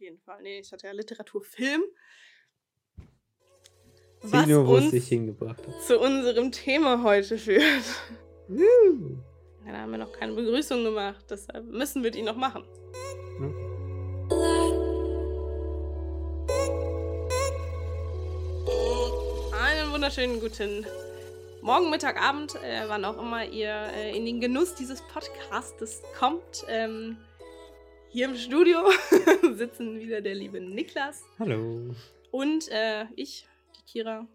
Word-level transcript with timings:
jeden 0.00 0.18
Fall. 0.18 0.42
Nee, 0.42 0.60
ich 0.60 0.72
hatte 0.72 0.86
ja 0.86 0.92
Literaturfilm. 0.92 1.82
Was 4.22 4.46
nur, 4.46 4.66
wo 4.66 4.76
es 4.76 4.90
dich 4.90 5.08
hingebracht 5.08 5.66
hat. 5.66 5.82
Zu 5.82 5.98
unserem 5.98 6.52
Thema 6.52 7.02
heute 7.02 7.38
führt. 7.38 7.62
Ja, 8.48 9.72
da 9.72 9.78
haben 9.78 9.90
wir 9.92 9.98
noch 9.98 10.12
keine 10.12 10.32
Begrüßung 10.32 10.84
gemacht, 10.84 11.24
deshalb 11.30 11.64
müssen 11.66 12.02
wir 12.02 12.10
die 12.10 12.22
noch 12.22 12.36
machen. 12.36 12.64
Okay. 13.38 13.80
Einen 19.62 19.92
wunderschönen 19.92 20.40
guten 20.40 20.86
Morgen, 21.62 21.90
Mittag, 21.90 22.20
Abend, 22.20 22.54
äh, 22.56 22.88
wann 22.88 23.04
auch 23.04 23.18
immer 23.18 23.44
ihr 23.44 23.90
äh, 23.94 24.16
in 24.16 24.24
den 24.24 24.40
Genuss 24.40 24.74
dieses 24.74 25.02
Podcastes 25.02 26.02
kommt. 26.18 26.64
Ähm, 26.68 27.18
hier 28.12 28.26
im 28.26 28.34
Studio 28.36 28.78
sitzen 29.54 30.00
wieder 30.00 30.20
der 30.20 30.34
liebe 30.34 30.60
Niklas. 30.60 31.24
Hallo. 31.38 31.94
Und 32.32 32.68
äh, 32.70 33.06
ich, 33.14 33.46
die 33.76 33.84
Kira. 33.84 34.26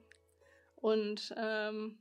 Und 0.76 1.34
ähm, 1.38 1.98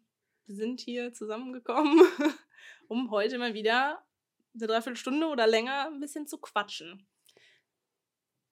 wir 0.47 0.55
sind 0.55 0.81
hier 0.81 1.13
zusammengekommen, 1.13 2.01
um 2.89 3.11
heute 3.11 3.39
mal 3.39 3.55
wieder 3.55 4.03
eine 4.55 4.67
Dreiviertelstunde 4.67 5.27
oder 5.27 5.47
länger 5.47 5.89
ein 5.89 6.01
bisschen 6.01 6.27
zu 6.27 6.39
quatschen. 6.39 7.07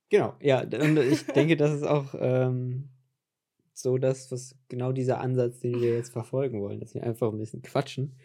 Genau, 0.08 0.34
ja, 0.40 0.62
und 0.62 0.98
ich 0.98 1.24
denke, 1.34 1.56
das 1.56 1.72
ist 1.72 1.84
auch 1.84 2.14
ähm, 2.18 2.90
so 3.72 3.98
das, 3.98 4.32
was 4.32 4.56
genau 4.68 4.92
dieser 4.92 5.20
Ansatz, 5.20 5.60
den 5.60 5.80
wir 5.80 5.94
jetzt 5.94 6.12
verfolgen 6.12 6.60
wollen, 6.60 6.80
dass 6.80 6.94
wir 6.94 7.04
einfach 7.04 7.32
ein 7.32 7.38
bisschen 7.38 7.62
quatschen. 7.62 8.18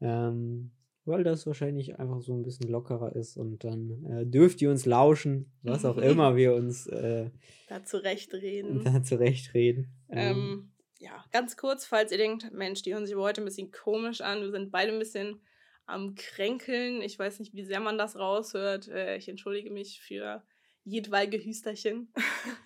Ähm, 0.00 0.72
weil 1.04 1.24
das 1.24 1.46
wahrscheinlich 1.46 1.98
einfach 1.98 2.20
so 2.20 2.34
ein 2.34 2.42
bisschen 2.42 2.68
lockerer 2.68 3.14
ist 3.16 3.36
und 3.36 3.64
dann 3.64 4.04
äh, 4.04 4.26
dürft 4.26 4.60
ihr 4.62 4.70
uns 4.70 4.86
lauschen, 4.86 5.52
was 5.62 5.84
auch 5.84 5.98
immer 5.98 6.36
wir 6.36 6.54
uns 6.54 6.86
äh, 6.86 7.30
da 7.68 7.84
zurechtreden. 7.84 8.84
Da 8.84 9.02
zurechtreden. 9.02 9.92
Ähm, 10.10 10.36
ähm, 10.36 10.72
ja, 10.98 11.24
ganz 11.32 11.56
kurz, 11.56 11.86
falls 11.86 12.12
ihr 12.12 12.18
denkt, 12.18 12.52
Mensch, 12.52 12.82
die 12.82 12.92
hören 12.92 13.06
sich 13.06 13.16
heute 13.16 13.40
ein 13.40 13.46
bisschen 13.46 13.70
komisch 13.70 14.20
an, 14.20 14.42
wir 14.42 14.50
sind 14.50 14.70
beide 14.70 14.92
ein 14.92 14.98
bisschen 14.98 15.40
am 15.86 16.14
Kränkeln. 16.14 17.02
Ich 17.02 17.18
weiß 17.18 17.40
nicht, 17.40 17.54
wie 17.54 17.64
sehr 17.64 17.80
man 17.80 17.98
das 17.98 18.16
raushört. 18.16 18.88
Äh, 18.88 19.16
ich 19.16 19.28
entschuldige 19.28 19.70
mich 19.70 20.00
für 20.00 20.42
jedweilige 20.84 21.44
Hüsterchen. 21.44 22.12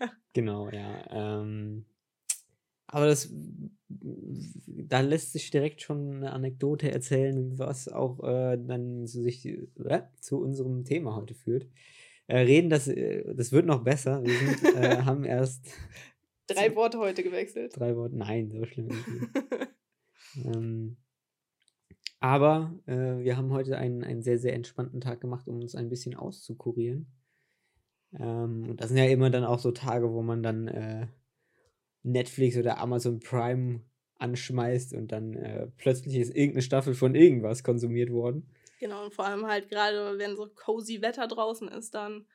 genau, 0.33 0.69
ja. 0.69 1.41
Ähm, 1.41 1.87
aber 2.95 3.07
das, 3.07 3.29
da 3.89 5.01
lässt 5.01 5.33
sich 5.33 5.51
direkt 5.51 5.83
schon 5.83 6.19
eine 6.19 6.33
Anekdote 6.33 6.93
erzählen, 6.93 7.59
was 7.59 7.89
auch 7.89 8.23
äh, 8.23 8.57
dann 8.57 9.05
zu, 9.09 9.21
sich, 9.21 9.45
äh, 9.47 10.03
zu 10.21 10.41
unserem 10.41 10.85
Thema 10.85 11.17
heute 11.17 11.35
führt. 11.35 11.67
Äh, 12.29 12.43
reden, 12.43 12.71
das, 12.71 12.87
äh, 12.87 13.35
das 13.35 13.51
wird 13.51 13.67
noch 13.67 13.83
besser. 13.83 14.23
Wir 14.23 14.39
sind, 14.39 14.77
äh, 14.77 14.99
haben 15.05 15.25
erst. 15.25 15.67
Drei 16.47 16.77
Worte 16.77 17.01
heute 17.01 17.25
gewechselt. 17.25 17.73
Drei 17.77 17.97
Worte, 17.97 18.17
nein, 18.17 18.53
so 18.53 18.65
schlimm 18.65 18.89
ist 18.91 19.09
nicht. 19.09 19.29
ähm, 20.55 20.97
aber 22.21 22.79
äh, 22.87 23.25
wir 23.25 23.37
haben 23.37 23.51
heute 23.51 23.77
einen, 23.77 24.05
einen 24.05 24.23
sehr, 24.23 24.39
sehr 24.39 24.55
entspannten 24.55 25.01
Tag 25.01 25.21
gemacht, 25.21 25.49
um 25.49 25.61
uns 25.61 25.75
ein 25.75 25.89
bisschen 25.89 26.15
auszukurieren. 26.15 27.09
Ähm, 28.21 28.69
und 28.71 28.81
das 28.81 28.91
sind 28.91 28.99
ja 28.99 29.07
immer 29.07 29.31
dann 29.31 29.45
auch 29.45 29.59
so 29.59 29.73
Tage, 29.73 30.13
wo 30.13 30.23
man 30.23 30.45
dann 30.45 30.69
Netflix 32.05 32.57
oder 32.57 32.79
Amazon 32.79 33.19
Prime 33.19 33.81
anschmeißt 34.19 34.95
und 34.95 35.11
dann 35.11 35.35
äh, 35.35 35.67
plötzlich 35.77 36.17
ist 36.17 36.35
irgendeine 36.35 36.63
Staffel 36.63 36.95
von 36.95 37.15
irgendwas 37.15 37.65
konsumiert 37.65 38.11
worden. 38.11 38.49
Genau, 38.79 39.05
und 39.05 39.15
vor 39.15 39.27
allem 39.27 39.47
halt 39.47 39.69
gerade, 39.69 40.19
wenn 40.19 40.37
so 40.37 40.49
cozy 40.55 41.03
Wetter 41.03 41.27
draußen 41.27 41.69
ist, 41.69 41.95
dann 41.95 42.27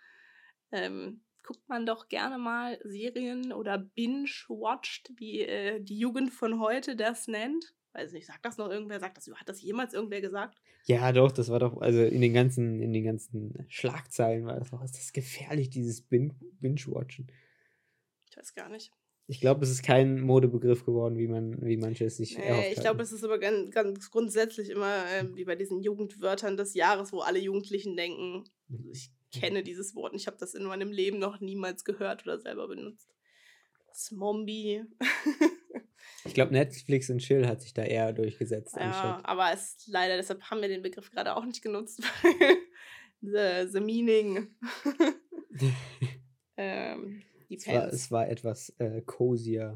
ähm, 0.72 1.22
guckt 1.44 1.68
man 1.68 1.86
doch 1.86 2.10
gerne 2.10 2.38
mal 2.38 2.80
Serien 2.84 3.54
oder 3.54 3.78
binge-watcht, 3.78 5.12
wie 5.18 5.42
äh, 5.42 5.82
die 5.82 5.98
Jugend 5.98 6.32
von 6.32 6.60
heute 6.60 6.96
das 6.96 7.28
nennt. 7.28 7.74
Weiß 7.94 8.14
nicht, 8.14 8.28
sagt 8.28 8.46
das 8.46 8.58
noch 8.58 8.70
irgendwer? 8.70 9.00
Sagt 9.00 9.18
das, 9.18 9.30
hat 9.34 9.50
das 9.50 9.62
jemals 9.62 9.94
irgendwer 9.94 10.22
gesagt? 10.22 10.60
Ja, 10.86 11.12
doch, 11.12 11.32
das 11.32 11.50
war 11.50 11.60
doch, 11.60 11.82
also 11.82 12.04
in 12.04 12.22
den 12.22 12.34
ganzen, 12.34 12.82
in 12.82 12.94
den 12.94 13.04
ganzen 13.04 13.66
Schlagzeilen 13.68 14.46
war 14.46 14.60
das 14.60 14.72
doch, 14.72 14.84
ist 14.84 14.98
das 14.98 15.12
gefährlich, 15.12 15.70
dieses 15.70 16.02
Binge-Watchen. 16.02 17.32
Ich 18.30 18.38
weiß 18.38 18.54
gar 18.54 18.70
nicht. 18.70 18.92
Ich 19.30 19.40
glaube, 19.40 19.64
es 19.64 19.70
ist 19.70 19.84
kein 19.84 20.22
Modebegriff 20.22 20.86
geworden, 20.86 21.20
wie 21.20 21.28
man, 21.28 21.64
wie 21.64 21.78
manche 21.78 22.06
es 22.06 22.18
sich 22.18 22.36
erhofft 22.36 22.72
Ich 22.72 22.80
glaube, 22.80 23.04
es 23.04 23.12
ist 23.12 23.24
aber 23.24 23.38
ganz, 23.38 23.70
ganz 23.70 24.10
grundsätzlich 24.10 24.72
immer 24.72 25.06
äh, 25.06 25.24
wie 25.36 25.46
bei 25.46 25.56
diesen 25.56 25.84
Jugendwörtern 25.84 26.58
des 26.58 26.74
Jahres, 26.74 27.14
wo 27.14 27.20
alle 27.20 27.38
Jugendlichen 27.38 27.96
denken, 27.96 28.46
mhm. 28.70 28.90
ich 28.92 29.12
kenne 29.32 29.62
dieses 29.62 29.94
Wort 29.94 30.14
und 30.14 30.20
ich 30.20 30.26
habe 30.26 30.38
das 30.40 30.56
in 30.56 30.64
meinem 30.64 30.92
Leben 30.92 31.20
noch 31.20 31.42
niemals 31.42 31.86
gehört 31.86 32.24
oder 32.24 32.40
selber 32.40 32.68
benutzt. 32.68 33.08
Zombie. 33.94 34.84
ich 36.26 36.34
glaube, 36.34 36.52
Netflix 36.54 37.12
und 37.12 37.20
Chill 37.20 37.48
hat 37.48 37.62
sich 37.62 37.76
da 37.76 37.84
eher 37.84 38.14
durchgesetzt. 38.14 38.78
Ja, 38.78 38.88
anstatt. 38.88 39.26
aber 39.26 39.54
es 39.54 39.86
leider, 39.86 40.18
deshalb 40.18 40.42
haben 40.50 40.62
wir 40.62 40.70
den 40.70 40.82
Begriff 40.82 41.12
gerade 41.12 41.36
auch 41.36 41.46
nicht 41.46 41.62
genutzt. 41.62 42.02
the, 43.22 43.68
the 43.72 43.80
meaning. 43.80 44.56
ähm, 46.58 47.22
es 47.50 47.68
war, 47.68 47.88
es 47.88 48.12
war 48.12 48.30
etwas 48.30 48.70
äh, 48.80 49.02
cozier, 49.02 49.76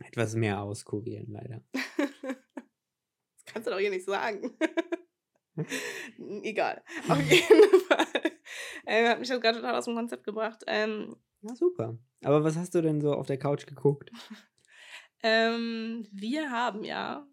etwas 0.00 0.34
mehr 0.34 0.60
auskurieren, 0.60 1.30
leider. 1.30 1.62
das 1.72 3.44
kannst 3.46 3.66
du 3.66 3.70
doch 3.70 3.78
hier 3.78 3.90
nicht 3.90 4.04
sagen. 4.04 4.56
Egal. 6.42 6.82
Auf 7.08 7.20
jeden 7.30 7.80
Fall. 7.88 8.32
Äh, 8.84 9.08
hat 9.08 9.20
mich 9.20 9.28
das 9.28 9.40
gerade 9.40 9.58
total 9.58 9.74
aus 9.74 9.86
dem 9.86 9.94
Konzept 9.94 10.24
gebracht. 10.24 10.62
Ähm, 10.66 11.16
Na 11.40 11.54
super. 11.54 11.98
Aber 12.24 12.44
was 12.44 12.56
hast 12.56 12.74
du 12.74 12.82
denn 12.82 13.00
so 13.00 13.14
auf 13.14 13.26
der 13.26 13.38
Couch 13.38 13.66
geguckt? 13.66 14.10
ähm, 15.22 16.06
wir 16.12 16.50
haben 16.50 16.84
ja, 16.84 17.26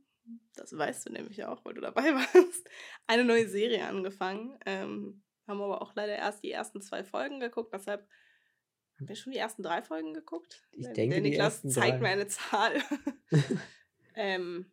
das 0.55 0.77
weißt 0.77 1.07
du 1.07 1.13
nämlich 1.13 1.43
auch, 1.45 1.65
weil 1.65 1.73
du 1.73 1.81
dabei 1.81 2.13
warst, 2.13 2.69
eine 3.07 3.25
neue 3.25 3.47
Serie 3.47 3.85
angefangen. 3.85 4.57
Ähm, 4.65 5.23
haben 5.47 5.61
aber 5.61 5.81
auch 5.81 5.93
leider 5.95 6.15
erst 6.15 6.43
die 6.43 6.51
ersten 6.51 6.81
zwei 6.81 7.03
Folgen 7.03 7.39
geguckt, 7.39 7.73
deshalb 7.73 8.07
haben 8.97 9.07
wir 9.07 9.15
schon 9.15 9.33
die 9.33 9.39
ersten 9.39 9.63
drei 9.63 9.81
Folgen 9.81 10.13
geguckt? 10.13 10.63
Ich 10.71 10.85
der, 10.85 10.93
denke, 10.93 11.15
der 11.15 11.21
Niklas 11.21 11.61
zeigt 11.63 12.01
mir 12.01 12.09
eine 12.09 12.27
Zahl. 12.27 12.73
ähm, 14.15 14.71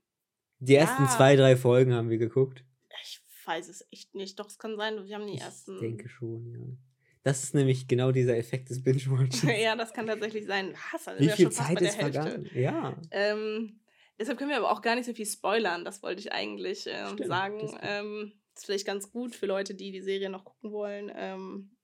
die 0.59 0.75
ersten 0.75 1.05
ja. 1.05 1.09
zwei, 1.09 1.37
drei 1.37 1.57
Folgen 1.57 1.95
haben 1.95 2.11
wir 2.11 2.19
geguckt. 2.19 2.65
Ich 3.03 3.21
weiß 3.47 3.69
es 3.69 3.87
echt 3.91 4.15
nicht. 4.15 4.39
Doch, 4.39 4.49
es 4.49 4.59
kann 4.59 4.77
sein, 4.77 5.07
wir 5.07 5.15
haben 5.17 5.27
die 5.27 5.35
ich 5.35 5.41
ersten. 5.41 5.75
Ich 5.75 5.81
denke 5.81 6.09
schon, 6.09 6.53
ja. 6.53 6.77
Das 7.23 7.45
ist 7.45 7.55
nämlich 7.55 7.87
genau 7.87 8.13
dieser 8.13 8.37
Effekt 8.37 8.71
des 8.71 8.83
Binge-Watchings. 8.83 9.43
ja, 9.63 9.77
das 9.77 9.93
kann 9.93 10.07
tatsächlich 10.07 10.47
sein. 10.47 10.75
Was, 10.93 11.07
also 11.07 11.23
Wie 11.23 11.29
viel 11.29 11.51
Zeit 11.51 11.81
ist 11.81 11.97
vergangen? 11.97 12.49
Ja. 12.55 12.97
Ähm, 13.11 13.81
deshalb 14.19 14.39
können 14.39 14.51
wir 14.51 14.57
aber 14.57 14.71
auch 14.71 14.81
gar 14.81 14.95
nicht 14.95 15.05
so 15.05 15.13
viel 15.13 15.27
spoilern. 15.27 15.85
Das 15.85 16.03
wollte 16.03 16.21
ich 16.21 16.33
eigentlich 16.33 16.87
ähm, 16.87 17.09
Stimmt, 17.13 17.27
sagen. 17.27 17.59
Das 17.61 17.75
ähm, 17.83 18.33
ist 18.55 18.65
vielleicht 18.65 18.87
ganz 18.87 19.11
gut 19.11 19.35
für 19.35 19.47
Leute, 19.47 19.75
die 19.75 19.93
die 19.93 20.01
Serie 20.01 20.31
noch 20.31 20.45
gucken 20.47 20.73
wollen. 20.73 21.13
Ähm, 21.15 21.77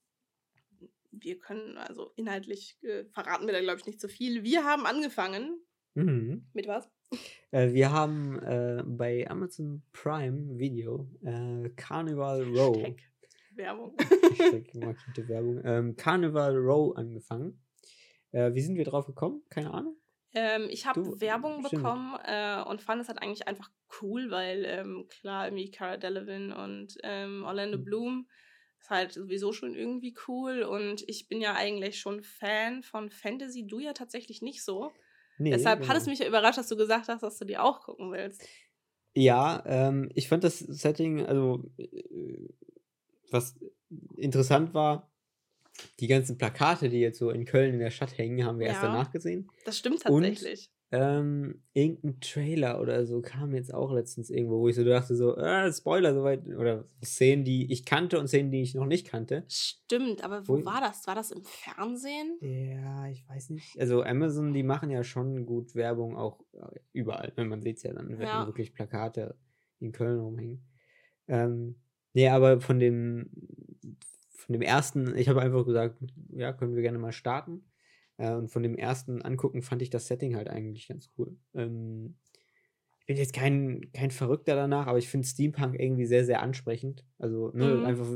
wir 1.21 1.39
können, 1.39 1.77
also 1.79 2.13
inhaltlich 2.17 2.79
äh, 2.83 3.05
verraten 3.07 3.47
wir 3.47 3.53
da, 3.53 3.61
glaube 3.61 3.81
ich, 3.81 3.87
nicht 3.87 4.01
so 4.01 4.09
viel. 4.09 4.43
Wir 4.43 4.65
haben 4.65 4.87
angefangen. 4.87 5.61
Mhm. 5.95 6.47
Mit 6.53 6.67
was? 6.67 6.91
Äh, 7.51 7.73
wir 7.73 7.91
haben 7.91 8.39
äh, 8.41 8.83
bei 8.85 9.29
Amazon 9.31 9.83
Prime 9.93 10.59
Video 10.59 11.09
äh, 11.23 11.71
Carnival 11.71 12.43
Row. 12.43 12.77
Hashtag 12.77 13.03
Werbung. 13.55 13.97
Hashtag 14.39 14.75
Werbung. 15.29 15.63
Ähm, 15.65 15.97
Carnival 15.97 16.57
Row 16.57 16.97
angefangen. 16.97 17.63
Äh, 18.33 18.55
wie 18.55 18.61
sind 18.61 18.77
wir 18.77 18.85
drauf 18.85 19.07
gekommen? 19.07 19.43
Keine 19.49 19.73
Ahnung. 19.73 19.97
Ähm, 20.35 20.67
ich 20.69 20.85
habe 20.85 21.19
Werbung 21.21 21.63
bestimmt. 21.63 21.83
bekommen 21.83 22.19
äh, 22.25 22.63
und 22.63 22.83
fand 22.83 23.01
es 23.01 23.09
halt 23.09 23.23
eigentlich 23.23 23.49
einfach 23.49 23.71
cool, 24.03 24.31
weil 24.31 24.65
ähm, 24.67 25.07
klar, 25.09 25.47
irgendwie 25.47 25.71
Cara 25.71 25.97
Delevingne 25.97 26.55
und 26.63 26.99
ähm, 27.03 27.43
Orlando 27.45 27.79
mhm. 27.79 27.85
Bloom 27.85 28.29
ist 28.87 28.91
halt 28.91 29.13
sowieso 29.13 29.53
schon 29.53 29.75
irgendwie 29.75 30.15
cool 30.29 30.63
und 30.63 31.05
ich 31.09 31.29
bin 31.29 31.41
ja 31.41 31.55
eigentlich 31.55 31.99
schon 31.99 32.23
Fan 32.23 32.83
von 32.83 33.11
Fantasy, 33.11 33.67
du 33.67 33.81
ja 33.81 33.93
tatsächlich 33.93 34.43
nicht 34.43 34.63
so. 34.65 34.93
Nee, 35.39 35.51
Deshalb 35.51 35.81
genau. 35.81 35.91
hat 35.91 36.01
es 36.01 36.07
mich 36.07 36.21
ja 36.21 36.27
überrascht, 36.27 36.59
dass 36.59 36.69
du 36.69 36.77
gesagt 36.77 37.09
hast, 37.09 37.23
dass 37.23 37.39
du 37.39 37.45
die 37.45 37.59
auch 37.59 37.81
gucken 37.81 38.13
willst. 38.13 38.47
Ja, 39.15 39.63
ähm, 39.67 40.09
ich 40.15 40.29
fand 40.29 40.45
das 40.45 40.59
Setting, 40.61 41.27
also 41.27 41.65
äh, 41.79 42.49
was 43.31 43.59
interessant 44.17 44.73
war, 44.73 45.11
die 45.99 46.07
ganzen 46.07 46.39
Plakate, 46.39 46.89
die 46.89 47.01
jetzt 47.01 47.19
so 47.19 47.31
in 47.31 47.45
Köln 47.45 47.75
in 47.75 47.81
der 47.81 47.91
Stadt 47.91 48.17
hängen, 48.17 48.45
haben 48.47 48.59
wir 48.59 48.67
ja, 48.67 48.73
erst 48.73 48.85
danach 48.85 49.11
gesehen. 49.11 49.51
Das 49.65 49.79
stimmt 49.79 50.03
tatsächlich. 50.03 50.71
Ähm, 50.93 51.63
irgendein 51.73 52.21
Trailer 52.21 52.81
oder 52.81 53.05
so 53.07 53.21
kam 53.21 53.55
jetzt 53.55 53.75
auch 53.75 53.93
letztens 53.93 54.31
irgendwo, 54.31 54.61
wo 54.61 54.69
ich 54.69 54.77
so 54.77 54.85
dachte, 54.85 55.17
so, 55.17 55.37
äh, 55.37 55.73
Spoiler, 55.73 56.15
soweit, 56.15 56.47
oder 56.47 56.85
Szenen, 57.05 57.45
die 57.45 57.73
ich 57.73 57.85
kannte 57.85 58.21
und 58.21 58.29
Szenen, 58.29 58.53
die 58.53 58.63
ich 58.63 58.75
noch 58.75 58.87
nicht 58.87 59.07
kannte. 59.07 59.45
Stimmt, 59.49 60.23
aber 60.23 60.47
wo, 60.47 60.61
wo 60.61 60.65
war 60.65 60.81
das? 60.81 61.07
War 61.09 61.17
das 61.17 61.33
im 61.33 61.43
Fernsehen? 61.45 62.39
Ja, 62.41 63.09
ich 63.09 63.29
weiß 63.29 63.51
nicht. 63.51 63.79
Also 63.81 64.05
Amazon, 64.05 64.53
die 64.53 64.63
machen 64.63 64.91
ja 64.91 65.03
schon 65.03 65.45
gut 65.45 65.75
Werbung 65.75 66.17
auch 66.17 66.41
äh, 66.53 66.79
überall. 66.93 67.33
Wenn 67.35 67.49
man 67.49 67.63
sieht 67.63 67.79
es 67.79 67.83
ja 67.83 67.93
dann, 67.93 68.19
wenn 68.19 68.27
ja. 68.27 68.47
wirklich 68.47 68.73
Plakate 68.73 69.37
in 69.81 69.91
Köln 69.91 70.21
rumhängen. 70.21 70.65
Ähm, 71.27 71.81
nee, 72.13 72.29
aber 72.29 72.61
von 72.61 72.79
dem 72.79 73.31
von 74.47 74.53
dem 74.53 74.63
ersten, 74.63 75.17
ich 75.17 75.29
habe 75.29 75.43
einfach 75.43 75.65
gesagt, 75.65 75.99
ja, 76.29 76.53
können 76.53 76.77
wir 76.77 76.83
gerne 76.83 76.99
mal 76.99 77.11
starten. 77.11 77.65
Äh, 78.19 78.33
und 78.33 78.49
von 78.49 78.63
dem 78.63 78.77
ersten 78.77 79.23
Angucken 79.23 79.63
fand 79.63 79.83
ich 79.83 79.91
das 79.91 80.07
Setting 80.07 80.37
halt 80.37 80.49
eigentlich 80.49 80.89
ganz 80.89 81.11
cool. 81.19 81.37
Ähm, 81.55 82.17
ich 83.01 83.07
bin 83.07 83.17
jetzt 83.19 83.35
kein, 83.35 83.93
kein 83.93 84.11
Verrückter 84.11 84.57
danach, 84.57 84.89
aber 84.89 84.99
ich 84.99 85.09
finde 85.09 85.29
Steampunk 85.29 85.79
irgendwie 85.79 86.07
sehr, 86.07 86.25
sehr 86.25 86.43
ansprechend. 86.43 87.05
Also, 87.19 87.53
ne, 87.55 87.67
mhm. 87.67 87.85
einfach. 87.85 88.07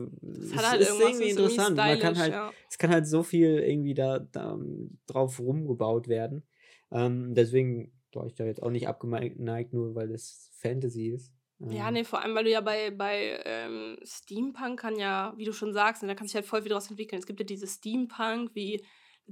Es 0.42 0.56
hat 0.56 0.70
halt 0.72 0.80
ist 0.80 0.98
irgendwie 0.98 1.30
interessant. 1.30 1.78
Irgendwie 1.78 1.90
Man 1.90 2.00
kann 2.00 2.18
halt, 2.18 2.32
ja. 2.32 2.52
es 2.68 2.76
kann 2.76 2.90
halt 2.90 3.06
so 3.06 3.22
viel 3.22 3.58
irgendwie 3.60 3.94
da, 3.94 4.18
da 4.18 4.58
drauf 5.06 5.38
rumgebaut 5.38 6.08
werden. 6.08 6.42
Ähm, 6.90 7.34
deswegen 7.34 7.92
war 8.12 8.26
ich 8.26 8.34
da 8.34 8.44
jetzt 8.44 8.62
auch 8.62 8.70
nicht 8.70 8.88
abgeneigt, 8.88 9.72
nur 9.72 9.94
weil 9.94 10.10
es 10.10 10.50
Fantasy 10.54 11.10
ist. 11.10 11.32
Ja, 11.68 11.88
ähm. 11.88 11.94
nee, 11.94 12.04
vor 12.04 12.22
allem, 12.22 12.34
weil 12.34 12.44
du 12.44 12.50
ja 12.50 12.60
bei, 12.60 12.90
bei 12.90 13.40
ähm, 13.44 13.98
Steampunk 14.02 14.80
kann 14.80 14.98
ja, 14.98 15.34
wie 15.36 15.44
du 15.44 15.52
schon 15.52 15.72
sagst, 15.72 16.02
ne, 16.02 16.08
da 16.08 16.14
kann 16.14 16.26
sich 16.26 16.34
halt 16.34 16.46
voll 16.46 16.62
viel 16.62 16.70
daraus 16.70 16.90
entwickeln. 16.90 17.20
Es 17.20 17.26
gibt 17.26 17.38
ja 17.38 17.46
diese 17.46 17.66
Steampunk, 17.66 18.50
wie 18.54 18.84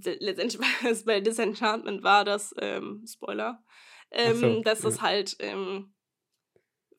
letztendlich 0.04 0.60
bei 1.04 1.20
Disenchantment 1.20 2.02
war 2.02 2.24
das, 2.24 2.54
ähm, 2.60 3.04
Spoiler, 3.06 3.62
ähm, 4.10 4.36
so, 4.36 4.60
dass 4.62 4.82
ja. 4.82 4.88
das 4.88 5.02
halt 5.02 5.36
ähm, 5.40 5.92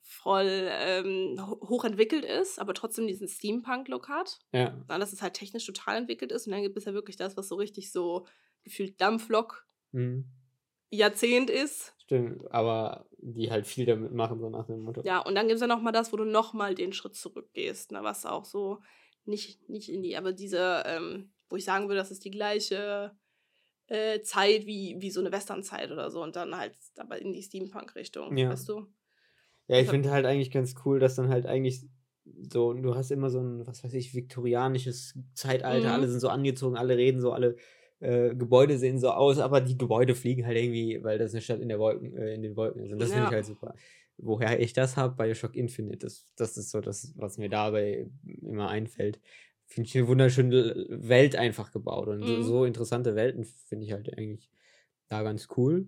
voll 0.02 0.68
ähm, 0.70 1.36
hochentwickelt 1.40 2.24
ist, 2.24 2.58
aber 2.58 2.74
trotzdem 2.74 3.06
diesen 3.06 3.28
Steampunk-Look 3.28 4.08
hat. 4.08 4.40
Ja. 4.52 4.76
Dann, 4.88 5.00
dass 5.00 5.12
es 5.12 5.22
halt 5.22 5.34
technisch 5.34 5.64
total 5.64 5.96
entwickelt 5.96 6.32
ist. 6.32 6.46
Und 6.46 6.52
dann 6.52 6.62
gibt 6.62 6.76
es 6.76 6.84
ja 6.84 6.92
wirklich 6.92 7.16
das, 7.16 7.36
was 7.36 7.48
so 7.48 7.54
richtig 7.54 7.92
so 7.92 8.26
gefühlt 8.64 9.00
Dampflok 9.00 9.66
mhm. 9.92 10.26
Jahrzehnt 10.90 11.48
ist. 11.48 11.94
Stimmt, 11.98 12.50
aber 12.50 13.06
die 13.18 13.50
halt 13.52 13.68
viel 13.68 13.86
damit 13.86 14.12
machen, 14.12 14.40
so 14.40 14.50
nach 14.50 14.66
dem 14.66 14.80
Motto. 14.80 15.02
Ja, 15.04 15.20
und 15.20 15.36
dann 15.36 15.46
gibt 15.46 15.56
es 15.56 15.60
ja 15.60 15.68
nochmal 15.68 15.92
das, 15.92 16.12
wo 16.12 16.16
du 16.16 16.24
nochmal 16.24 16.74
den 16.74 16.92
Schritt 16.92 17.14
zurückgehst, 17.14 17.92
ne, 17.92 18.02
was 18.02 18.26
auch 18.26 18.44
so 18.44 18.80
nicht, 19.24 19.68
nicht 19.68 19.88
in 19.88 20.02
die, 20.02 20.16
aber 20.16 20.32
diese, 20.32 20.82
ähm, 20.86 21.32
wo 21.50 21.56
ich 21.56 21.64
sagen 21.64 21.88
würde, 21.88 22.00
das 22.00 22.10
ist 22.10 22.24
die 22.24 22.30
gleiche 22.30 23.12
äh, 23.88 24.22
Zeit 24.22 24.66
wie, 24.66 24.96
wie 25.00 25.10
so 25.10 25.20
eine 25.20 25.32
Westernzeit 25.32 25.90
oder 25.90 26.10
so 26.10 26.22
und 26.22 26.36
dann 26.36 26.56
halt 26.56 26.74
aber 26.96 27.20
in 27.20 27.32
die 27.32 27.42
Steampunk-Richtung, 27.42 28.36
ja. 28.36 28.50
weißt 28.50 28.68
du? 28.68 28.86
Ja, 29.66 29.78
ich 29.78 29.88
finde 29.88 30.10
halt 30.10 30.26
eigentlich 30.26 30.50
ganz 30.50 30.74
cool, 30.84 30.98
dass 30.98 31.16
dann 31.16 31.28
halt 31.28 31.46
eigentlich 31.46 31.84
so, 32.52 32.72
du 32.72 32.94
hast 32.94 33.10
immer 33.10 33.30
so 33.30 33.40
ein, 33.40 33.66
was 33.66 33.84
weiß 33.84 33.94
ich, 33.94 34.14
viktorianisches 34.14 35.18
Zeitalter, 35.34 35.88
mhm. 35.88 35.94
alle 35.94 36.08
sind 36.08 36.20
so 36.20 36.28
angezogen, 36.28 36.76
alle 36.76 36.96
reden 36.96 37.20
so, 37.20 37.32
alle 37.32 37.56
äh, 37.98 38.34
Gebäude 38.34 38.78
sehen 38.78 38.98
so 38.98 39.10
aus, 39.10 39.38
aber 39.38 39.60
die 39.60 39.76
Gebäude 39.76 40.14
fliegen 40.14 40.46
halt 40.46 40.56
irgendwie, 40.56 41.02
weil 41.02 41.18
das 41.18 41.32
eine 41.32 41.40
Stadt 41.40 41.60
in, 41.60 41.68
der 41.68 41.78
Wolken, 41.78 42.16
äh, 42.16 42.34
in 42.34 42.42
den 42.42 42.56
Wolken 42.56 42.82
ist. 42.82 42.92
Und 42.92 43.00
das 43.00 43.10
ja. 43.10 43.16
finde 43.16 43.28
ich 43.28 43.34
halt 43.34 43.46
super. 43.46 43.74
Woher 44.16 44.60
ich 44.60 44.72
das 44.72 44.96
habe, 44.96 45.16
Bioshock 45.16 45.56
Infinite, 45.56 45.98
das, 45.98 46.26
das 46.36 46.56
ist 46.56 46.70
so 46.70 46.80
das, 46.80 47.12
was 47.16 47.38
mir 47.38 47.48
dabei 47.48 48.06
immer 48.42 48.68
einfällt 48.68 49.20
finde 49.70 49.88
ich 49.88 49.96
eine 49.96 50.08
wunderschöne 50.08 50.86
Welt 50.88 51.36
einfach 51.36 51.70
gebaut. 51.70 52.08
Und 52.08 52.20
mhm. 52.20 52.42
so, 52.42 52.64
interessante 52.64 53.14
Welten 53.14 53.44
finde 53.44 53.86
ich 53.86 53.92
halt 53.92 54.12
eigentlich 54.18 54.50
da 55.08 55.22
ganz 55.22 55.48
cool. 55.56 55.86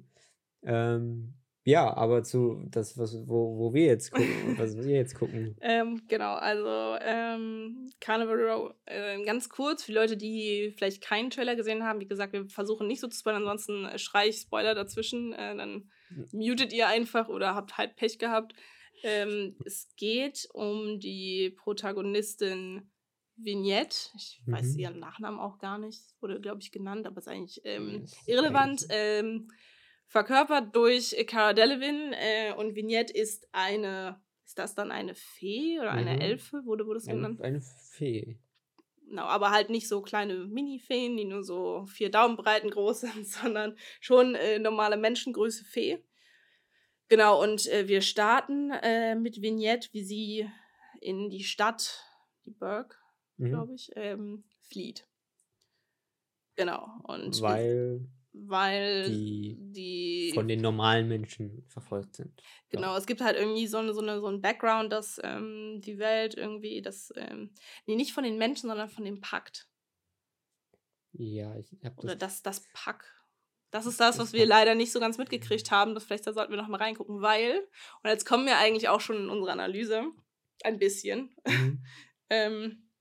Ähm, 0.62 1.34
ja, 1.64 1.94
aber 1.96 2.22
zu 2.22 2.64
das, 2.70 2.96
was, 2.96 3.14
wo, 3.26 3.58
wo 3.58 3.74
wir 3.74 3.86
jetzt 3.86 4.12
gucken, 4.12 4.26
was 4.58 4.76
wir 4.76 4.96
jetzt 4.96 5.14
gucken. 5.14 5.56
ähm, 5.60 6.02
genau, 6.08 6.34
also 6.34 6.96
ähm, 7.00 7.88
Carnival 8.00 8.40
Row, 8.40 8.74
äh, 8.86 9.22
ganz 9.24 9.48
kurz, 9.48 9.84
für 9.84 9.92
Leute, 9.92 10.16
die 10.16 10.74
vielleicht 10.76 11.02
keinen 11.02 11.30
Trailer 11.30 11.56
gesehen 11.56 11.84
haben, 11.84 12.00
wie 12.00 12.08
gesagt, 12.08 12.32
wir 12.32 12.48
versuchen 12.48 12.86
nicht 12.86 13.00
so 13.00 13.08
zu 13.08 13.18
spoilern, 13.18 13.42
ansonsten 13.42 13.84
äh, 13.84 13.98
schrei 13.98 14.28
ich 14.28 14.38
Spoiler 14.38 14.74
dazwischen, 14.74 15.32
äh, 15.32 15.56
dann 15.56 15.90
mutet 16.32 16.72
ihr 16.72 16.88
einfach 16.88 17.28
oder 17.28 17.54
habt 17.54 17.78
halt 17.78 17.96
Pech 17.96 18.18
gehabt. 18.18 18.54
Ähm, 19.04 19.56
es 19.64 19.88
geht 19.96 20.48
um 20.52 21.00
die 21.00 21.50
Protagonistin 21.56 22.91
Vignette, 23.44 24.10
ich 24.16 24.40
mhm. 24.46 24.52
weiß 24.52 24.76
ihren 24.76 24.98
Nachnamen 24.98 25.40
auch 25.40 25.58
gar 25.58 25.78
nicht, 25.78 26.00
wurde, 26.20 26.40
glaube 26.40 26.60
ich, 26.60 26.72
genannt, 26.72 27.06
aber 27.06 27.18
ist 27.18 27.28
eigentlich 27.28 27.60
ähm, 27.64 28.02
ist 28.04 28.16
irrelevant, 28.26 28.86
ähm, 28.90 29.50
verkörpert 30.06 30.74
durch 30.76 31.16
Cara 31.26 31.52
Delevingne 31.52 32.16
äh, 32.16 32.52
und 32.54 32.74
Vignette 32.74 33.12
ist 33.12 33.48
eine, 33.52 34.20
ist 34.44 34.58
das 34.58 34.74
dann 34.74 34.90
eine 34.90 35.14
Fee 35.14 35.78
oder 35.80 35.92
eine 35.92 36.14
mhm. 36.14 36.20
Elfe, 36.20 36.64
wurde, 36.64 36.86
wurde 36.86 36.98
es 36.98 37.06
genannt? 37.06 37.40
Eine 37.40 37.60
Fee. 37.60 38.38
Genau, 39.08 39.24
aber 39.24 39.50
halt 39.50 39.68
nicht 39.68 39.88
so 39.88 40.00
kleine 40.00 40.46
Mini-Feen, 40.46 41.18
die 41.18 41.26
nur 41.26 41.42
so 41.42 41.84
vier 41.84 42.10
Daumenbreiten 42.10 42.70
groß 42.70 43.00
sind, 43.02 43.26
sondern 43.26 43.76
schon 44.00 44.34
äh, 44.34 44.58
normale 44.58 44.96
Menschengröße 44.96 45.64
Fee. 45.64 46.02
Genau, 47.08 47.42
und 47.42 47.66
äh, 47.66 47.88
wir 47.88 48.00
starten 48.00 48.70
äh, 48.70 49.14
mit 49.14 49.42
Vignette, 49.42 49.90
wie 49.92 50.02
sie 50.02 50.50
in 51.02 51.28
die 51.28 51.44
Stadt, 51.44 52.06
die 52.46 52.52
Burg, 52.52 53.01
mhm. 53.36 53.48
glaube 53.48 53.74
ich, 53.74 53.90
ähm, 53.96 54.44
flieht. 54.60 55.06
Genau. 56.56 56.86
Und 57.04 57.40
weil, 57.40 58.06
weil 58.32 59.08
die, 59.08 59.56
die 59.58 60.32
von 60.34 60.48
den 60.48 60.60
normalen 60.60 61.08
Menschen 61.08 61.64
verfolgt 61.68 62.16
sind. 62.16 62.42
Genau, 62.68 62.92
ja. 62.92 62.98
es 62.98 63.06
gibt 63.06 63.20
halt 63.20 63.36
irgendwie 63.36 63.66
so, 63.66 63.78
eine, 63.78 63.94
so, 63.94 64.00
eine, 64.00 64.20
so 64.20 64.26
ein 64.26 64.42
Background, 64.42 64.92
dass 64.92 65.20
ähm, 65.22 65.80
die 65.82 65.98
Welt 65.98 66.34
irgendwie, 66.34 66.82
das, 66.82 67.12
ähm, 67.16 67.54
nee, 67.86 67.96
nicht 67.96 68.12
von 68.12 68.24
den 68.24 68.38
Menschen, 68.38 68.68
sondern 68.68 68.88
von 68.88 69.04
dem 69.04 69.20
Pakt. 69.20 69.66
Ja, 71.12 71.56
ich 71.56 71.70
habe 71.84 71.94
das. 71.96 72.04
Oder 72.04 72.16
das, 72.16 72.42
das 72.42 72.64
Pack. 72.72 73.04
Das 73.70 73.86
ist 73.86 74.00
das, 74.00 74.18
was 74.18 74.34
wir 74.34 74.44
leider 74.44 74.74
nicht 74.74 74.92
so 74.92 75.00
ganz 75.00 75.16
mitgekriegt 75.16 75.70
haben. 75.70 75.94
Das 75.94 76.04
vielleicht 76.04 76.26
da 76.26 76.32
sollten 76.34 76.52
wir 76.52 76.58
noch 76.58 76.68
mal 76.68 76.76
reingucken, 76.76 77.22
weil, 77.22 77.58
und 78.02 78.10
jetzt 78.10 78.26
kommen 78.26 78.44
wir 78.44 78.58
eigentlich 78.58 78.88
auch 78.88 79.00
schon 79.00 79.16
in 79.16 79.28
unsere 79.30 79.52
Analyse, 79.52 80.04
ein 80.62 80.78
bisschen. 80.78 81.34
Mhm. 81.46 81.84
ähm, 82.30 82.91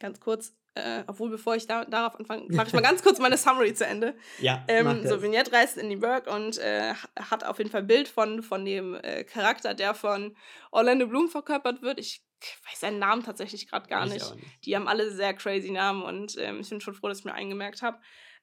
ganz 0.00 0.20
kurz, 0.20 0.56
äh, 0.74 1.02
obwohl 1.06 1.30
bevor 1.30 1.56
ich 1.56 1.66
da, 1.66 1.84
darauf 1.84 2.18
anfange, 2.18 2.46
mache 2.50 2.68
ich 2.68 2.72
mal 2.72 2.82
ganz 2.82 3.02
kurz 3.02 3.18
meine 3.18 3.36
Summary 3.36 3.74
zu 3.74 3.86
Ende. 3.86 4.14
Ja. 4.40 4.64
Ähm, 4.68 5.06
so, 5.06 5.22
Vignette 5.22 5.52
reist 5.52 5.76
in 5.76 5.90
die 5.90 5.96
Burg 5.96 6.26
und 6.26 6.58
äh, 6.58 6.94
hat 7.18 7.44
auf 7.44 7.58
jeden 7.58 7.70
Fall 7.70 7.82
ein 7.82 7.86
Bild 7.86 8.08
von, 8.08 8.42
von 8.42 8.64
dem 8.64 8.94
äh, 8.94 9.24
Charakter, 9.24 9.74
der 9.74 9.94
von 9.94 10.36
Orlando 10.70 11.06
Bloom 11.06 11.28
verkörpert 11.28 11.82
wird. 11.82 11.98
Ich 11.98 12.22
weiß 12.68 12.80
seinen 12.80 12.98
Namen 12.98 13.24
tatsächlich 13.24 13.68
gerade 13.68 13.88
gar 13.88 14.06
nicht. 14.06 14.34
nicht. 14.34 14.64
Die 14.64 14.76
haben 14.76 14.88
alle 14.88 15.10
sehr 15.10 15.34
crazy 15.34 15.70
Namen 15.70 16.02
und 16.02 16.36
ähm, 16.38 16.60
ich 16.60 16.70
bin 16.70 16.80
schon 16.80 16.94
froh, 16.94 17.08
dass 17.08 17.20
ich 17.20 17.24
mir 17.24 17.34
eingemerkt 17.34 17.82
habe. 17.82 17.98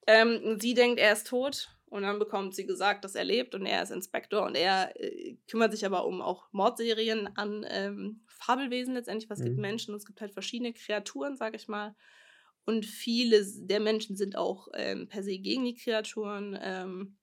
Ähm, 0.08 0.60
sie 0.60 0.74
denkt, 0.74 1.00
er 1.00 1.14
ist 1.14 1.28
tot 1.28 1.70
und 1.88 2.04
dann 2.04 2.20
bekommt 2.20 2.56
sie 2.56 2.66
gesagt, 2.66 3.04
dass 3.06 3.16
er 3.16 3.24
lebt 3.24 3.56
und 3.56 3.66
er 3.66 3.82
ist 3.82 3.92
Inspektor 3.92 4.44
und 4.44 4.56
er 4.56 4.92
äh, 5.02 5.38
kümmert 5.50 5.72
sich 5.72 5.86
aber 5.86 6.06
um 6.06 6.22
auch 6.22 6.48
Mordserien 6.52 7.30
an 7.38 7.66
ähm, 7.70 8.25
Fabelwesen 8.40 8.94
letztendlich, 8.94 9.30
was 9.30 9.40
mhm. 9.40 9.46
gibt 9.46 9.58
Menschen 9.58 9.94
und 9.94 9.98
es 9.98 10.06
gibt 10.06 10.22
halt 10.22 10.34
verschiedene 10.34 10.74
Kreaturen, 10.74 11.36
sag 11.36 11.56
ich 11.56 11.68
mal. 11.68 11.96
Und 12.66 12.86
viele 12.86 13.46
der 13.58 13.80
Menschen 13.80 14.16
sind 14.16 14.36
auch 14.36 14.68
ähm, 14.74 15.08
per 15.08 15.24
se 15.24 15.38
gegen 15.38 15.66
die 15.66 15.76
Kreaturen. 15.76 16.58
Ähm, 16.60 17.18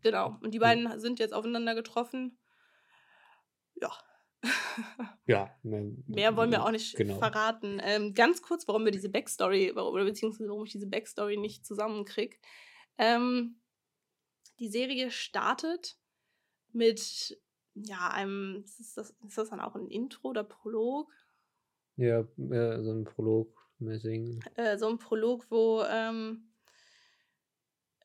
genau. 0.00 0.38
Und 0.40 0.54
die 0.54 0.58
beiden 0.58 0.98
sind 0.98 1.18
jetzt 1.18 1.34
aufeinander 1.34 1.74
getroffen. 1.74 2.38
Ja. 3.74 3.92
ja. 5.26 5.54
Mehr, 5.62 5.92
mehr 6.06 6.36
wollen 6.36 6.50
wir 6.50 6.64
auch 6.64 6.70
nicht 6.70 6.96
genau. 6.96 7.18
verraten. 7.18 7.80
Ähm, 7.84 8.14
ganz 8.14 8.40
kurz, 8.40 8.66
warum 8.66 8.86
wir 8.86 8.92
diese 8.92 9.10
Backstory, 9.10 9.72
oder 9.72 10.04
beziehungsweise 10.04 10.48
warum 10.48 10.64
ich 10.64 10.72
diese 10.72 10.88
Backstory 10.88 11.36
nicht 11.36 11.66
zusammenkriege. 11.66 12.36
Ähm, 12.96 13.60
die 14.60 14.68
Serie 14.68 15.10
startet 15.10 15.98
mit 16.72 17.38
ja, 17.74 18.08
einem, 18.08 18.62
ist 18.64 18.96
das, 18.96 19.10
ist 19.26 19.38
das 19.38 19.50
dann 19.50 19.60
auch 19.60 19.74
ein 19.74 19.88
Intro 19.88 20.28
oder 20.28 20.44
Prolog? 20.44 21.12
Ja, 21.96 22.20
äh, 22.20 22.82
so 22.82 22.92
ein 22.92 23.04
Prolog 23.04 23.54
mäßig. 23.78 24.40
Äh, 24.54 24.78
so 24.78 24.88
ein 24.88 24.98
Prolog, 24.98 25.46
wo 25.50 25.82
ähm, 25.82 26.50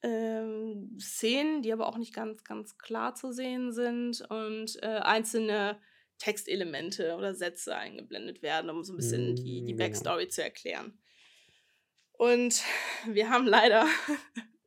ähm, 0.02 0.98
Szenen, 1.00 1.62
die 1.62 1.74
aber 1.74 1.88
auch 1.88 1.98
nicht 1.98 2.14
ganz, 2.14 2.44
ganz 2.44 2.78
klar 2.78 3.16
zu 3.16 3.32
sehen 3.32 3.72
sind 3.72 4.22
und 4.30 4.82
äh, 4.82 5.00
einzelne 5.02 5.80
Textelemente 6.18 7.16
oder 7.16 7.34
Sätze 7.34 7.76
eingeblendet 7.76 8.42
werden, 8.42 8.70
um 8.70 8.84
so 8.84 8.94
ein 8.94 8.98
bisschen 8.98 9.32
mm, 9.32 9.36
die, 9.36 9.64
die 9.64 9.74
genau. 9.74 9.86
Backstory 9.86 10.24
genau. 10.24 10.34
zu 10.34 10.44
erklären. 10.44 11.00
Und 12.14 12.64
wir 13.08 13.30
haben 13.30 13.48
leider 13.48 13.88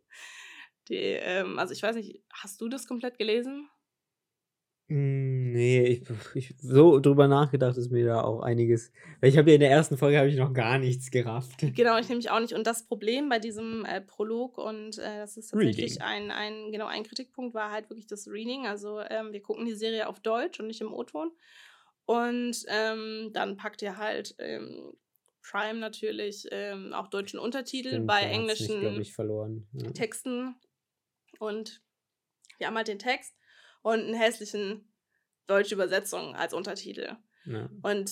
die, 0.89 0.97
ähm, 0.97 1.59
also 1.59 1.73
ich 1.73 1.83
weiß 1.83 1.97
nicht, 1.97 2.23
hast 2.33 2.61
du 2.61 2.69
das 2.69 2.87
komplett 2.87 3.19
gelesen? 3.19 3.69
Hm, 4.89 5.53
nee, 5.53 5.87
ich, 5.87 6.03
ich 6.35 6.55
so 6.59 7.01
drüber 7.01 7.29
nachgedacht 7.29 7.77
ist 7.77 7.91
mir 7.91 8.05
da 8.07 8.23
auch 8.23 8.41
einiges. 8.41 8.93
Weil 9.21 9.31
ich 9.31 9.39
habe 9.39 9.51
ja 9.51 9.55
in 9.55 9.61
der 9.61 9.71
ersten 9.71 9.97
Folge 9.97 10.19
habe 10.19 10.29
ich 10.29 10.37
noch 10.37 10.53
gar 10.53 10.79
nichts 10.79 11.11
gerafft. 11.11 11.65
Genau, 11.75 11.99
ich 11.99 12.09
nämlich 12.09 12.31
auch 12.31 12.41
nicht. 12.41 12.53
Und 12.53 12.67
das 12.67 12.87
Problem 12.87 13.29
bei 13.29 13.39
diesem 13.39 13.85
äh, 13.85 14.01
Prolog 14.01 14.59
und 14.59 14.99
äh, 14.99 15.19
das 15.19 15.37
ist 15.37 15.51
tatsächlich 15.51 16.03
ein, 16.03 16.31
ein, 16.31 16.73
genau, 16.73 16.87
ein 16.87 17.05
Kritikpunkt 17.05 17.55
war 17.55 17.71
halt 17.71 17.89
wirklich 17.91 18.07
das 18.07 18.29
Reading. 18.29 18.67
Also 18.67 19.01
ähm, 19.01 19.33
wir 19.33 19.41
gucken 19.41 19.65
die 19.65 19.75
Serie 19.75 20.09
auf 20.09 20.21
Deutsch 20.21 20.61
und 20.61 20.67
nicht 20.67 20.81
im 20.81 20.93
O-Ton. 20.93 21.31
Und 22.05 22.65
ähm, 22.69 23.31
dann 23.33 23.57
packt 23.57 23.81
ihr 23.83 23.97
halt 23.97 24.35
ähm, 24.39 24.93
Prime 25.43 25.79
natürlich 25.79 26.47
ähm, 26.51 26.93
auch 26.93 27.09
deutschen 27.09 27.39
Untertitel 27.39 27.89
Stimmt, 27.89 28.07
bei 28.07 28.23
englischen 28.23 28.99
mich, 28.99 29.17
ja. 29.17 29.91
Texten. 29.93 30.57
Und 31.39 31.83
wir 32.59 32.67
haben 32.67 32.77
halt 32.77 32.89
den 32.89 32.99
Text 32.99 33.35
und 33.83 34.01
einen 34.01 34.15
hässlichen 34.15 34.93
deutsche 35.47 35.75
Übersetzung 35.75 36.35
als 36.35 36.55
Untertitel. 36.55 37.17
Ja. 37.45 37.69
Und 37.83 38.11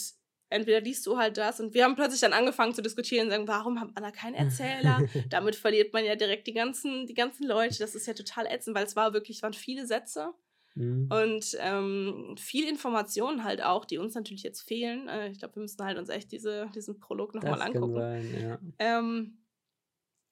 entweder 0.50 0.80
liest 0.80 1.06
du 1.06 1.16
halt 1.16 1.38
das 1.38 1.60
und 1.60 1.74
wir 1.74 1.84
haben 1.84 1.94
plötzlich 1.94 2.20
dann 2.20 2.32
angefangen 2.32 2.74
zu 2.74 2.82
diskutieren 2.82 3.26
und 3.26 3.30
sagen, 3.30 3.48
warum 3.48 3.80
hat 3.80 3.94
man 3.94 4.02
da 4.02 4.10
keinen 4.10 4.34
Erzähler? 4.34 5.06
Damit 5.30 5.56
verliert 5.56 5.92
man 5.92 6.04
ja 6.04 6.16
direkt 6.16 6.46
die 6.46 6.52
ganzen, 6.52 7.06
die 7.06 7.14
ganzen 7.14 7.46
Leute. 7.46 7.78
Das 7.78 7.94
ist 7.94 8.06
ja 8.06 8.14
total 8.14 8.46
ätzend, 8.46 8.76
weil 8.76 8.84
es 8.84 8.96
war 8.96 9.12
wirklich, 9.12 9.42
waren 9.42 9.54
viele 9.54 9.86
Sätze 9.86 10.32
mhm. 10.74 11.08
und 11.10 11.56
ähm, 11.60 12.34
viel 12.36 12.68
Informationen 12.68 13.44
halt 13.44 13.62
auch, 13.62 13.84
die 13.84 13.98
uns 13.98 14.14
natürlich 14.14 14.42
jetzt 14.42 14.62
fehlen. 14.62 15.08
Äh, 15.08 15.28
ich 15.28 15.38
glaube, 15.38 15.54
wir 15.56 15.62
müssen 15.62 15.84
halt 15.84 15.98
uns 15.98 16.08
echt 16.08 16.32
diese, 16.32 16.68
diesen 16.74 16.98
Prolog 16.98 17.34
nochmal 17.34 17.62
angucken. 17.62 17.94
Sein, 17.94 18.40
ja. 18.40 18.58
ähm, 18.78 19.38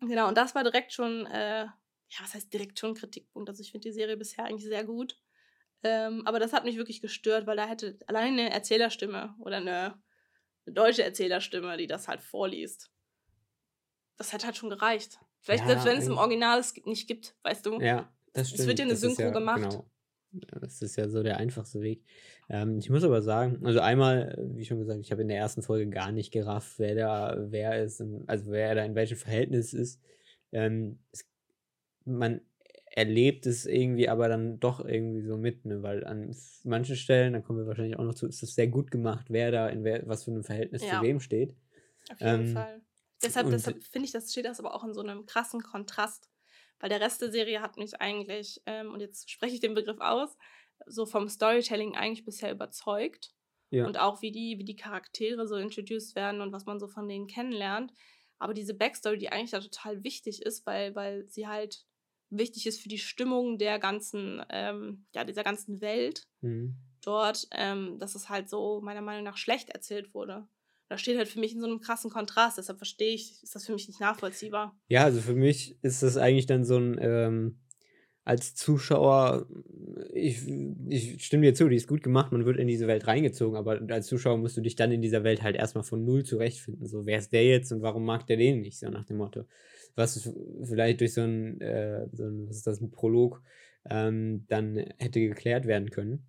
genau, 0.01 0.29
und 0.29 0.37
das 0.37 0.55
war 0.55 0.65
direkt 0.65 0.93
schon, 0.93 1.27
äh, 1.27 1.65
ja, 2.11 2.21
was 2.23 2.35
heißt 2.35 2.53
direkt 2.53 2.79
schon 2.79 2.91
ein 2.91 2.97
Kritikpunkt? 2.97 3.49
Also 3.49 3.61
ich 3.61 3.71
finde 3.71 3.89
die 3.89 3.95
Serie 3.95 4.17
bisher 4.17 4.47
eigentlich 4.47 4.69
sehr 4.69 4.85
gut. 4.85 5.17
Ähm, 5.85 6.23
aber 6.27 6.41
das 6.41 6.53
hat 6.53 6.65
mich 6.65 6.77
wirklich 6.77 7.01
gestört, 7.01 7.47
weil 7.47 7.57
da 7.57 7.67
hätte 7.67 7.99
alleine 8.07 8.43
eine 8.43 8.53
Erzählerstimme 8.53 9.35
oder 9.39 9.59
eine 9.59 9.95
eine 10.69 10.75
deutsche 10.75 11.03
Erzählerstimme, 11.03 11.77
die 11.77 11.87
das 11.87 12.09
halt 12.09 12.21
vorliest. 12.21 12.91
Das 14.17 14.33
hätte 14.33 14.47
halt 14.47 14.57
schon 14.57 14.71
gereicht. 14.71 15.19
Vielleicht 15.41 15.63
ja, 15.63 15.69
selbst 15.69 15.87
wenn 15.87 15.99
es 15.99 16.07
im 16.07 16.19
Original 16.19 16.59
es 16.59 16.75
nicht 16.85 17.07
gibt, 17.09 17.37
weißt 17.43 17.67
du. 17.67 17.81
Ja, 17.81 18.13
das 18.33 18.49
stimmt. 18.49 18.61
Es 18.61 18.67
wird 18.67 18.79
ja 18.79 18.85
eine 18.85 18.93
das 18.93 19.01
Synchro 19.01 19.23
ja, 19.23 19.31
gemacht. 19.31 19.71
Genau. 19.71 19.91
Das 20.61 20.83
ist 20.83 20.97
ja 20.97 21.09
so 21.09 21.23
der 21.23 21.39
einfachste 21.39 21.81
Weg. 21.81 22.05
Ähm, 22.51 22.79
ich 22.79 22.91
muss 22.91 23.03
aber 23.03 23.23
sagen, 23.23 23.65
also 23.65 23.81
einmal, 23.81 24.37
wie 24.53 24.65
schon 24.67 24.79
gesagt, 24.79 25.01
ich 25.01 25.11
habe 25.11 25.23
in 25.23 25.29
der 25.29 25.39
ersten 25.39 25.63
Folge 25.63 25.89
gar 25.89 26.13
nicht 26.13 26.33
gerafft, 26.33 26.79
wer 26.79 26.95
da, 26.95 27.37
wer 27.49 27.83
ist, 27.83 28.03
also 28.27 28.51
wer 28.51 28.75
da 28.75 28.85
in 28.85 28.95
welchem 28.95 29.17
Verhältnis 29.17 29.73
ist. 29.73 30.03
Ähm, 30.53 30.99
es, 31.13 31.27
man 32.05 32.43
erlebt 32.99 33.47
es 33.47 33.65
irgendwie 33.65 34.09
aber 34.09 34.29
dann 34.29 34.59
doch 34.59 34.85
irgendwie 34.85 35.23
so 35.23 35.37
mit, 35.37 35.65
ne? 35.65 35.85
weil 35.85 36.05
an 36.05 36.35
manchen 36.65 36.97
Stellen, 36.97 37.33
da 37.33 37.41
kommen 37.41 37.61
wir 37.61 37.67
wahrscheinlich 37.69 37.97
auch 37.97 38.03
noch 38.03 38.15
zu, 38.15 38.27
ist 38.27 38.43
das 38.43 38.57
sehr 38.57 38.67
gut 38.67 38.91
gemacht, 38.91 39.27
wer 39.29 39.53
da 39.53 39.69
in 39.69 39.85
wer, 39.85 40.05
was 40.09 40.25
für 40.25 40.33
einem 40.33 40.43
Verhältnis 40.43 40.83
ja. 40.83 40.99
zu 40.99 41.03
wem 41.03 41.21
steht. 41.21 41.55
Auf 42.11 42.21
jeden 42.21 42.49
ähm, 42.49 42.55
Fall. 42.55 42.83
Deshalb, 43.23 43.51
deshalb 43.51 43.85
finde 43.85 44.07
ich, 44.07 44.13
das 44.13 44.33
steht 44.33 44.47
das 44.47 44.59
aber 44.59 44.75
auch 44.75 44.83
in 44.83 44.95
so 44.95 45.01
einem 45.01 45.27
krassen 45.27 45.63
Kontrast, 45.63 46.29
weil 46.81 46.89
der 46.89 47.01
Rest 47.01 47.23
der 47.23 47.31
Serie 47.31 47.63
hat 47.63 47.77
mich 47.77 48.01
eigentlich, 48.01 48.61
ähm, 48.67 48.93
und 48.93 48.99
jetzt 48.99 49.31
spreche 49.31 49.55
ich 49.55 49.61
den 49.61 49.75
Begriff 49.75 50.01
aus, 50.01 50.37
so 50.87 51.07
vom 51.07 51.29
Storytelling 51.29 51.95
eigentlich 51.95 52.25
bisher 52.25 52.51
überzeugt. 52.51 53.33
Ja. 53.71 53.87
Und 53.87 53.99
auch 53.99 54.23
wie 54.23 54.33
die, 54.33 54.59
wie 54.59 54.65
die 54.65 54.77
Charaktere 54.77 55.47
so 55.47 55.55
introduced 55.55 56.17
werden 56.17 56.41
und 56.41 56.53
was 56.53 56.67
man 56.67 56.81
so 56.81 56.89
von 56.89 57.07
denen 57.07 57.29
kennenlernt. 57.29 57.93
Aber 58.39 58.55
diese 58.55 58.75
Backstory, 58.75 59.19
die 59.19 59.31
eigentlich 59.31 59.53
ja 59.53 59.61
total 59.61 60.03
wichtig 60.03 60.43
ist, 60.43 60.67
weil, 60.67 60.95
weil 60.95 61.29
sie 61.29 61.47
halt 61.47 61.85
wichtig 62.31 62.67
ist 62.67 62.81
für 62.81 62.89
die 62.89 62.99
Stimmung 62.99 63.59
der 63.59 63.79
ganzen, 63.79 64.43
ähm, 64.51 65.07
ja, 65.15 65.25
dieser 65.25 65.45
ganzen 65.45 65.81
Welt 65.81 66.27
mhm. 66.41 66.77
dort, 67.03 67.49
ähm, 67.53 67.99
dass 67.99 68.15
es 68.15 68.29
halt 68.29 68.49
so 68.49 68.81
meiner 68.81 69.03
Meinung 69.03 69.25
nach 69.25 69.37
schlecht 69.37 69.71
erzählt 69.71 70.15
wurde. 70.15 70.47
Da 70.89 70.97
steht 70.97 71.19
halt 71.19 71.29
für 71.29 71.41
mich 71.41 71.53
in 71.53 71.61
so 71.61 71.67
einem 71.67 71.81
krassen 71.81 72.11
Kontrast, 72.11 72.57
deshalb 72.57 72.79
verstehe 72.79 73.15
ich, 73.15 73.43
ist 73.43 73.55
das 73.55 73.67
für 73.67 73.73
mich 73.73 73.89
nicht 73.89 74.01
nachvollziehbar. 74.01 74.79
Ja, 74.89 75.05
also 75.05 75.21
für 75.21 75.35
mich 75.35 75.77
ist 75.83 76.03
das 76.03 76.17
eigentlich 76.17 76.47
dann 76.47 76.65
so 76.65 76.79
ein, 76.79 76.97
ähm, 77.01 77.61
als 78.25 78.55
Zuschauer, 78.55 79.47
ich, 80.13 80.47
ich 80.89 81.25
stimme 81.25 81.47
dir 81.47 81.55
zu, 81.55 81.69
die 81.69 81.77
ist 81.77 81.89
gut 81.89 82.03
gemacht, 82.03 82.33
man 82.33 82.45
wird 82.45 82.59
in 82.59 82.69
diese 82.69 82.87
Welt 82.87 83.07
reingezogen, 83.07 83.57
aber 83.57 83.81
als 83.89 84.07
Zuschauer 84.07 84.39
musst 84.39 84.57
du 84.57 84.61
dich 84.61 84.77
dann 84.77 84.93
in 84.93 85.03
dieser 85.03 85.25
Welt 85.25 85.43
halt 85.43 85.57
erstmal 85.57 85.85
von 85.85 86.05
null 86.05 86.25
zurechtfinden. 86.25 86.87
So, 86.87 87.07
wer 87.07 87.19
ist 87.19 87.33
der 87.33 87.47
jetzt 87.47 87.73
und 87.73 87.81
warum 87.81 88.05
mag 88.05 88.27
der 88.27 88.37
den 88.37 88.61
nicht? 88.61 88.79
So 88.79 88.89
nach 88.89 89.05
dem 89.05 89.19
Motto 89.19 89.45
was 89.99 90.33
vielleicht 90.65 91.01
durch 91.01 91.15
so 91.15 91.23
ein, 91.23 91.61
äh, 91.61 92.09
so 92.13 92.25
ein 92.25 92.49
was 92.49 92.57
ist 92.57 92.67
das, 92.67 92.81
ein 92.81 92.91
Prolog 92.91 93.43
ähm, 93.89 94.47
dann 94.49 94.77
hätte 94.99 95.21
geklärt 95.21 95.67
werden 95.67 95.91
können. 95.91 96.27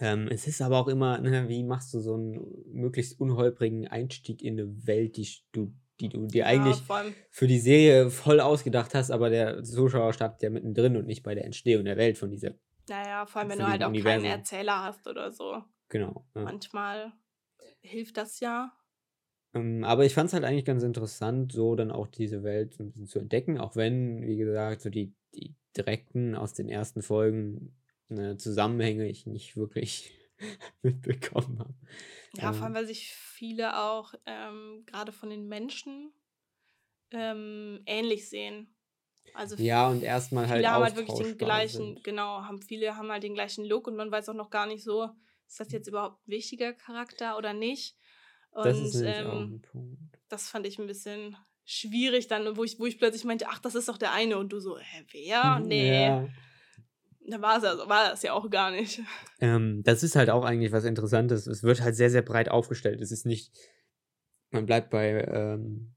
Ähm, 0.00 0.28
es 0.30 0.46
ist 0.46 0.60
aber 0.60 0.78
auch 0.78 0.88
immer, 0.88 1.18
ne, 1.18 1.48
wie 1.48 1.62
machst 1.62 1.94
du 1.94 2.00
so 2.00 2.14
einen 2.14 2.40
möglichst 2.72 3.18
unholprigen 3.20 3.86
Einstieg 3.88 4.42
in 4.42 4.58
eine 4.58 4.86
Welt, 4.86 5.16
die 5.16 5.28
du, 5.52 5.74
die 6.00 6.08
du 6.08 6.26
dir 6.26 6.40
ja, 6.40 6.46
eigentlich 6.46 6.82
für 7.30 7.46
die 7.46 7.58
Serie 7.58 8.10
voll 8.10 8.40
ausgedacht 8.40 8.94
hast, 8.94 9.10
aber 9.10 9.30
der 9.30 9.62
Zuschauer 9.62 10.12
startet 10.12 10.42
ja 10.42 10.50
mittendrin 10.50 10.96
und 10.96 11.06
nicht 11.06 11.22
bei 11.22 11.34
der 11.34 11.44
Entstehung 11.44 11.84
der 11.84 11.96
Welt 11.96 12.18
von 12.18 12.30
dieser. 12.30 12.52
Naja, 12.88 13.26
vor 13.26 13.40
allem, 13.40 13.50
wenn 13.50 13.58
du 13.58 13.68
halt 13.68 13.82
auch 13.82 13.88
Universum. 13.88 14.22
keinen 14.22 14.38
Erzähler 14.38 14.84
hast 14.84 15.06
oder 15.06 15.32
so. 15.32 15.62
Genau. 15.88 16.26
Ja. 16.34 16.42
Manchmal 16.42 17.12
hilft 17.80 18.16
das 18.16 18.40
ja. 18.40 18.72
Ähm, 19.56 19.84
aber 19.84 20.04
ich 20.04 20.14
fand 20.14 20.28
es 20.28 20.34
halt 20.34 20.44
eigentlich 20.44 20.64
ganz 20.64 20.82
interessant, 20.82 21.52
so 21.52 21.74
dann 21.74 21.90
auch 21.90 22.06
diese 22.06 22.42
Welt 22.42 22.74
so 22.74 22.82
ein 22.82 22.88
bisschen 22.88 23.06
zu 23.06 23.18
entdecken, 23.18 23.58
auch 23.58 23.76
wenn, 23.76 24.26
wie 24.26 24.36
gesagt, 24.36 24.82
so 24.82 24.90
die, 24.90 25.14
die 25.34 25.54
direkten 25.76 26.34
aus 26.34 26.54
den 26.54 26.68
ersten 26.68 27.02
Folgen 27.02 27.74
ne, 28.08 28.36
Zusammenhänge 28.36 29.08
ich 29.08 29.26
nicht 29.26 29.56
wirklich 29.56 30.12
mitbekommen 30.82 31.58
habe. 31.58 31.74
Ja, 32.34 32.52
vor 32.52 32.64
allem, 32.64 32.72
ähm. 32.72 32.74
weil 32.74 32.86
sich 32.86 33.14
viele 33.14 33.78
auch 33.78 34.14
ähm, 34.26 34.84
gerade 34.86 35.12
von 35.12 35.30
den 35.30 35.48
Menschen 35.48 36.12
ähm, 37.10 37.82
ähnlich 37.86 38.28
sehen. 38.28 38.74
Also 39.34 39.56
ja, 39.56 39.88
und 39.88 40.02
erstmal 40.02 40.48
halt. 40.48 40.60
Viele 40.60 40.70
haben 40.70 40.84
halt 40.84 40.96
wirklich 40.96 41.18
den 41.18 41.36
gleichen, 41.36 41.94
sind. 41.94 42.04
genau, 42.04 42.42
haben 42.42 42.62
viele 42.62 42.96
haben 42.96 43.10
halt 43.10 43.22
den 43.22 43.34
gleichen 43.34 43.64
Look 43.64 43.86
und 43.86 43.96
man 43.96 44.10
weiß 44.10 44.28
auch 44.28 44.34
noch 44.34 44.50
gar 44.50 44.66
nicht 44.66 44.84
so, 44.84 45.10
ist 45.46 45.60
das 45.60 45.72
jetzt 45.72 45.88
überhaupt 45.88 46.26
ein 46.26 46.30
wichtiger 46.30 46.72
Charakter 46.72 47.36
oder 47.36 47.52
nicht. 47.52 47.96
Und 48.56 48.64
das 48.64 48.78
ist 48.78 49.02
ähm, 49.02 49.26
auch 49.26 49.40
ein 49.40 49.60
Punkt. 49.60 49.98
Das 50.28 50.48
fand 50.48 50.66
ich 50.66 50.78
ein 50.78 50.86
bisschen 50.86 51.36
schwierig 51.66 52.26
dann, 52.26 52.56
wo 52.56 52.64
ich, 52.64 52.80
wo 52.80 52.86
ich 52.86 52.98
plötzlich 52.98 53.24
meinte, 53.24 53.46
ach, 53.48 53.58
das 53.58 53.74
ist 53.74 53.88
doch 53.88 53.98
der 53.98 54.12
eine. 54.12 54.38
Und 54.38 54.52
du 54.52 54.60
so, 54.60 54.78
hä, 54.78 55.04
wer? 55.12 55.60
Nee. 55.60 56.06
Ja. 56.06 56.28
Da 57.28 57.42
war 57.42 57.58
es 57.58 57.64
also, 57.64 57.88
war 57.88 58.10
das 58.10 58.22
ja 58.22 58.32
auch 58.32 58.48
gar 58.48 58.70
nicht. 58.70 59.02
Ähm, 59.40 59.82
das 59.84 60.02
ist 60.02 60.16
halt 60.16 60.30
auch 60.30 60.44
eigentlich 60.44 60.72
was 60.72 60.84
Interessantes. 60.84 61.46
Es 61.46 61.62
wird 61.62 61.82
halt 61.82 61.96
sehr, 61.96 62.08
sehr 62.08 62.22
breit 62.22 62.48
aufgestellt. 62.48 63.02
Es 63.02 63.12
ist 63.12 63.26
nicht, 63.26 63.52
man 64.50 64.64
bleibt 64.64 64.88
bei 64.88 65.22
ähm, 65.24 65.92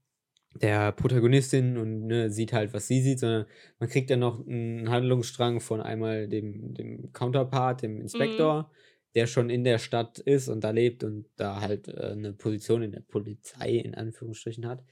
der 0.60 0.92
Protagonistin 0.92 1.78
und 1.78 2.06
ne, 2.06 2.30
sieht 2.30 2.52
halt, 2.52 2.74
was 2.74 2.86
sie 2.86 3.00
sieht, 3.00 3.20
sondern 3.20 3.46
man 3.78 3.88
kriegt 3.88 4.10
dann 4.10 4.18
noch 4.18 4.46
einen 4.46 4.90
Handlungsstrang 4.90 5.60
von 5.60 5.80
einmal 5.80 6.28
dem, 6.28 6.74
dem 6.74 7.12
Counterpart, 7.12 7.82
dem 7.82 8.00
Inspektor, 8.00 8.64
mhm 8.64 8.76
der 9.14 9.26
schon 9.26 9.50
in 9.50 9.64
der 9.64 9.78
Stadt 9.78 10.18
ist 10.18 10.48
und 10.48 10.62
da 10.62 10.70
lebt 10.70 11.04
und 11.04 11.26
da 11.36 11.60
halt 11.60 11.88
äh, 11.88 12.12
eine 12.12 12.32
Position 12.32 12.82
in 12.82 12.92
der 12.92 13.00
Polizei 13.00 13.76
in 13.76 13.94
Anführungsstrichen 13.94 14.66
hat. 14.66 14.82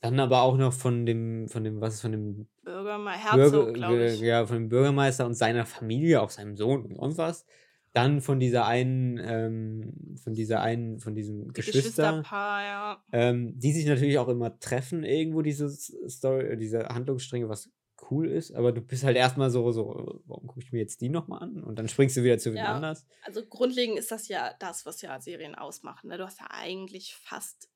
Dann 0.00 0.20
aber 0.20 0.42
auch 0.42 0.56
noch 0.56 0.72
von 0.72 1.06
dem, 1.06 1.48
von 1.48 1.64
dem, 1.64 1.80
was 1.80 1.94
ist 1.94 2.00
von 2.02 2.12
dem 2.12 2.48
Bürgermeister, 2.62 3.36
Bürger, 3.36 4.14
ja, 4.14 4.46
von 4.46 4.56
dem 4.56 4.68
Bürgermeister 4.68 5.26
und 5.26 5.34
seiner 5.34 5.64
Familie, 5.64 6.20
auch 6.20 6.30
seinem 6.30 6.56
Sohn 6.56 6.84
und 6.84 6.96
sonst 6.96 7.18
was. 7.18 7.46
Dann 7.92 8.20
von 8.20 8.38
dieser 8.38 8.66
einen, 8.66 9.18
ähm, 9.24 10.16
von 10.22 10.34
dieser 10.34 10.60
einen, 10.60 11.00
von 11.00 11.14
diesem 11.14 11.46
die 11.46 11.54
Geschwister, 11.54 11.80
Geschwisterpaar, 11.80 12.62
ja. 12.62 13.02
Ähm, 13.10 13.58
die 13.58 13.72
sich 13.72 13.86
natürlich 13.86 14.18
auch 14.18 14.28
immer 14.28 14.58
treffen, 14.58 15.02
irgendwo 15.02 15.40
diese 15.40 15.70
Story, 15.70 16.58
diese 16.58 16.86
Handlungsstränge, 16.88 17.48
was 17.48 17.70
cool 18.10 18.30
ist, 18.30 18.52
aber 18.52 18.72
du 18.72 18.80
bist 18.80 19.04
halt 19.04 19.16
erstmal 19.16 19.50
so, 19.50 19.70
so, 19.72 20.22
warum 20.26 20.46
gucke 20.46 20.60
ich 20.60 20.72
mir 20.72 20.78
jetzt 20.78 21.00
die 21.00 21.08
nochmal 21.08 21.42
an? 21.42 21.62
Und 21.62 21.78
dann 21.78 21.88
springst 21.88 22.16
du 22.16 22.22
wieder 22.22 22.38
zu 22.38 22.50
wem 22.50 22.58
ja, 22.58 22.74
anders. 22.74 23.06
Also 23.22 23.44
grundlegend 23.44 23.98
ist 23.98 24.10
das 24.10 24.28
ja 24.28 24.54
das, 24.58 24.86
was 24.86 25.02
ja 25.02 25.20
Serien 25.20 25.54
ausmachen. 25.54 26.08
Ne? 26.08 26.18
Du 26.18 26.24
hast 26.24 26.40
ja 26.40 26.46
eigentlich 26.50 27.14
fast, 27.14 27.70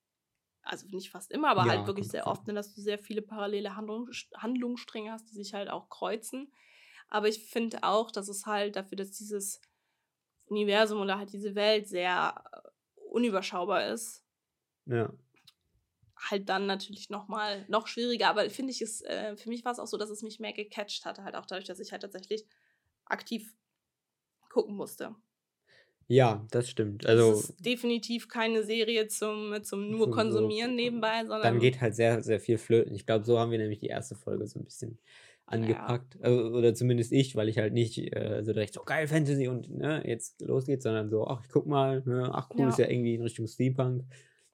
also 0.62 0.86
nicht 0.88 1.10
fast 1.10 1.30
immer, 1.30 1.50
aber 1.50 1.66
ja, 1.66 1.76
halt 1.76 1.86
wirklich 1.86 2.08
sehr 2.08 2.26
oft, 2.26 2.46
ne, 2.46 2.54
dass 2.54 2.74
du 2.74 2.80
sehr 2.80 2.98
viele 2.98 3.22
parallele 3.22 3.76
Handlung, 3.76 4.08
Handlungsstränge 4.36 5.12
hast, 5.12 5.30
die 5.30 5.36
sich 5.36 5.54
halt 5.54 5.70
auch 5.70 5.88
kreuzen. 5.88 6.52
Aber 7.08 7.28
ich 7.28 7.50
finde 7.50 7.82
auch, 7.82 8.10
dass 8.10 8.28
es 8.28 8.46
halt 8.46 8.76
dafür, 8.76 8.96
dass 8.96 9.10
dieses 9.10 9.60
Universum 10.46 11.00
oder 11.00 11.18
halt 11.18 11.32
diese 11.32 11.54
Welt 11.54 11.88
sehr 11.88 12.44
äh, 12.52 13.00
unüberschaubar 13.10 13.88
ist. 13.88 14.24
Ja 14.86 15.12
halt 16.28 16.48
dann 16.48 16.66
natürlich 16.66 17.10
noch 17.10 17.28
mal 17.28 17.64
noch 17.68 17.86
schwieriger. 17.86 18.28
Aber 18.28 18.48
finde 18.50 18.72
ich 18.72 18.82
es, 18.82 19.00
äh, 19.02 19.36
für 19.36 19.48
mich 19.48 19.64
war 19.64 19.72
es 19.72 19.78
auch 19.78 19.86
so, 19.86 19.96
dass 19.96 20.10
es 20.10 20.22
mich 20.22 20.40
mehr 20.40 20.52
gecatcht 20.52 21.04
hatte, 21.04 21.24
halt 21.24 21.34
auch 21.34 21.46
dadurch, 21.46 21.66
dass 21.66 21.80
ich 21.80 21.92
halt 21.92 22.02
tatsächlich 22.02 22.44
aktiv 23.06 23.54
gucken 24.50 24.76
musste. 24.76 25.14
Ja, 26.08 26.44
das 26.50 26.68
stimmt. 26.68 27.06
Also 27.06 27.32
es 27.32 27.50
ist 27.50 27.64
definitiv 27.64 28.28
keine 28.28 28.64
Serie 28.64 29.06
zum, 29.06 29.62
zum 29.62 29.92
nur 29.92 30.10
konsumieren 30.10 30.70
so, 30.70 30.76
nebenbei, 30.76 31.20
sondern. 31.20 31.42
Dann 31.42 31.60
geht 31.60 31.80
halt 31.80 31.94
sehr, 31.94 32.20
sehr 32.20 32.40
viel 32.40 32.58
flöten. 32.58 32.96
Ich 32.96 33.06
glaube, 33.06 33.24
so 33.24 33.38
haben 33.38 33.52
wir 33.52 33.58
nämlich 33.58 33.78
die 33.78 33.86
erste 33.86 34.16
Folge 34.16 34.44
so 34.48 34.58
ein 34.58 34.64
bisschen 34.64 34.98
angepackt. 35.46 36.16
Ja. 36.16 36.20
Also, 36.22 36.48
oder 36.48 36.74
zumindest 36.74 37.12
ich, 37.12 37.36
weil 37.36 37.48
ich 37.48 37.58
halt 37.58 37.72
nicht 37.74 37.96
äh, 38.16 38.42
so 38.42 38.52
direkt 38.52 38.74
so 38.74 38.82
geil 38.82 39.06
Fantasy 39.06 39.46
und 39.46 39.70
ne, 39.70 40.02
jetzt 40.04 40.40
los 40.40 40.66
geht's, 40.66 40.82
sondern 40.82 41.10
so, 41.10 41.28
ach, 41.28 41.42
ich 41.44 41.48
guck 41.48 41.66
mal, 41.66 42.02
ne, 42.04 42.28
ach 42.32 42.50
cool, 42.54 42.62
ja. 42.62 42.68
ist 42.70 42.78
ja 42.78 42.88
irgendwie 42.88 43.14
in 43.14 43.22
Richtung 43.22 43.46
Steampunk. 43.46 44.04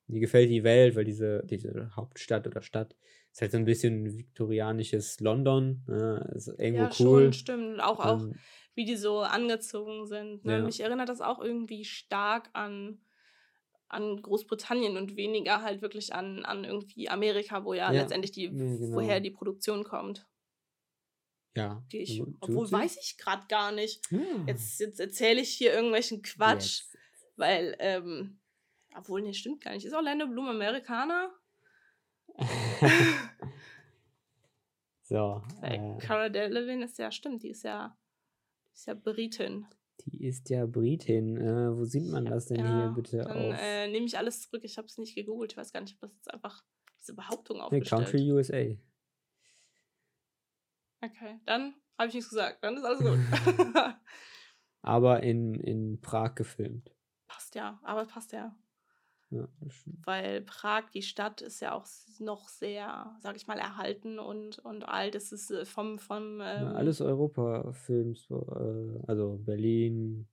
Mir 0.08 0.20
gefällt 0.20 0.50
die 0.50 0.64
Welt, 0.64 0.94
weil 0.94 1.04
diese, 1.04 1.42
diese 1.44 1.90
Hauptstadt 1.96 2.46
oder 2.46 2.62
Stadt 2.62 2.94
ist 3.32 3.42
halt 3.42 3.52
so 3.52 3.58
ein 3.58 3.64
bisschen 3.64 4.16
viktorianisches 4.16 5.20
London. 5.20 5.82
Ne? 5.86 6.32
Ist 6.34 6.48
irgendwo 6.48 6.84
ja, 6.84 6.90
cool. 7.00 7.22
Schon, 7.24 7.32
stimmt. 7.32 7.80
Auch, 7.80 8.00
auch 8.00 8.20
ähm, 8.22 8.34
wie 8.74 8.84
die 8.84 8.96
so 8.96 9.20
angezogen 9.20 10.06
sind. 10.06 10.44
Ne? 10.44 10.58
Ja. 10.58 10.62
Mich 10.62 10.80
erinnert 10.80 11.08
das 11.08 11.20
auch 11.20 11.40
irgendwie 11.40 11.84
stark 11.84 12.48
an, 12.52 13.00
an 13.88 14.22
Großbritannien 14.22 14.96
und 14.96 15.16
weniger 15.16 15.62
halt 15.62 15.82
wirklich 15.82 16.14
an, 16.14 16.44
an 16.44 16.64
irgendwie 16.64 17.08
Amerika, 17.08 17.64
wo 17.64 17.74
ja, 17.74 17.92
ja 17.92 18.02
letztendlich 18.02 18.32
die, 18.32 18.48
genau. 18.48 18.96
woher 18.96 19.20
die 19.20 19.30
Produktion 19.30 19.84
kommt. 19.84 20.26
Ja. 21.56 21.82
Die 21.90 21.98
ich, 21.98 22.22
obwohl 22.40 22.70
weiß 22.70 22.98
ich 23.02 23.16
gerade 23.18 23.46
gar 23.48 23.72
nicht. 23.72 24.04
Hm. 24.10 24.46
Jetzt, 24.46 24.78
jetzt 24.78 25.00
erzähle 25.00 25.40
ich 25.40 25.50
hier 25.50 25.72
irgendwelchen 25.72 26.22
Quatsch, 26.22 26.84
weil 27.36 27.76
ähm, 27.80 28.38
Obwohl, 28.96 29.22
nee, 29.22 29.34
stimmt 29.34 29.62
gar 29.62 29.72
nicht. 29.72 29.84
Ist 29.84 29.94
Orlando 29.94 30.26
Bloom 30.26 30.48
Amerikaner? 30.48 31.30
so. 35.02 35.42
Weil 35.60 35.96
äh, 35.96 35.98
Cara 35.98 36.28
Delevingne 36.28 36.86
ist 36.86 36.98
ja, 36.98 37.10
stimmt, 37.10 37.42
die 37.42 37.50
ist 37.50 37.62
ja, 37.62 37.96
die 38.66 38.72
ist 38.72 38.86
ja 38.86 38.94
Britin. 38.94 39.66
Die 40.06 40.24
ist 40.26 40.48
ja 40.50 40.66
Britin. 40.66 41.36
Äh, 41.36 41.76
wo 41.76 41.84
sieht 41.84 42.10
man 42.10 42.24
das 42.24 42.46
denn 42.46 42.60
ja, 42.60 42.66
hier 42.66 42.92
bitte 42.94 43.18
dann, 43.18 43.30
auf? 43.30 43.54
Äh, 43.60 43.88
nehme 43.88 44.06
ich 44.06 44.16
alles 44.16 44.42
zurück. 44.42 44.62
Ich 44.64 44.78
habe 44.78 44.86
es 44.86 44.98
nicht 44.98 45.14
gegoogelt. 45.14 45.52
Ich 45.52 45.58
weiß 45.58 45.72
gar 45.72 45.80
nicht, 45.80 45.94
ob 45.94 46.00
das 46.00 46.14
jetzt 46.14 46.32
einfach 46.32 46.64
diese 46.98 47.14
Behauptung 47.14 47.60
aufgestellt. 47.60 48.00
Nee, 48.00 48.04
Country 48.04 48.32
USA. 48.32 48.76
Okay, 51.02 51.40
dann 51.44 51.74
habe 51.98 52.08
ich 52.08 52.14
nichts 52.14 52.30
gesagt. 52.30 52.62
Dann 52.62 52.76
ist 52.76 52.84
alles 52.84 52.98
gut. 53.00 53.18
aber 54.82 55.22
in, 55.22 55.54
in 55.54 56.00
Prag 56.00 56.34
gefilmt. 56.34 56.94
Passt 57.26 57.54
ja, 57.54 57.78
aber 57.82 58.06
passt 58.06 58.32
ja. 58.32 58.56
Ja, 59.30 59.48
Weil 60.04 60.42
Prag, 60.42 60.90
die 60.94 61.02
Stadt, 61.02 61.40
ist 61.40 61.60
ja 61.60 61.72
auch 61.72 61.86
noch 62.20 62.48
sehr, 62.48 63.16
sag 63.20 63.36
ich 63.36 63.46
mal, 63.46 63.58
erhalten 63.58 64.18
und, 64.18 64.58
und 64.60 64.88
alt. 64.88 65.14
Es 65.14 65.32
ist 65.32 65.50
äh, 65.50 65.64
vom. 65.64 65.98
vom 65.98 66.40
ähm 66.40 66.40
ja, 66.40 66.72
alles 66.72 67.00
Europa-Films, 67.00 68.30
äh, 68.30 69.04
also 69.08 69.40
Berlin, 69.44 70.28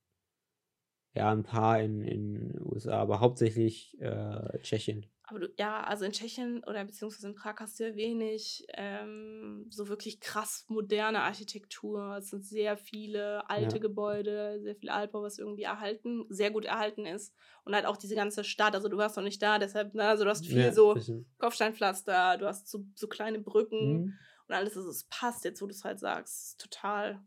ja, 1.15 1.31
ein 1.31 1.43
paar 1.43 1.79
in 1.79 2.01
den 2.01 2.61
USA, 2.61 2.99
aber 3.01 3.19
hauptsächlich 3.19 3.99
äh, 3.99 4.59
Tschechien. 4.59 5.05
Aber 5.25 5.39
du, 5.39 5.53
ja, 5.57 5.81
also 5.81 6.03
in 6.03 6.11
Tschechien 6.11 6.63
oder 6.65 6.83
beziehungsweise 6.83 7.27
in 7.27 7.35
Prag 7.35 7.55
hast 7.59 7.79
du 7.79 7.87
ja 7.87 7.95
wenig 7.95 8.65
ähm, 8.73 9.67
so 9.69 9.87
wirklich 9.87 10.19
krass 10.19 10.65
moderne 10.67 11.21
Architektur. 11.21 12.17
Es 12.17 12.29
sind 12.29 12.45
sehr 12.45 12.75
viele 12.75 13.49
alte 13.49 13.77
ja. 13.77 13.81
Gebäude, 13.81 14.59
sehr 14.61 14.75
viel 14.75 14.89
Altbau, 14.89 15.21
was 15.21 15.39
irgendwie 15.39 15.63
erhalten, 15.63 16.25
sehr 16.27 16.51
gut 16.51 16.65
erhalten 16.65 17.05
ist. 17.05 17.33
Und 17.63 17.73
halt 17.73 17.85
auch 17.85 17.95
diese 17.95 18.15
ganze 18.15 18.43
Stadt, 18.43 18.75
also 18.75 18.89
du 18.89 18.97
warst 18.97 19.15
noch 19.15 19.23
nicht 19.23 19.41
da, 19.41 19.59
deshalb, 19.59 19.93
ne, 19.93 20.03
also 20.03 20.25
du 20.25 20.29
hast 20.29 20.45
viel 20.45 20.57
ja, 20.57 20.73
so 20.73 20.93
bisschen. 20.93 21.25
Kopfsteinpflaster, 21.37 22.37
du 22.37 22.45
hast 22.45 22.67
so, 22.67 22.85
so 22.93 23.07
kleine 23.07 23.39
Brücken 23.39 23.93
mhm. 23.93 24.13
und 24.49 24.55
alles, 24.55 24.75
also 24.75 24.89
es 24.89 25.05
passt 25.05 25.45
jetzt, 25.45 25.61
wo 25.61 25.67
du 25.67 25.71
es 25.71 25.85
halt 25.85 25.99
sagst. 25.99 26.59
Total. 26.59 27.23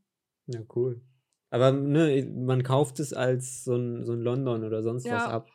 Ja, 0.49 0.61
cool. 0.75 1.01
Aber 1.49 1.73
ne, 1.73 2.31
man 2.31 2.63
kauft 2.63 3.01
es 3.01 3.15
als 3.15 3.65
so 3.65 3.75
ein, 3.75 4.05
so 4.05 4.13
ein 4.13 4.21
London 4.21 4.65
oder 4.65 4.83
sonst 4.83 5.07
ja. 5.07 5.15
was 5.15 5.25
ab. 5.25 5.49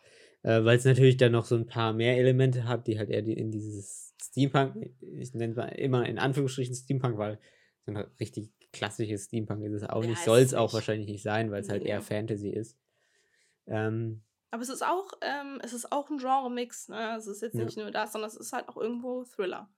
Äh, 0.43 0.63
Weil 0.63 0.77
es 0.77 0.85
natürlich 0.85 1.17
dann 1.17 1.31
noch 1.31 1.45
so 1.45 1.55
ein 1.55 1.67
paar 1.67 1.93
mehr 1.93 2.17
Elemente 2.17 2.65
hat, 2.65 2.87
die 2.87 2.97
halt 2.97 3.09
eher 3.09 3.21
die, 3.21 3.33
in 3.33 3.51
dieses 3.51 4.13
Steampunk, 4.21 4.75
ich 5.01 5.33
nenne 5.33 5.53
es 5.53 5.77
immer 5.77 6.07
in 6.07 6.19
Anführungsstrichen 6.19 6.75
Steampunk, 6.75 7.17
weil 7.17 7.39
so 7.85 7.91
ein 7.91 7.97
richtig 8.19 8.51
klassisches 8.71 9.25
Steampunk 9.25 9.63
ist 9.63 9.73
es 9.73 9.83
auch 9.83 10.03
ja, 10.03 10.09
nicht, 10.09 10.23
soll 10.23 10.39
es 10.39 10.53
auch 10.53 10.73
wahrscheinlich 10.73 11.07
nicht 11.07 11.23
sein, 11.23 11.51
weil 11.51 11.61
es 11.61 11.69
halt 11.69 11.83
eher 11.83 12.01
Fantasy 12.01 12.49
ist. 12.49 12.77
Ähm, 13.67 14.23
aber 14.51 14.63
es 14.63 14.69
ist 14.69 14.83
auch, 14.83 15.11
ähm, 15.21 15.59
es 15.63 15.73
ist 15.73 15.91
auch 15.91 16.09
ein 16.09 16.17
Genre-Mix, 16.17 16.89
ne? 16.89 17.15
Es 17.17 17.25
ist 17.25 17.41
jetzt 17.41 17.55
ja. 17.55 17.63
nicht 17.63 17.77
nur 17.77 17.89
das, 17.89 18.11
sondern 18.11 18.29
es 18.29 18.35
ist 18.35 18.51
halt 18.51 18.67
auch 18.67 18.77
irgendwo 18.77 19.23
Thriller. 19.23 19.69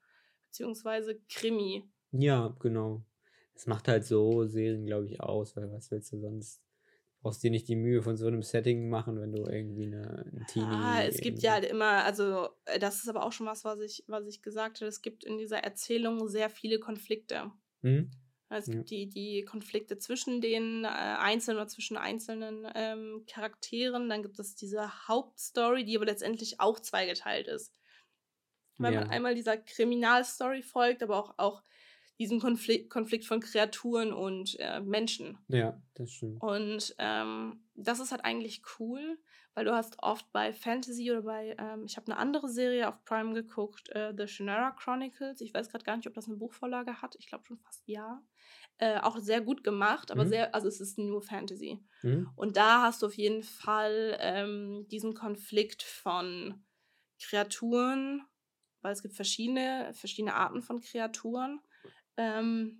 Beziehungsweise 0.47 1.19
Krimi. 1.29 1.87
Ja, 2.11 2.55
genau. 2.59 3.05
Das 3.53 3.67
macht 3.67 3.87
halt 3.87 4.03
so 4.03 4.45
Serien, 4.47 4.85
glaube 4.85 5.05
ich, 5.05 5.21
aus, 5.21 5.55
weil 5.55 5.71
was 5.71 5.91
willst 5.91 6.11
du 6.11 6.19
sonst 6.19 6.59
brauchst 7.23 7.41
dir 7.41 7.49
nicht 7.51 7.69
die 7.69 7.77
Mühe 7.77 8.01
von 8.03 8.17
so 8.17 8.27
einem 8.27 8.43
Setting 8.43 8.89
machen, 8.89 9.19
wenn 9.19 9.31
du 9.31 9.45
irgendwie 9.45 9.85
eine, 9.85 10.25
eine 10.31 10.45
Teenie. 10.45 10.67
Ah, 10.69 11.03
es 11.03 11.21
gibt 11.21 11.39
ja 11.39 11.53
halt 11.53 11.65
immer, 11.65 12.03
also 12.03 12.49
äh, 12.65 12.77
das 12.79 12.97
ist 12.97 13.07
aber 13.07 13.25
auch 13.25 13.31
schon 13.31 13.47
was, 13.47 13.63
was 13.63 13.79
ich, 13.79 14.03
was 14.07 14.27
ich 14.27 14.41
gesagt 14.41 14.81
habe. 14.81 14.89
Es 14.89 15.01
gibt 15.01 15.23
in 15.23 15.37
dieser 15.37 15.59
Erzählung 15.59 16.27
sehr 16.27 16.49
viele 16.49 16.79
Konflikte. 16.79 17.51
Mhm. 17.81 18.11
Es 18.49 18.65
gibt 18.65 18.91
ja. 18.91 18.97
die, 18.97 19.09
die 19.09 19.45
Konflikte 19.45 19.97
zwischen 19.97 20.41
den 20.41 20.83
äh, 20.83 20.87
einzelnen 20.87 21.57
oder 21.57 21.67
zwischen 21.67 21.97
einzelnen 21.97 22.67
ähm, 22.75 23.23
Charakteren. 23.25 24.09
Dann 24.09 24.21
gibt 24.21 24.37
es 24.37 24.55
diese 24.55 25.07
Hauptstory, 25.07 25.85
die 25.85 25.95
aber 25.95 26.05
letztendlich 26.05 26.59
auch 26.59 26.79
zweigeteilt 26.79 27.47
ist. 27.47 27.79
Weil 28.77 28.93
ja. 28.93 28.99
man 28.99 29.09
einmal 29.09 29.33
dieser 29.33 29.57
Kriminalstory 29.57 30.61
folgt, 30.61 31.01
aber 31.01 31.17
auch, 31.17 31.33
auch 31.37 31.63
diesen 32.19 32.39
Konflikt, 32.39 32.89
Konflikt 32.89 33.25
von 33.25 33.39
Kreaturen 33.39 34.13
und 34.13 34.57
äh, 34.59 34.79
Menschen. 34.79 35.39
Ja, 35.47 35.81
das 35.95 36.11
stimmt. 36.11 36.41
Und 36.41 36.95
ähm, 36.99 37.63
das 37.75 37.99
ist 37.99 38.11
halt 38.11 38.23
eigentlich 38.23 38.61
cool, 38.79 39.17
weil 39.55 39.65
du 39.65 39.73
hast 39.73 40.01
oft 40.01 40.31
bei 40.31 40.53
Fantasy 40.53 41.11
oder 41.11 41.23
bei, 41.23 41.55
ähm, 41.57 41.85
ich 41.85 41.97
habe 41.97 42.11
eine 42.11 42.17
andere 42.17 42.49
Serie 42.49 42.87
auf 42.87 43.03
Prime 43.05 43.33
geguckt, 43.33 43.89
äh, 43.89 44.13
The 44.15 44.27
Shannara 44.27 44.71
Chronicles. 44.71 45.41
Ich 45.41 45.53
weiß 45.53 45.69
gerade 45.69 45.83
gar 45.83 45.97
nicht, 45.97 46.07
ob 46.07 46.13
das 46.13 46.27
eine 46.27 46.37
Buchvorlage 46.37 47.01
hat. 47.01 47.15
Ich 47.17 47.27
glaube 47.27 47.45
schon 47.45 47.57
fast 47.57 47.83
ja. 47.87 48.23
Äh, 48.79 48.99
auch 48.99 49.17
sehr 49.19 49.41
gut 49.41 49.63
gemacht, 49.63 50.11
aber 50.11 50.25
mhm. 50.25 50.29
sehr, 50.29 50.55
also 50.55 50.67
es 50.67 50.81
ist 50.81 50.97
nur 50.97 51.21
Fantasy. 51.21 51.83
Mhm. 52.01 52.29
Und 52.35 52.57
da 52.57 52.81
hast 52.81 53.01
du 53.01 53.05
auf 53.05 53.17
jeden 53.17 53.43
Fall 53.43 54.17
ähm, 54.19 54.87
diesen 54.89 55.13
Konflikt 55.13 55.83
von 55.83 56.63
Kreaturen, 57.21 58.23
weil 58.81 58.93
es 58.93 59.01
gibt 59.01 59.15
verschiedene, 59.15 59.91
verschiedene 59.93 60.35
Arten 60.35 60.61
von 60.61 60.81
Kreaturen. 60.81 61.61
Ähm, 62.17 62.77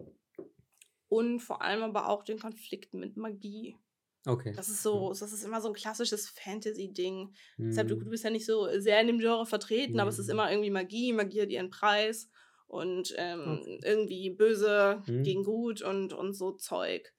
und 1.10 1.40
vor 1.42 1.62
allem 1.62 1.84
aber 1.84 2.10
auch 2.10 2.24
den 2.24 2.40
Konflikt 2.40 2.94
mit 2.94 3.18
Magie. 3.18 3.78
Okay. 4.26 4.54
Das 4.56 4.70
ist 4.70 4.82
so, 4.82 5.10
das 5.10 5.34
ist 5.34 5.44
immer 5.44 5.62
so 5.62 5.68
ein 5.68 5.74
klassisches 5.74 6.30
Fantasy-Ding. 6.30 7.34
Deshalb, 7.58 7.90
du, 7.90 7.96
du, 7.96 8.10
bist 8.10 8.24
ja 8.24 8.30
nicht 8.30 8.46
so 8.46 8.68
sehr 8.80 9.02
in 9.02 9.08
dem 9.08 9.20
Genre 9.20 9.46
vertreten, 9.46 9.98
mm. 9.98 10.00
aber 10.00 10.10
es 10.10 10.18
ist 10.18 10.30
immer 10.30 10.50
irgendwie 10.50 10.70
Magie, 10.70 11.12
Magie 11.12 11.42
hat 11.42 11.50
ihren 11.50 11.70
Preis 11.70 12.30
und 12.68 13.14
ähm, 13.18 13.60
okay. 13.62 13.80
irgendwie 13.84 14.30
böse 14.30 15.04
mm. 15.06 15.24
gegen 15.24 15.44
gut 15.44 15.82
und, 15.82 16.14
und 16.14 16.34
so 16.34 16.54
Zeug. 16.54 17.14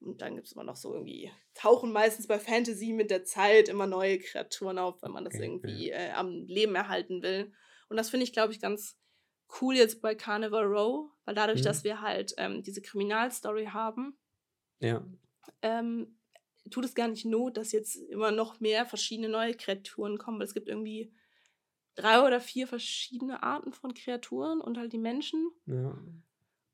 Und 0.00 0.20
dann 0.20 0.34
gibt 0.34 0.48
es 0.48 0.52
immer 0.52 0.64
noch 0.64 0.76
so 0.76 0.92
irgendwie, 0.92 1.30
tauchen 1.54 1.92
meistens 1.92 2.26
bei 2.26 2.38
Fantasy 2.38 2.92
mit 2.92 3.10
der 3.10 3.24
Zeit 3.24 3.68
immer 3.68 3.86
neue 3.86 4.18
Kreaturen 4.18 4.78
auf, 4.78 5.02
wenn 5.02 5.12
man 5.12 5.24
das 5.24 5.34
okay. 5.34 5.44
irgendwie 5.44 5.90
äh, 5.90 6.10
am 6.10 6.46
Leben 6.46 6.74
erhalten 6.74 7.22
will. 7.22 7.52
Und 7.88 7.96
das 7.96 8.10
finde 8.10 8.24
ich, 8.24 8.32
glaube 8.32 8.52
ich, 8.52 8.60
ganz 8.60 8.98
cool 9.60 9.76
jetzt 9.76 10.00
bei 10.02 10.14
Carnival 10.14 10.64
Row, 10.64 11.10
weil 11.24 11.34
dadurch, 11.34 11.60
mhm. 11.60 11.64
dass 11.64 11.84
wir 11.84 12.00
halt 12.00 12.34
ähm, 12.38 12.62
diese 12.62 12.82
Kriminalstory 12.82 13.66
haben, 13.66 14.16
ja. 14.80 15.04
ähm, 15.62 16.18
tut 16.70 16.84
es 16.84 16.94
gar 16.94 17.08
nicht 17.08 17.24
not, 17.24 17.56
dass 17.56 17.72
jetzt 17.72 17.96
immer 17.96 18.30
noch 18.30 18.60
mehr 18.60 18.86
verschiedene 18.86 19.28
neue 19.28 19.54
Kreaturen 19.54 20.18
kommen, 20.18 20.38
weil 20.38 20.46
es 20.46 20.54
gibt 20.54 20.68
irgendwie 20.68 21.12
drei 21.94 22.20
oder 22.26 22.40
vier 22.40 22.66
verschiedene 22.66 23.42
Arten 23.42 23.72
von 23.72 23.94
Kreaturen 23.94 24.60
und 24.60 24.78
halt 24.78 24.92
die 24.92 24.98
Menschen. 24.98 25.50
Ja. 25.66 25.96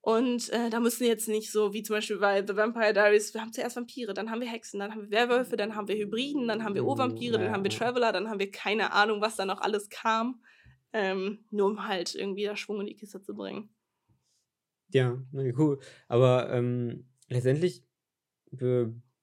Und 0.02 0.48
äh, 0.48 0.70
da 0.70 0.80
müssen 0.80 1.04
jetzt 1.04 1.28
nicht 1.28 1.52
so, 1.52 1.74
wie 1.74 1.82
zum 1.82 1.96
Beispiel 1.96 2.18
bei 2.18 2.44
The 2.46 2.56
Vampire 2.56 2.94
Diaries, 2.94 3.34
wir 3.34 3.42
haben 3.42 3.52
zuerst 3.52 3.76
Vampire, 3.76 4.14
dann 4.14 4.30
haben 4.30 4.40
wir 4.40 4.48
Hexen, 4.48 4.80
dann 4.80 4.92
haben 4.92 5.02
wir 5.02 5.10
Werwölfe, 5.10 5.56
dann 5.58 5.76
haben 5.76 5.88
wir 5.88 5.96
Hybriden, 5.96 6.48
dann 6.48 6.64
haben 6.64 6.74
wir 6.74 6.86
O-Vampire, 6.86 7.38
dann 7.38 7.52
haben 7.52 7.64
wir 7.64 7.70
Traveler, 7.70 8.10
dann 8.10 8.30
haben 8.30 8.38
wir 8.38 8.50
keine 8.50 8.92
Ahnung, 8.92 9.20
was 9.20 9.36
da 9.36 9.44
noch 9.44 9.60
alles 9.60 9.90
kam. 9.90 10.42
Ähm, 10.92 11.44
nur 11.50 11.68
um 11.68 11.86
halt 11.86 12.14
irgendwie 12.14 12.44
da 12.44 12.56
Schwung 12.56 12.80
in 12.80 12.86
die 12.86 12.96
Kiste 12.96 13.22
zu 13.22 13.34
bringen. 13.34 13.70
Ja, 14.92 15.22
cool. 15.56 15.78
Aber 16.08 16.52
ähm, 16.52 17.08
letztendlich 17.28 17.84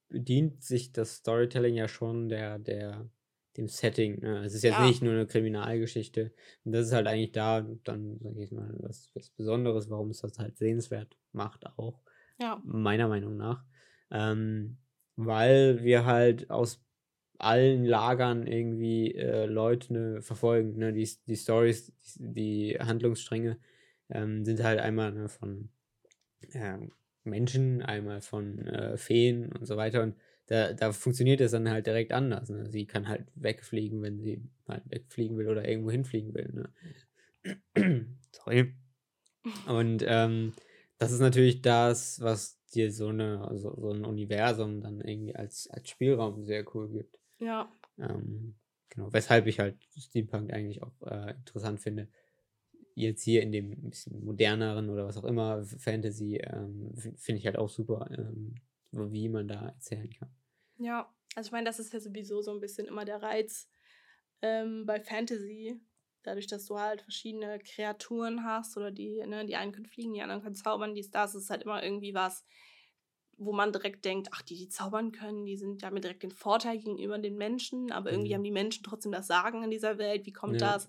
bedient 0.08 0.62
sich 0.62 0.92
das 0.92 1.16
Storytelling 1.16 1.74
ja 1.74 1.88
schon 1.88 2.28
der, 2.28 2.58
der, 2.58 3.10
dem 3.56 3.68
Setting. 3.68 4.20
Ne? 4.20 4.44
Es 4.44 4.54
ist 4.54 4.62
jetzt 4.62 4.78
ja. 4.78 4.86
nicht 4.86 5.02
nur 5.02 5.12
eine 5.12 5.26
Kriminalgeschichte. 5.26 6.32
Und 6.64 6.72
das 6.72 6.86
ist 6.86 6.92
halt 6.92 7.06
eigentlich 7.06 7.32
da 7.32 7.60
dann, 7.84 8.18
sag 8.20 8.36
ich 8.36 8.50
mal, 8.50 8.74
was, 8.78 9.10
was 9.14 9.30
Besonderes, 9.30 9.90
warum 9.90 10.10
es 10.10 10.20
das 10.20 10.38
halt 10.38 10.56
sehenswert 10.56 11.18
macht 11.32 11.66
auch. 11.76 12.00
Ja. 12.40 12.62
Meiner 12.64 13.08
Meinung 13.08 13.36
nach. 13.36 13.64
Ähm, 14.10 14.78
weil 15.16 15.82
wir 15.82 16.06
halt 16.06 16.48
aus 16.50 16.82
allen 17.38 17.84
Lagern 17.84 18.46
irgendwie 18.46 19.14
äh, 19.14 19.46
Leute 19.46 19.92
ne, 19.92 20.22
verfolgen. 20.22 20.76
Ne? 20.78 20.92
Die, 20.92 21.08
die 21.26 21.36
Stories, 21.36 21.92
die, 22.16 22.32
die 22.34 22.78
Handlungsstränge 22.78 23.58
ähm, 24.10 24.44
sind 24.44 24.62
halt 24.62 24.80
einmal 24.80 25.12
ne, 25.12 25.28
von 25.28 25.68
äh, 26.52 26.78
Menschen, 27.24 27.82
einmal 27.82 28.20
von 28.20 28.58
äh, 28.66 28.96
Feen 28.96 29.52
und 29.52 29.66
so 29.66 29.76
weiter. 29.76 30.02
Und 30.02 30.16
da, 30.46 30.72
da 30.72 30.92
funktioniert 30.92 31.40
es 31.40 31.52
dann 31.52 31.70
halt 31.70 31.86
direkt 31.86 32.12
anders. 32.12 32.48
Ne? 32.48 32.68
Sie 32.70 32.86
kann 32.86 33.08
halt 33.08 33.26
wegfliegen, 33.34 34.02
wenn 34.02 34.18
sie 34.18 34.42
halt 34.66 34.82
wegfliegen 34.86 35.36
will 35.36 35.48
oder 35.48 35.68
irgendwo 35.68 35.90
hinfliegen 35.90 36.34
will. 36.34 36.68
Ne? 37.74 38.06
Sorry. 38.32 38.74
Und 39.66 40.04
ähm, 40.06 40.54
das 40.98 41.12
ist 41.12 41.20
natürlich 41.20 41.62
das, 41.62 42.20
was 42.20 42.58
dir 42.74 42.90
so, 42.92 43.08
eine, 43.08 43.48
so, 43.54 43.74
so 43.78 43.92
ein 43.92 44.04
Universum 44.04 44.80
dann 44.80 45.00
irgendwie 45.00 45.34
als, 45.36 45.68
als 45.70 45.88
Spielraum 45.88 46.44
sehr 46.44 46.64
cool 46.74 46.88
gibt. 46.88 47.17
Ja. 47.38 47.72
Ähm, 47.98 48.54
genau, 48.88 49.12
weshalb 49.12 49.46
ich 49.46 49.58
halt 49.58 49.76
Steampunk 49.96 50.52
eigentlich 50.52 50.82
auch 50.82 51.02
äh, 51.02 51.32
interessant 51.32 51.80
finde. 51.80 52.08
Jetzt 52.94 53.22
hier 53.22 53.42
in 53.42 53.52
dem 53.52 53.90
bisschen 53.90 54.24
moderneren 54.24 54.90
oder 54.90 55.06
was 55.06 55.16
auch 55.16 55.24
immer 55.24 55.64
Fantasy 55.64 56.36
ähm, 56.36 56.92
finde 57.16 57.38
ich 57.38 57.46
halt 57.46 57.56
auch 57.56 57.68
super, 57.68 58.08
ähm, 58.10 58.56
wie 58.90 59.28
man 59.28 59.46
da 59.46 59.68
erzählen 59.68 60.10
kann. 60.10 60.30
Ja, 60.78 61.12
also 61.36 61.48
ich 61.48 61.52
meine, 61.52 61.66
das 61.66 61.78
ist 61.78 61.92
ja 61.92 62.00
sowieso 62.00 62.42
so 62.42 62.52
ein 62.52 62.60
bisschen 62.60 62.86
immer 62.86 63.04
der 63.04 63.22
Reiz 63.22 63.68
ähm, 64.42 64.86
bei 64.86 65.00
Fantasy, 65.00 65.80
dadurch, 66.22 66.46
dass 66.46 66.66
du 66.66 66.78
halt 66.78 67.02
verschiedene 67.02 67.58
Kreaturen 67.58 68.44
hast 68.44 68.76
oder 68.76 68.90
die, 68.90 69.24
ne, 69.26 69.46
die 69.46 69.56
einen 69.56 69.72
können 69.72 69.86
fliegen, 69.86 70.14
die 70.14 70.22
anderen 70.22 70.42
können 70.42 70.54
zaubern, 70.54 70.94
dies, 70.94 71.10
das, 71.10 71.34
ist 71.34 71.50
halt 71.50 71.62
immer 71.62 71.82
irgendwie 71.82 72.14
was, 72.14 72.44
wo 73.38 73.52
man 73.52 73.72
direkt 73.72 74.04
denkt, 74.04 74.28
ach, 74.32 74.42
die, 74.42 74.56
die 74.56 74.68
zaubern 74.68 75.12
können, 75.12 75.46
die 75.46 75.56
sind, 75.56 75.80
die 75.80 75.86
haben 75.86 76.00
direkt 76.00 76.24
den 76.24 76.32
Vorteil 76.32 76.78
gegenüber 76.78 77.18
den 77.18 77.36
Menschen, 77.36 77.92
aber 77.92 78.10
irgendwie 78.10 78.30
mhm. 78.30 78.34
haben 78.34 78.44
die 78.44 78.50
Menschen 78.50 78.82
trotzdem 78.82 79.12
das 79.12 79.28
Sagen 79.28 79.62
in 79.62 79.70
dieser 79.70 79.96
Welt, 79.96 80.26
wie 80.26 80.32
kommt 80.32 80.60
ja, 80.60 80.72
das? 80.72 80.88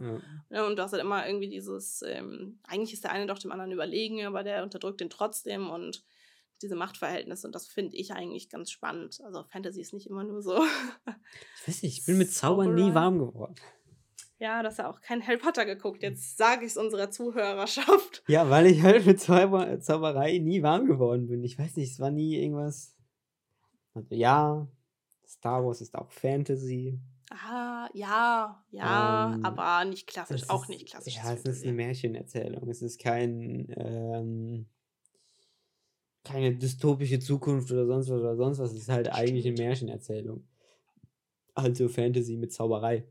Ja. 0.49 0.65
Und 0.65 0.75
du 0.75 0.81
hast 0.81 0.91
halt 0.91 1.03
immer 1.03 1.25
irgendwie 1.27 1.49
dieses, 1.49 2.01
ähm, 2.01 2.59
eigentlich 2.63 2.93
ist 2.93 3.03
der 3.03 3.12
eine 3.12 3.27
doch 3.27 3.38
dem 3.38 3.51
anderen 3.51 3.71
überlegen, 3.71 4.25
aber 4.25 4.43
der 4.43 4.63
unterdrückt 4.63 4.99
den 4.99 5.12
trotzdem 5.12 5.69
und 5.69 6.03
diese 6.62 6.75
Machtverhältnisse 6.75 7.47
und 7.47 7.53
das 7.53 7.67
finde 7.67 7.95
ich 7.95 8.12
eigentlich 8.13 8.49
ganz 8.49 8.71
spannend. 8.71 9.21
Also 9.23 9.43
Fantasy 9.43 9.79
ist 9.79 9.93
nicht 9.93 10.07
immer 10.07 10.23
nur 10.23 10.41
so. 10.41 10.62
ich 11.62 11.67
weiß 11.67 11.83
nicht, 11.83 11.99
ich 11.99 12.05
bin 12.05 12.17
mit 12.17 12.33
Zaubern 12.33 12.73
nie 12.73 12.93
warm 12.93 13.19
geworden. 13.19 13.55
Ja, 14.39 14.63
hast 14.63 14.80
ja 14.80 14.89
auch 14.89 15.02
kein 15.02 15.25
Harry 15.25 15.38
Potter 15.38 15.65
geguckt. 15.65 16.02
Jetzt 16.02 16.38
sage 16.38 16.65
ich 16.65 16.71
es 16.71 16.78
unserer 16.78 17.12
Zuhörerschaft. 17.12 18.23
Ja, 18.28 18.49
weil 18.49 18.67
ich 18.67 18.82
halt 18.82 19.06
mit 19.06 19.19
Zauber 19.19 19.80
Zauberei 19.82 20.38
nie 20.38 20.63
warm 20.63 20.86
geworden 20.86 21.28
bin. 21.28 21.43
Ich 21.43 21.60
weiß 21.60 21.75
nicht, 21.75 21.91
es 21.91 21.99
war 21.99 22.10
nie 22.10 22.38
irgendwas. 22.38 22.95
Also 23.93 24.15
ja, 24.15 24.67
Star 25.28 25.65
Wars 25.65 25.82
ist 25.82 25.93
auch 25.95 26.10
Fantasy. 26.12 26.99
Ah, 27.32 27.89
ja, 27.93 28.63
ja, 28.71 29.34
ähm, 29.34 29.45
aber 29.45 29.86
nicht 29.86 30.08
klassisch, 30.08 30.49
auch 30.49 30.67
nicht 30.67 30.88
klassisch. 30.88 31.15
Ja, 31.15 31.34
es 31.34 31.43
ist 31.43 31.63
eine 31.63 31.73
Märchenerzählung. 31.73 32.67
Es 32.69 32.82
ist 32.82 32.99
kein, 32.99 33.67
ähm, 33.78 34.65
keine 36.23 36.56
dystopische 36.56 37.19
Zukunft 37.19 37.71
oder 37.71 37.86
sonst 37.86 38.10
was 38.10 38.19
oder 38.19 38.36
sonst 38.36 38.60
was. 38.60 38.71
Es 38.71 38.82
ist 38.84 38.89
halt 38.89 39.12
eigentlich 39.12 39.45
eine 39.45 39.58
Märchenerzählung. 39.58 40.47
Also 41.54 41.89
Fantasy 41.89 42.38
mit 42.38 42.54
Zauberei. 42.54 43.06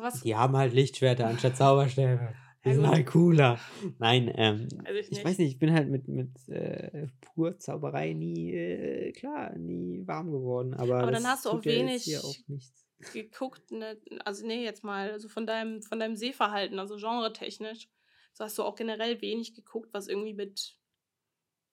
Was? 0.00 0.22
Die 0.22 0.36
haben 0.36 0.56
halt 0.56 0.72
Lichtschwerter 0.72 1.26
anstatt 1.26 1.56
Zauberstäbe. 1.56 2.34
Die 2.64 2.74
sind 2.74 2.88
halt 2.88 3.06
cooler. 3.06 3.58
Nein, 3.98 4.32
ähm, 4.34 4.68
also 4.84 4.98
ich, 4.98 5.12
ich, 5.12 5.24
weiß 5.24 5.38
nicht, 5.38 5.52
ich 5.52 5.58
bin 5.58 5.72
halt 5.72 5.88
mit, 5.88 6.08
mit 6.08 6.48
äh, 6.48 7.06
pur 7.20 7.56
Zauberei 7.58 8.12
nie, 8.12 8.52
äh, 8.52 9.12
klar, 9.12 9.56
nie 9.56 10.02
warm 10.06 10.32
geworden. 10.32 10.74
Aber, 10.74 10.98
aber 10.98 11.12
dann 11.12 11.26
hast 11.26 11.46
du 11.46 11.50
auch 11.50 11.64
wenig 11.64 12.18
auch 12.18 12.34
geguckt, 13.12 13.70
ne? 13.70 13.96
also 14.24 14.44
nee, 14.44 14.64
jetzt 14.64 14.82
mal, 14.82 15.12
also 15.12 15.28
von 15.28 15.46
deinem, 15.46 15.82
von 15.82 16.00
deinem 16.00 16.16
Sehverhalten, 16.16 16.78
also 16.80 16.96
genretechnisch, 16.96 17.88
so 18.32 18.44
hast 18.44 18.58
du 18.58 18.64
auch 18.64 18.74
generell 18.74 19.20
wenig 19.20 19.54
geguckt, 19.54 19.90
was 19.92 20.08
irgendwie 20.08 20.34
mit 20.34 20.77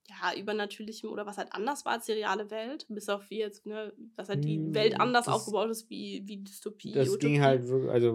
ja, 0.10 0.40
übernatürlichem 0.40 1.10
oder 1.10 1.26
was 1.26 1.38
halt 1.38 1.50
anders 1.52 1.86
war 1.86 1.94
als 1.94 2.06
die 2.06 2.14
reale 2.14 2.50
Welt, 2.52 2.86
bis 2.90 3.10
auf 3.10 3.30
wie 3.30 3.40
jetzt, 3.40 3.66
ne, 3.66 3.94
dass 4.16 4.30
halt 4.30 4.44
die 4.44 4.74
Welt 4.74 4.94
hm, 4.94 5.02
anders 5.02 5.26
das, 5.26 5.34
aufgebaut 5.34 5.70
ist 5.70 5.90
wie, 5.90 6.22
wie 6.26 6.38
Dystopie. 6.38 6.92
Das 6.92 7.10
Utopie. 7.10 7.28
ging 7.28 7.42
halt 7.42 7.68
wirklich, 7.68 7.92
also 7.92 8.12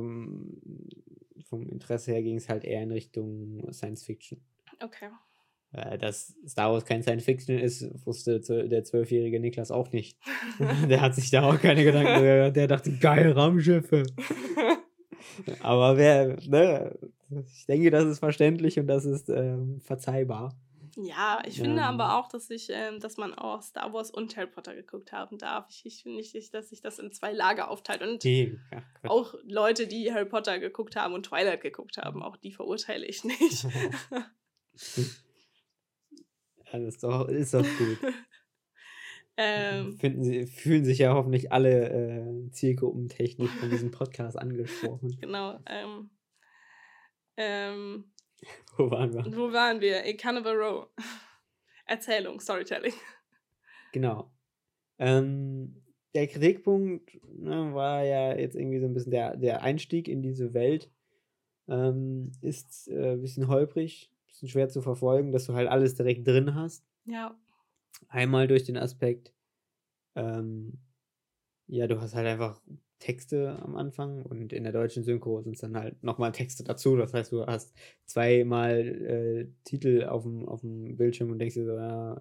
vom 1.44 1.68
Interesse 1.68 2.12
her 2.12 2.22
ging 2.22 2.36
es 2.36 2.48
halt 2.48 2.64
eher 2.64 2.82
in 2.82 2.92
Richtung 2.92 3.72
Science 3.72 4.04
Fiction. 4.04 4.40
Okay. 4.82 5.08
Äh, 5.72 5.98
dass 5.98 6.34
Star 6.46 6.72
Wars 6.72 6.84
kein 6.84 7.02
Science 7.02 7.24
Fiction 7.24 7.58
ist, 7.58 7.88
wusste 8.04 8.40
der 8.40 8.84
zwölfjährige 8.84 9.40
Niklas 9.40 9.70
auch 9.70 9.92
nicht. 9.92 10.18
der 10.88 11.00
hat 11.00 11.14
sich 11.14 11.30
da 11.30 11.42
auch 11.42 11.60
keine 11.60 11.84
Gedanken, 11.84 12.54
der 12.54 12.66
dachte, 12.66 12.92
geil, 12.98 13.32
Raumschiffe. 13.32 14.04
Aber 15.60 15.96
wer, 15.96 16.36
ne, 16.48 16.98
ich 17.46 17.66
denke, 17.66 17.90
das 17.90 18.04
ist 18.04 18.18
verständlich 18.18 18.78
und 18.78 18.86
das 18.86 19.04
ist 19.04 19.28
ähm, 19.28 19.80
verzeihbar. 19.80 20.56
Ja, 21.02 21.42
ich 21.46 21.60
finde 21.60 21.82
aber 21.82 22.18
auch, 22.18 22.28
dass 22.28 22.50
ich, 22.50 22.68
ähm, 22.70 23.00
dass 23.00 23.16
man 23.16 23.32
auch 23.34 23.62
Star 23.62 23.92
Wars 23.92 24.10
und 24.10 24.36
Harry 24.36 24.48
Potter 24.48 24.74
geguckt 24.74 25.12
haben 25.12 25.38
darf. 25.38 25.66
Ich, 25.70 25.86
ich 25.86 26.02
finde 26.02 26.18
nicht, 26.18 26.54
dass 26.54 26.70
sich 26.70 26.80
das 26.80 26.98
in 26.98 27.12
zwei 27.12 27.32
Lager 27.32 27.70
aufteilt. 27.70 28.02
Und 28.02 28.22
die, 28.24 28.58
ja, 28.72 28.82
auch 29.04 29.34
Leute, 29.44 29.86
die 29.86 30.12
Harry 30.12 30.26
Potter 30.26 30.58
geguckt 30.58 30.96
haben 30.96 31.14
und 31.14 31.26
Twilight 31.26 31.62
geguckt 31.62 31.96
haben, 31.98 32.22
auch 32.22 32.36
die 32.36 32.52
verurteile 32.52 33.06
ich 33.06 33.24
nicht. 33.24 33.64
ja, 36.72 36.78
das 36.78 36.94
ist 36.94 37.02
doch, 37.02 37.28
ist 37.28 37.54
doch 37.54 37.62
gut. 37.62 37.98
ähm, 39.36 39.96
Finden 39.98 40.22
sie, 40.22 40.46
fühlen 40.46 40.84
sich 40.84 40.98
ja 40.98 41.14
hoffentlich 41.14 41.52
alle 41.52 41.90
äh, 41.90 42.50
zielgruppentechnisch 42.50 43.52
von 43.52 43.70
diesem 43.70 43.90
Podcast 43.90 44.38
angesprochen. 44.38 45.16
Genau. 45.20 45.58
Ähm, 45.66 46.10
ähm, 47.36 48.12
Wo 48.76 48.90
waren 48.90 49.12
wir? 49.12 49.24
Wo 49.36 49.52
waren 49.52 49.80
wir? 49.80 50.02
In 50.04 50.16
Carnival 50.16 50.56
Row. 50.56 50.88
Erzählung, 51.86 52.40
Storytelling. 52.40 52.94
Genau. 53.92 54.30
Ähm, 54.98 55.82
der 56.14 56.28
Kritikpunkt 56.28 57.20
ne, 57.24 57.74
war 57.74 58.04
ja 58.04 58.36
jetzt 58.36 58.56
irgendwie 58.56 58.80
so 58.80 58.86
ein 58.86 58.94
bisschen 58.94 59.10
der, 59.10 59.36
der 59.36 59.62
Einstieg 59.62 60.08
in 60.08 60.22
diese 60.22 60.54
Welt. 60.54 60.90
Ähm, 61.68 62.32
ist 62.40 62.88
äh, 62.88 63.12
ein 63.12 63.22
bisschen 63.22 63.48
holprig, 63.48 64.10
ein 64.12 64.26
bisschen 64.26 64.48
schwer 64.48 64.68
zu 64.68 64.82
verfolgen, 64.82 65.32
dass 65.32 65.46
du 65.46 65.54
halt 65.54 65.68
alles 65.68 65.94
direkt 65.94 66.26
drin 66.26 66.54
hast. 66.54 66.84
Ja. 67.04 67.36
Einmal 68.08 68.48
durch 68.48 68.64
den 68.64 68.76
Aspekt, 68.76 69.32
ähm, 70.16 70.78
ja, 71.66 71.86
du 71.86 72.00
hast 72.00 72.14
halt 72.14 72.26
einfach 72.26 72.60
Texte 73.00 73.58
am 73.62 73.74
Anfang 73.76 74.22
und 74.22 74.52
in 74.52 74.62
der 74.62 74.72
deutschen 74.72 75.02
Synchro 75.02 75.40
sind 75.42 75.54
es 75.54 75.60
dann 75.60 75.76
halt 75.76 76.02
nochmal 76.04 76.32
Texte 76.32 76.62
dazu. 76.62 76.96
Das 76.96 77.12
heißt, 77.12 77.32
du 77.32 77.46
hast 77.46 77.74
zweimal 78.06 78.78
äh, 78.78 79.48
Titel 79.64 80.04
auf 80.04 80.22
dem, 80.22 80.48
auf 80.48 80.60
dem 80.60 80.96
Bildschirm 80.96 81.30
und 81.30 81.38
denkst 81.38 81.54
dir 81.54 81.64
so, 81.64 81.76
ja, 81.76 82.20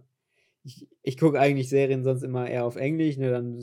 ich, 0.63 0.89
ich 1.03 1.17
gucke 1.17 1.39
eigentlich 1.39 1.69
Serien 1.69 2.03
sonst 2.03 2.23
immer 2.23 2.49
eher 2.49 2.65
auf 2.65 2.75
Englisch, 2.75 3.17
ne, 3.17 3.29
dann 3.29 3.59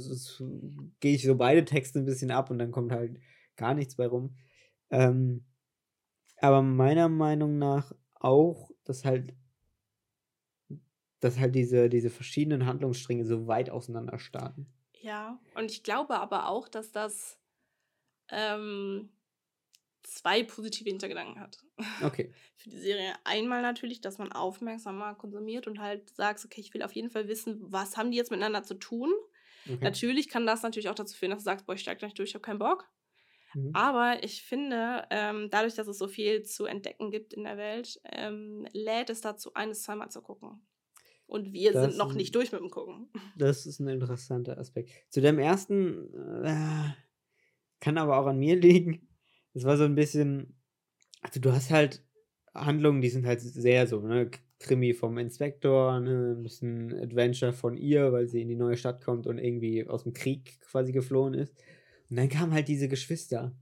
gehe 1.01 1.15
ich 1.15 1.25
so 1.25 1.37
beide 1.37 1.65
Texte 1.65 1.99
ein 1.99 2.07
bisschen 2.07 2.31
ab 2.31 2.51
und 2.51 2.59
dann 2.59 2.71
kommt 2.71 2.93
halt 2.93 3.19
gar 3.57 3.75
nichts 3.75 3.97
bei 3.97 4.07
rum. 4.07 4.37
Ähm, 4.91 5.45
aber 6.39 6.63
meiner 6.63 7.09
Meinung 7.09 7.59
nach 7.59 7.93
auch, 8.15 8.71
dass 8.85 9.05
halt 9.05 9.35
dass 11.21 11.39
halt 11.39 11.55
diese, 11.55 11.89
diese 11.89 12.11
verschiedenen 12.11 12.67
Handlungsstränge 12.67 13.25
so 13.25 13.47
weit 13.47 13.71
auseinander 13.71 14.19
starten. 14.19 14.67
Ja, 15.01 15.39
und 15.55 15.71
ich 15.71 15.83
glaube 15.83 16.19
aber 16.19 16.49
auch, 16.49 16.69
dass 16.69 16.93
das 16.93 17.39
ähm, 18.31 19.11
zwei 20.03 20.43
positive 20.43 20.89
Hintergedanken 20.89 21.41
hat. 21.41 21.59
Okay. 22.03 22.33
Für 22.57 22.71
die 22.71 22.79
Serie 22.79 23.15
einmal 23.25 23.63
natürlich, 23.63 24.01
dass 24.01 24.19
man 24.19 24.33
aufmerksamer 24.33 25.15
konsumiert 25.15 25.67
und 25.67 25.81
halt 25.81 26.15
sagt, 26.15 26.45
okay, 26.45 26.61
ich 26.61 26.73
will 26.75 26.83
auf 26.83 26.93
jeden 26.93 27.11
Fall 27.11 27.29
wissen, 27.29 27.59
was 27.61 27.97
haben 27.97 28.11
die 28.11 28.17
jetzt 28.17 28.31
miteinander 28.31 28.63
zu 28.63 28.75
tun. 28.75 29.13
Okay. 29.65 29.79
Natürlich 29.83 30.29
kann 30.29 30.47
das 30.47 30.63
natürlich 30.63 30.89
auch 30.89 30.95
dazu 30.95 31.17
führen, 31.17 31.31
dass 31.31 31.41
du 31.41 31.45
sagst, 31.45 31.67
boah, 31.67 31.75
ich 31.75 31.81
steig 31.81 31.99
gleich 31.99 32.15
durch, 32.15 32.31
ich 32.31 32.35
habe 32.35 32.43
keinen 32.43 32.61
Bock. 32.61 32.89
Mhm. 33.55 33.71
Aber 33.75 34.23
ich 34.23 34.43
finde, 34.43 35.07
ähm, 35.11 35.49
dadurch, 35.51 35.75
dass 35.75 35.89
es 35.89 35.99
so 35.99 36.09
viel 36.09 36.43
zu 36.43 36.67
entdecken 36.67 37.11
gibt 37.11 37.35
in 37.35 37.45
der 37.45 37.57
Welt, 37.57 38.01
ähm, 38.05 38.67
lädt 38.73 39.11
es 39.11 39.21
dazu 39.21 39.55
ein, 39.55 39.71
es 39.71 39.83
zweimal 39.83 40.11
zu 40.11 40.23
gucken. 40.23 40.67
Und 41.27 41.53
wir 41.53 41.73
das 41.73 41.83
sind 41.83 41.99
noch 41.99 42.15
nicht 42.15 42.35
durch 42.35 42.53
mit 42.53 42.61
dem 42.61 42.71
Gucken. 42.71 43.09
Das 43.37 43.67
ist 43.67 43.81
ein 43.81 43.89
interessanter 43.89 44.59
Aspekt. 44.59 44.91
Zu 45.11 45.21
dem 45.21 45.39
ersten 45.39 46.15
äh, 46.45 46.91
kann 47.81 47.99
aber 47.99 48.19
auch 48.19 48.27
an 48.27 48.39
mir 48.39 48.57
liegen. 48.57 49.09
Es 49.53 49.65
war 49.65 49.77
so 49.77 49.85
ein 49.85 49.95
bisschen. 49.95 50.55
Also, 51.23 51.41
du 51.41 51.53
hast 51.53 51.71
halt 51.71 52.05
Handlungen, 52.55 53.01
die 53.01 53.09
sind 53.09 53.27
halt 53.27 53.41
sehr 53.41 53.87
so, 53.87 54.01
ne? 54.01 54.31
Krimi 54.59 54.95
vom 54.95 55.19
Inspektor, 55.19 56.01
ne? 56.01 56.35
ein 56.37 56.43
bisschen 56.43 56.95
Adventure 56.95 57.53
von 57.53 57.77
ihr, 57.77 58.13
weil 58.13 58.27
sie 58.27 58.41
in 58.41 58.49
die 58.49 58.57
neue 58.57 58.79
Stadt 58.79 59.05
kommt 59.05 59.27
und 59.27 59.39
irgendwie 59.39 59.87
aus 59.87 60.05
dem 60.05 60.15
Krieg 60.15 60.59
quasi 60.61 60.93
geflohen 60.93 61.35
ist. 61.35 61.55
Und 62.09 62.17
dann 62.17 62.29
kamen 62.29 62.55
halt 62.55 62.69
diese 62.69 62.89
Geschwister 62.89 63.55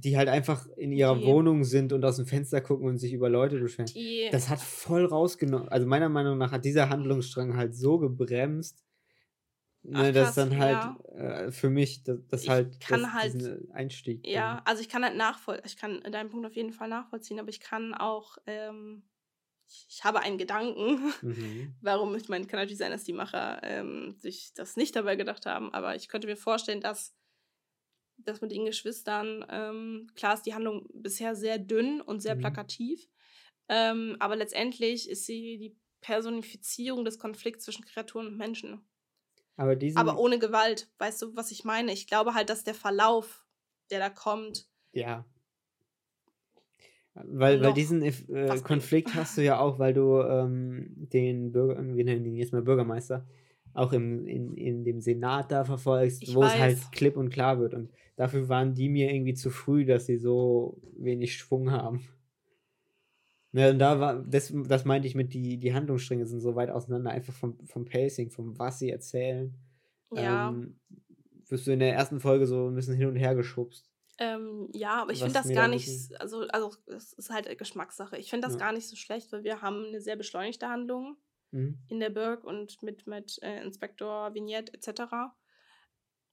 die 0.00 0.16
halt 0.16 0.28
einfach 0.28 0.66
in 0.76 0.92
ihrer 0.92 1.16
die, 1.16 1.24
Wohnung 1.24 1.64
sind 1.64 1.92
und 1.92 2.04
aus 2.04 2.16
dem 2.16 2.26
Fenster 2.26 2.60
gucken 2.60 2.86
und 2.86 2.98
sich 2.98 3.12
über 3.12 3.28
Leute 3.28 3.58
beschweren. 3.58 3.90
Die, 3.92 4.28
das 4.30 4.48
hat 4.48 4.60
voll 4.60 5.04
rausgenommen. 5.04 5.68
Also 5.68 5.86
meiner 5.86 6.08
Meinung 6.08 6.38
nach 6.38 6.52
hat 6.52 6.64
dieser 6.64 6.88
Handlungsstrang 6.88 7.56
halt 7.56 7.74
so 7.74 7.98
gebremst, 7.98 8.84
ne, 9.82 10.08
Ach, 10.08 10.12
dass 10.12 10.34
dann 10.36 10.56
halt 10.56 10.72
ja. 10.74 10.98
äh, 11.16 11.52
für 11.52 11.70
mich 11.70 12.04
das, 12.04 12.18
das 12.28 12.42
ich 12.44 12.48
halt 12.48 12.80
kann 12.80 13.02
das, 13.02 13.12
halt 13.12 13.72
Einstieg. 13.72 14.26
Ja, 14.26 14.56
bin. 14.56 14.66
also 14.66 14.82
ich 14.82 14.88
kann 14.88 15.04
halt 15.04 15.16
nachvollziehen, 15.16 15.66
ich 15.66 15.76
kann 15.76 16.00
deinen 16.12 16.30
Punkt 16.30 16.46
auf 16.46 16.54
jeden 16.54 16.72
Fall 16.72 16.88
nachvollziehen, 16.88 17.40
aber 17.40 17.48
ich 17.48 17.60
kann 17.60 17.94
auch 17.94 18.38
ähm, 18.46 19.02
ich 19.88 20.02
habe 20.02 20.20
einen 20.20 20.38
Gedanken, 20.38 21.12
mhm. 21.22 21.74
warum 21.80 22.14
ich 22.14 22.28
meine, 22.28 22.46
kann 22.46 22.60
natürlich 22.60 22.78
sein, 22.78 22.92
dass 22.92 23.04
die 23.04 23.12
Macher 23.12 23.60
ähm, 23.62 24.14
sich 24.18 24.52
das 24.54 24.76
nicht 24.76 24.96
dabei 24.96 25.16
gedacht 25.16 25.44
haben, 25.44 25.74
aber 25.74 25.96
ich 25.96 26.08
könnte 26.08 26.28
mir 26.28 26.36
vorstellen, 26.36 26.80
dass 26.80 27.14
das 28.18 28.40
mit 28.40 28.52
den 28.52 28.66
Geschwistern, 28.66 29.44
ähm, 29.48 30.08
klar 30.14 30.34
ist 30.34 30.42
die 30.42 30.54
Handlung 30.54 30.88
bisher 30.92 31.34
sehr 31.34 31.58
dünn 31.58 32.00
und 32.00 32.20
sehr 32.20 32.34
mhm. 32.34 32.40
plakativ, 32.40 33.08
ähm, 33.68 34.16
aber 34.18 34.36
letztendlich 34.36 35.08
ist 35.08 35.26
sie 35.26 35.58
die 35.58 35.76
Personifizierung 36.00 37.04
des 37.04 37.18
Konflikts 37.18 37.64
zwischen 37.64 37.84
Kreaturen 37.84 38.28
und 38.28 38.36
Menschen. 38.36 38.80
Aber, 39.56 39.76
aber 39.96 40.18
ohne 40.18 40.38
Gewalt, 40.38 40.88
weißt 40.98 41.22
du, 41.22 41.36
was 41.36 41.50
ich 41.50 41.64
meine? 41.64 41.92
Ich 41.92 42.06
glaube 42.06 42.34
halt, 42.34 42.48
dass 42.48 42.62
der 42.62 42.74
Verlauf, 42.74 43.44
der 43.90 43.98
da 43.98 44.08
kommt. 44.08 44.68
Ja. 44.92 45.24
Weil, 47.14 47.60
weil 47.60 47.72
diesen 47.72 48.02
äh, 48.02 48.60
Konflikt 48.62 49.14
hast 49.16 49.36
du 49.36 49.42
ja 49.42 49.58
auch, 49.58 49.80
weil 49.80 49.92
du 49.92 50.20
ähm, 50.20 50.94
den 50.94 51.50
Bürger, 51.50 51.82
wir 51.82 52.04
nennen 52.04 52.24
ihn 52.24 52.36
jetzt 52.36 52.52
mal 52.52 52.62
Bürgermeister, 52.62 53.26
auch 53.78 53.92
im, 53.92 54.26
in, 54.26 54.56
in 54.56 54.84
dem 54.84 55.00
Senat 55.00 55.52
da 55.52 55.64
verfolgst, 55.64 56.34
wo 56.34 56.42
es 56.42 56.58
halt 56.58 56.78
klipp 56.92 57.16
und 57.16 57.30
klar 57.30 57.60
wird. 57.60 57.74
Und 57.74 57.90
dafür 58.16 58.48
waren 58.48 58.74
die 58.74 58.88
mir 58.88 59.12
irgendwie 59.12 59.34
zu 59.34 59.50
früh, 59.50 59.84
dass 59.84 60.06
sie 60.06 60.18
so 60.18 60.80
wenig 60.96 61.36
Schwung 61.36 61.70
haben. 61.70 62.08
Ja, 63.52 63.70
und 63.70 63.78
da 63.78 63.98
war, 64.00 64.22
das, 64.22 64.52
das 64.66 64.84
meinte 64.84 65.06
ich 65.08 65.14
mit, 65.14 65.32
die, 65.32 65.58
die 65.58 65.72
Handlungsstränge 65.72 66.26
sind 66.26 66.40
so 66.40 66.54
weit 66.56 66.70
auseinander, 66.70 67.12
einfach 67.12 67.32
vom, 67.32 67.58
vom 67.66 67.84
Pacing, 67.84 68.30
vom 68.30 68.58
was 68.58 68.80
sie 68.80 68.90
erzählen. 68.90 69.54
Ja. 70.12 70.50
Ähm, 70.50 70.78
wirst 71.48 71.66
du 71.66 71.70
in 71.70 71.78
der 71.78 71.94
ersten 71.94 72.20
Folge 72.20 72.46
so 72.46 72.68
ein 72.68 72.74
bisschen 72.74 72.94
hin 72.94 73.08
und 73.08 73.16
her 73.16 73.34
geschubst. 73.34 73.88
Ähm, 74.18 74.68
ja, 74.72 75.02
aber 75.02 75.12
ich 75.12 75.20
finde 75.20 75.34
das 75.34 75.48
gar 75.48 75.68
nicht, 75.68 75.88
also, 76.20 76.40
also 76.48 76.72
es 76.86 77.12
ist 77.12 77.30
halt 77.30 77.56
Geschmackssache. 77.56 78.16
Ich 78.16 78.28
finde 78.28 78.46
das 78.46 78.54
ja. 78.54 78.60
gar 78.60 78.72
nicht 78.72 78.88
so 78.88 78.96
schlecht, 78.96 79.32
weil 79.32 79.44
wir 79.44 79.62
haben 79.62 79.84
eine 79.86 80.00
sehr 80.00 80.16
beschleunigte 80.16 80.68
Handlung 80.68 81.16
mhm. 81.50 81.78
in 81.88 82.00
der 82.00 82.10
Burg 82.10 82.44
und 82.44 82.82
mit, 82.82 83.06
mit 83.06 83.38
äh, 83.42 83.62
Inspektor, 83.62 84.34
Vignette 84.34 84.72
etc. 84.74 85.02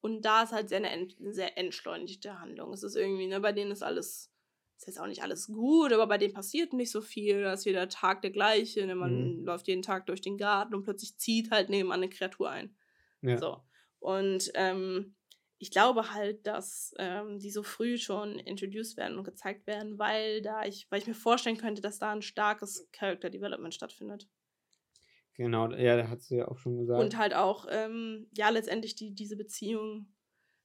Und 0.01 0.23
da 0.23 0.43
ist 0.43 0.51
halt 0.51 0.69
sehr 0.69 0.77
eine, 0.77 0.89
eine 0.89 1.33
sehr 1.33 1.57
entschleunigte 1.57 2.39
Handlung. 2.39 2.73
Es 2.73 2.83
ist 2.83 2.95
irgendwie, 2.95 3.27
ne, 3.27 3.39
bei 3.39 3.51
denen 3.51 3.71
ist 3.71 3.83
alles 3.83 4.31
ist 4.77 4.87
jetzt 4.87 4.99
auch 4.99 5.07
nicht 5.07 5.23
alles 5.23 5.47
gut, 5.47 5.93
aber 5.93 6.05
bei 6.07 6.17
denen 6.17 6.33
passiert 6.33 6.73
nicht 6.73 6.91
so 6.91 7.01
viel. 7.01 7.43
Da 7.43 7.53
ist 7.53 7.65
jeder 7.65 7.87
Tag 7.87 8.21
der 8.21 8.31
gleiche. 8.31 8.85
Ne? 8.85 8.95
Man 8.95 9.39
mhm. 9.39 9.45
läuft 9.45 9.67
jeden 9.67 9.81
Tag 9.81 10.05
durch 10.05 10.21
den 10.21 10.37
Garten 10.37 10.75
und 10.75 10.83
plötzlich 10.83 11.17
zieht 11.17 11.51
halt 11.51 11.69
nebenan 11.69 12.01
eine 12.01 12.09
Kreatur 12.09 12.49
ein. 12.49 12.75
Ja. 13.21 13.37
So. 13.37 13.61
Und 13.99 14.51
ähm, 14.53 15.15
ich 15.57 15.71
glaube 15.71 16.13
halt, 16.13 16.45
dass 16.45 16.93
ähm, 16.99 17.39
die 17.39 17.51
so 17.51 17.63
früh 17.63 17.97
schon 17.97 18.37
introduced 18.37 18.97
werden 18.97 19.17
und 19.17 19.23
gezeigt 19.23 19.65
werden, 19.65 19.97
weil 19.97 20.41
da 20.41 20.65
ich, 20.65 20.87
weil 20.89 20.99
ich 20.99 21.07
mir 21.07 21.15
vorstellen 21.15 21.57
könnte, 21.57 21.81
dass 21.81 21.99
da 21.99 22.11
ein 22.11 22.21
starkes 22.21 22.89
Character 22.91 23.29
Development 23.29 23.73
stattfindet. 23.73 24.27
Genau, 25.35 25.71
ja, 25.71 25.97
da 25.97 26.07
hat 26.07 26.21
sie 26.21 26.37
ja 26.37 26.47
auch 26.47 26.57
schon 26.57 26.77
gesagt. 26.77 27.01
Und 27.01 27.17
halt 27.17 27.33
auch, 27.33 27.67
ähm, 27.69 28.27
ja, 28.31 28.49
letztendlich 28.49 28.95
die, 28.95 29.13
diese 29.13 29.35
Beziehung 29.35 30.07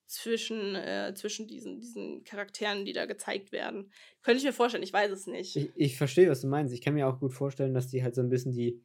zwischen, 0.07 0.75
äh, 0.75 1.13
zwischen 1.15 1.47
diesen, 1.47 1.81
diesen 1.81 2.25
Charakteren, 2.25 2.85
die 2.85 2.93
da 2.93 3.07
gezeigt 3.07 3.53
werden. 3.53 3.91
Könnte 4.23 4.39
ich 4.39 4.45
mir 4.45 4.53
vorstellen, 4.53 4.83
ich 4.83 4.93
weiß 4.93 5.11
es 5.13 5.27
nicht. 5.27 5.57
Ich, 5.57 5.71
ich 5.75 5.97
verstehe, 5.97 6.29
was 6.29 6.41
du 6.41 6.49
meinst. 6.49 6.75
Ich 6.75 6.83
kann 6.83 6.95
mir 6.95 7.09
auch 7.09 7.21
gut 7.21 7.33
vorstellen, 7.33 7.75
dass 7.75 7.89
die 7.89 8.03
halt 8.03 8.15
so 8.15 8.21
ein 8.21 8.29
bisschen 8.29 8.53
die, 8.53 8.83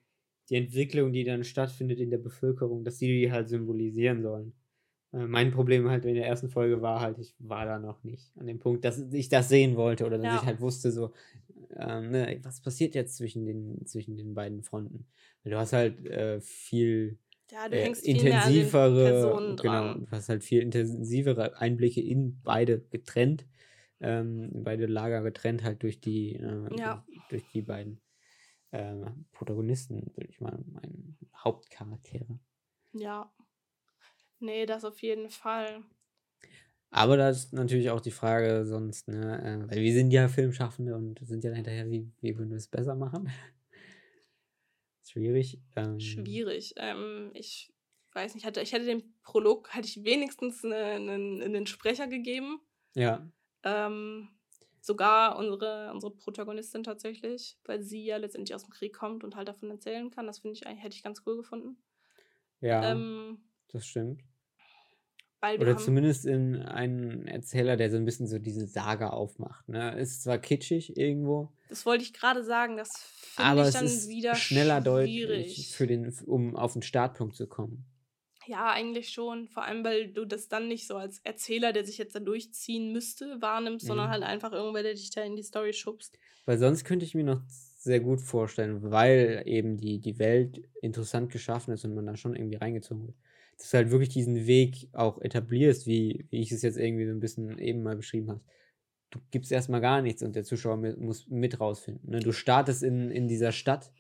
die 0.49 0.55
Entwicklung, 0.55 1.13
die 1.13 1.23
dann 1.23 1.43
stattfindet 1.43 1.99
in 1.99 2.11
der 2.11 2.19
Bevölkerung, 2.19 2.83
dass 2.83 2.97
die 2.97 3.07
die 3.07 3.31
halt 3.31 3.49
symbolisieren 3.49 4.21
sollen. 4.21 4.53
Äh, 5.13 5.25
mein 5.25 5.51
Problem 5.51 5.89
halt 5.89 6.05
in 6.05 6.15
der 6.15 6.27
ersten 6.27 6.49
Folge 6.49 6.81
war 6.81 6.99
halt, 6.99 7.17
ich 7.17 7.35
war 7.39 7.65
da 7.65 7.79
noch 7.79 8.03
nicht 8.03 8.31
an 8.37 8.47
dem 8.47 8.59
Punkt, 8.59 8.85
dass 8.85 8.99
ich 9.11 9.29
das 9.29 9.49
sehen 9.49 9.75
wollte 9.75 10.05
oder 10.05 10.17
dass 10.17 10.25
ja. 10.25 10.35
ich 10.37 10.45
halt 10.45 10.61
wusste, 10.61 10.91
so, 10.91 11.11
ähm, 11.75 12.11
ne, 12.11 12.39
was 12.43 12.61
passiert 12.61 12.95
jetzt 12.95 13.17
zwischen 13.17 13.45
den, 13.45 13.85
zwischen 13.85 14.17
den 14.17 14.33
beiden 14.33 14.63
Fronten. 14.63 15.07
Du 15.43 15.57
hast 15.57 15.73
halt 15.73 16.05
äh, 16.05 16.41
viel 16.41 17.19
ja, 17.51 17.69
du 17.69 17.75
äh, 17.75 17.83
hängst 17.83 18.03
intensivere, 18.03 19.57
genau, 19.61 19.93
du 19.93 20.11
hast 20.11 20.29
halt 20.29 20.43
viel 20.43 20.61
intensivere 20.61 21.57
Einblicke 21.57 22.01
in 22.01 22.41
beide 22.41 22.79
getrennt, 22.79 23.45
ähm, 24.01 24.49
beide 24.53 24.87
Lager 24.87 25.21
getrennt 25.21 25.63
halt 25.63 25.83
durch 25.83 26.01
die, 26.01 26.35
äh, 26.35 26.79
ja. 26.79 27.05
durch 27.29 27.43
die 27.53 27.61
beiden 27.61 28.01
äh, 28.71 28.95
Protagonisten, 29.31 30.11
würde 30.15 30.29
ich 30.29 30.41
mal 30.41 30.57
meinen, 30.71 31.17
Hauptcharaktere. 31.37 32.39
Ja. 32.93 33.31
Nee, 34.39 34.65
das 34.65 34.83
auf 34.83 35.01
jeden 35.01 35.29
Fall. 35.29 35.83
Aber 36.89 37.17
da 37.17 37.29
ist 37.29 37.51
natürlich 37.51 37.89
auch 37.89 37.99
die 37.99 38.11
Frage 38.11 38.65
sonst, 38.65 39.07
ne, 39.07 39.41
äh, 39.41 39.69
weil 39.69 39.81
wir 39.81 39.93
sind 39.93 40.11
ja 40.11 40.27
Filmschaffende 40.27 40.95
und 40.95 41.19
sind 41.23 41.43
ja 41.43 41.51
hinterher, 41.51 41.89
wie, 41.89 42.09
wie 42.21 42.37
würden 42.37 42.51
wir 42.51 42.57
es 42.57 42.67
besser 42.67 42.95
machen? 42.95 43.29
Schwierig. 45.03 45.59
Ähm, 45.75 45.99
Schwierig. 45.99 46.73
Ähm, 46.77 47.31
ich 47.33 47.73
weiß 48.13 48.33
nicht, 48.33 48.45
hatte, 48.45 48.61
ich 48.61 48.71
hätte 48.71 48.85
den 48.85 49.13
Prolog, 49.23 49.73
hätte 49.75 49.87
ich 49.87 50.03
wenigstens 50.03 50.63
einen, 50.63 51.09
einen, 51.09 51.41
einen 51.41 51.67
Sprecher 51.67 52.07
gegeben. 52.07 52.61
Ja. 52.95 53.29
Ähm, 53.63 54.29
sogar 54.79 55.37
unsere, 55.37 55.91
unsere 55.91 56.13
Protagonistin 56.13 56.83
tatsächlich, 56.83 57.57
weil 57.65 57.81
sie 57.81 58.05
ja 58.05 58.17
letztendlich 58.17 58.55
aus 58.55 58.63
dem 58.63 58.71
Krieg 58.71 58.93
kommt 58.93 59.23
und 59.23 59.35
halt 59.35 59.47
davon 59.47 59.69
erzählen 59.69 60.11
kann. 60.11 60.27
Das 60.27 60.39
finde 60.39 60.53
ich 60.53 60.65
eigentlich, 60.65 60.83
hätte 60.83 60.95
ich 60.95 61.03
ganz 61.03 61.23
cool 61.25 61.37
gefunden. 61.37 61.77
Ja, 62.61 62.91
ähm, 62.91 63.43
das 63.67 63.85
stimmt. 63.85 64.23
Oder 65.59 65.77
zumindest 65.77 66.25
in 66.25 66.61
einen 66.61 67.27
Erzähler, 67.27 67.77
der 67.77 67.89
so 67.89 67.97
ein 67.97 68.05
bisschen 68.05 68.27
so 68.27 68.39
diese 68.39 68.67
Saga 68.67 69.09
aufmacht. 69.09 69.67
Ne? 69.69 69.97
Ist 69.99 70.23
zwar 70.23 70.37
kitschig 70.37 70.97
irgendwo. 70.97 71.51
Das 71.69 71.85
wollte 71.85 72.03
ich 72.03 72.13
gerade 72.13 72.43
sagen, 72.43 72.77
das 72.77 72.91
finde 73.35 73.67
ich 73.67 73.73
dann 73.73 73.87
wieder 74.07 74.35
schneller 74.35 74.81
deutlich 74.81 75.71
für 75.75 75.87
den, 75.87 76.13
um 76.25 76.55
auf 76.55 76.73
den 76.73 76.81
Startpunkt 76.81 77.35
zu 77.35 77.47
kommen. 77.47 77.85
Ja, 78.47 78.71
eigentlich 78.71 79.09
schon. 79.09 79.47
Vor 79.47 79.63
allem, 79.63 79.83
weil 79.83 80.11
du 80.11 80.25
das 80.25 80.47
dann 80.47 80.67
nicht 80.67 80.87
so 80.87 80.95
als 80.97 81.19
Erzähler, 81.23 81.73
der 81.73 81.83
sich 81.83 81.97
jetzt 81.97 82.15
da 82.15 82.19
durchziehen 82.19 82.91
müsste, 82.91 83.41
wahrnimmst, 83.41 83.85
mhm. 83.85 83.87
sondern 83.87 84.09
halt 84.09 84.23
einfach 84.23 84.51
irgendwer, 84.51 84.83
der 84.83 84.93
dich 84.93 85.09
da 85.09 85.23
in 85.23 85.35
die 85.35 85.43
Story 85.43 85.73
schubst. 85.73 86.19
Weil 86.45 86.59
sonst 86.59 86.83
könnte 86.83 87.05
ich 87.05 87.15
mir 87.15 87.23
noch 87.23 87.41
sehr 87.47 87.99
gut 87.99 88.21
vorstellen, 88.21 88.91
weil 88.91 89.43
eben 89.45 89.77
die, 89.77 89.99
die 89.99 90.19
Welt 90.19 90.61
interessant 90.81 91.31
geschaffen 91.31 91.73
ist 91.73 91.85
und 91.85 91.95
man 91.95 92.05
da 92.05 92.15
schon 92.15 92.35
irgendwie 92.35 92.57
reingezogen 92.57 93.07
wird 93.07 93.17
dass 93.57 93.71
du 93.71 93.77
halt 93.77 93.91
wirklich 93.91 94.09
diesen 94.09 94.47
Weg 94.47 94.89
auch 94.93 95.21
etablierst, 95.21 95.87
wie, 95.87 96.27
wie 96.29 96.41
ich 96.41 96.51
es 96.51 96.61
jetzt 96.61 96.77
irgendwie 96.77 97.05
so 97.05 97.11
ein 97.11 97.19
bisschen 97.19 97.57
eben 97.57 97.83
mal 97.83 97.95
beschrieben 97.95 98.29
habe. 98.29 98.41
Du 99.11 99.19
gibst 99.31 99.51
erstmal 99.51 99.81
gar 99.81 100.01
nichts 100.01 100.23
und 100.23 100.35
der 100.35 100.43
Zuschauer 100.43 100.77
mit, 100.77 100.99
muss 100.99 101.27
mit 101.29 101.59
rausfinden. 101.59 102.09
Ne? 102.09 102.19
Du 102.19 102.33
startest 102.33 102.83
in, 102.83 103.11
in 103.11 103.27
dieser 103.27 103.53
Stadt, 103.53 103.91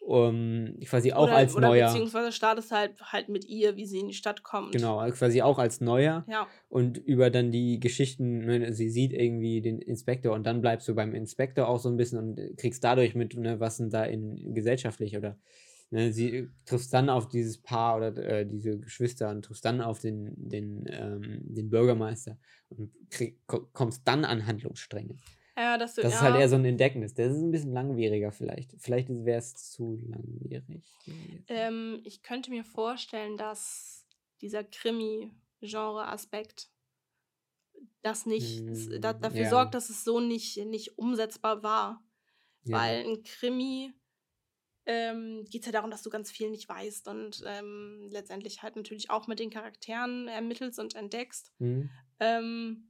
um, 0.00 0.76
quasi 0.84 1.14
auch 1.14 1.24
oder, 1.24 1.36
als 1.36 1.56
oder 1.56 1.68
Neuer. 1.68 1.86
Beziehungsweise 1.86 2.30
startest 2.30 2.70
halt 2.72 3.00
halt 3.00 3.30
mit 3.30 3.46
ihr, 3.46 3.76
wie 3.76 3.86
sie 3.86 4.00
in 4.00 4.08
die 4.08 4.14
Stadt 4.14 4.42
kommt. 4.42 4.72
Genau, 4.72 4.98
also 4.98 5.16
quasi 5.16 5.40
auch 5.40 5.58
als 5.58 5.80
Neuer. 5.80 6.26
Ja. 6.28 6.46
Und 6.68 6.98
über 6.98 7.30
dann 7.30 7.52
die 7.52 7.80
Geschichten, 7.80 8.44
ne, 8.44 8.74
sie 8.74 8.90
sieht 8.90 9.14
irgendwie 9.14 9.62
den 9.62 9.78
Inspektor 9.78 10.34
und 10.34 10.44
dann 10.44 10.60
bleibst 10.60 10.86
du 10.88 10.94
beim 10.94 11.14
Inspektor 11.14 11.68
auch 11.68 11.78
so 11.78 11.88
ein 11.88 11.96
bisschen 11.96 12.18
und 12.18 12.58
kriegst 12.58 12.84
dadurch 12.84 13.14
mit, 13.14 13.34
ne, 13.34 13.60
was 13.60 13.78
denn 13.78 13.88
da 13.88 14.04
in 14.04 14.52
gesellschaftlich 14.52 15.16
oder 15.16 15.38
Ne, 15.94 16.12
sie 16.12 16.50
trifft 16.64 16.92
dann 16.92 17.08
auf 17.08 17.28
dieses 17.28 17.62
Paar 17.62 17.96
oder 17.96 18.16
äh, 18.16 18.44
diese 18.44 18.80
Geschwister 18.80 19.30
und 19.30 19.44
trifft 19.44 19.64
dann 19.64 19.80
auf 19.80 20.00
den, 20.00 20.34
den, 20.36 20.86
ähm, 20.88 21.38
den 21.44 21.70
Bürgermeister 21.70 22.36
und 22.68 22.92
krieg, 23.10 23.38
kommst 23.46 24.02
dann 24.04 24.24
an 24.24 24.44
Handlungsstränge. 24.44 25.18
Ja, 25.56 25.78
das, 25.78 25.94
das 25.94 26.02
ja. 26.02 26.10
ist 26.10 26.20
halt 26.20 26.34
eher 26.34 26.48
so 26.48 26.56
ein 26.56 26.64
Entdecknis. 26.64 27.14
Das 27.14 27.32
ist 27.32 27.40
ein 27.40 27.52
bisschen 27.52 27.72
langwieriger 27.72 28.32
vielleicht. 28.32 28.74
Vielleicht 28.78 29.08
wäre 29.08 29.38
es 29.38 29.54
zu 29.54 30.02
langwierig. 30.08 30.82
Ähm, 31.46 32.00
ich 32.02 32.22
könnte 32.22 32.50
mir 32.50 32.64
vorstellen, 32.64 33.36
dass 33.36 34.04
dieser 34.40 34.64
Krimi-Genre-Aspekt 34.64 36.70
das 38.02 38.26
nicht 38.26 38.64
mm, 38.64 39.00
da, 39.00 39.12
dafür 39.12 39.42
ja. 39.42 39.50
sorgt, 39.50 39.76
dass 39.76 39.90
es 39.90 40.02
so 40.02 40.18
nicht, 40.18 40.56
nicht 40.66 40.98
umsetzbar 40.98 41.62
war. 41.62 42.04
Weil 42.64 43.06
ein 43.06 43.22
Krimi 43.22 43.94
ähm, 44.86 45.44
geht 45.48 45.62
es 45.62 45.66
ja 45.66 45.72
darum, 45.72 45.90
dass 45.90 46.02
du 46.02 46.10
ganz 46.10 46.30
viel 46.30 46.50
nicht 46.50 46.68
weißt 46.68 47.08
und 47.08 47.42
ähm, 47.46 48.08
letztendlich 48.10 48.62
halt 48.62 48.76
natürlich 48.76 49.10
auch 49.10 49.26
mit 49.26 49.38
den 49.38 49.50
Charakteren 49.50 50.28
ermittelst 50.28 50.78
und 50.78 50.94
entdeckst. 50.94 51.52
Mhm. 51.58 51.90
Ähm, 52.20 52.88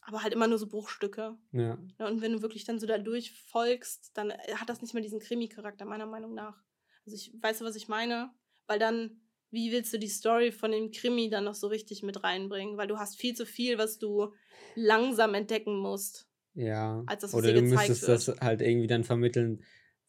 aber 0.00 0.22
halt 0.22 0.32
immer 0.32 0.48
nur 0.48 0.58
so 0.58 0.66
Bruchstücke. 0.66 1.36
Ja. 1.52 1.78
ja. 1.98 2.06
Und 2.06 2.20
wenn 2.22 2.32
du 2.32 2.42
wirklich 2.42 2.64
dann 2.64 2.80
so 2.80 2.86
da 2.86 2.98
durchfolgst, 2.98 4.10
dann 4.14 4.30
äh, 4.30 4.54
hat 4.56 4.68
das 4.68 4.82
nicht 4.82 4.94
mehr 4.94 5.02
diesen 5.02 5.20
Krimi-Charakter, 5.20 5.84
meiner 5.84 6.06
Meinung 6.06 6.34
nach. 6.34 6.62
Also 7.06 7.16
ich 7.16 7.32
weiß, 7.40 7.62
was 7.62 7.76
ich 7.76 7.88
meine, 7.88 8.30
weil 8.66 8.78
dann, 8.78 9.20
wie 9.50 9.70
willst 9.70 9.92
du 9.92 9.98
die 9.98 10.08
Story 10.08 10.50
von 10.50 10.72
dem 10.72 10.90
Krimi 10.90 11.28
dann 11.28 11.44
noch 11.44 11.54
so 11.54 11.68
richtig 11.68 12.02
mit 12.02 12.24
reinbringen? 12.24 12.76
Weil 12.78 12.88
du 12.88 12.98
hast 12.98 13.18
viel 13.20 13.34
zu 13.34 13.46
viel, 13.46 13.78
was 13.78 13.98
du 13.98 14.32
langsam 14.74 15.34
entdecken 15.34 15.76
musst. 15.76 16.28
Ja. 16.54 17.02
Als 17.06 17.22
das, 17.22 17.32
was 17.32 17.38
Oder 17.38 17.52
du 17.52 17.62
müsstest 17.62 18.02
wird. 18.02 18.28
das 18.28 18.40
halt 18.40 18.60
irgendwie 18.60 18.86
dann 18.86 19.04
vermitteln, 19.04 19.62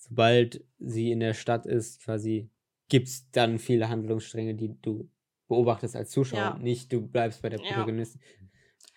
sobald 0.07 0.63
sie 0.79 1.11
in 1.11 1.19
der 1.19 1.33
Stadt 1.33 1.65
ist, 1.65 2.01
quasi 2.03 2.49
gibt 2.89 3.07
es 3.07 3.29
dann 3.31 3.59
viele 3.59 3.89
Handlungsstränge, 3.89 4.55
die 4.55 4.75
du 4.81 5.09
beobachtest 5.47 5.95
als 5.95 6.11
Zuschauer. 6.11 6.39
Ja. 6.39 6.57
Nicht 6.57 6.91
du 6.91 7.01
bleibst 7.01 7.41
bei 7.41 7.49
der 7.49 7.57
Protagonistin. 7.57 8.21
Ja. 8.21 8.47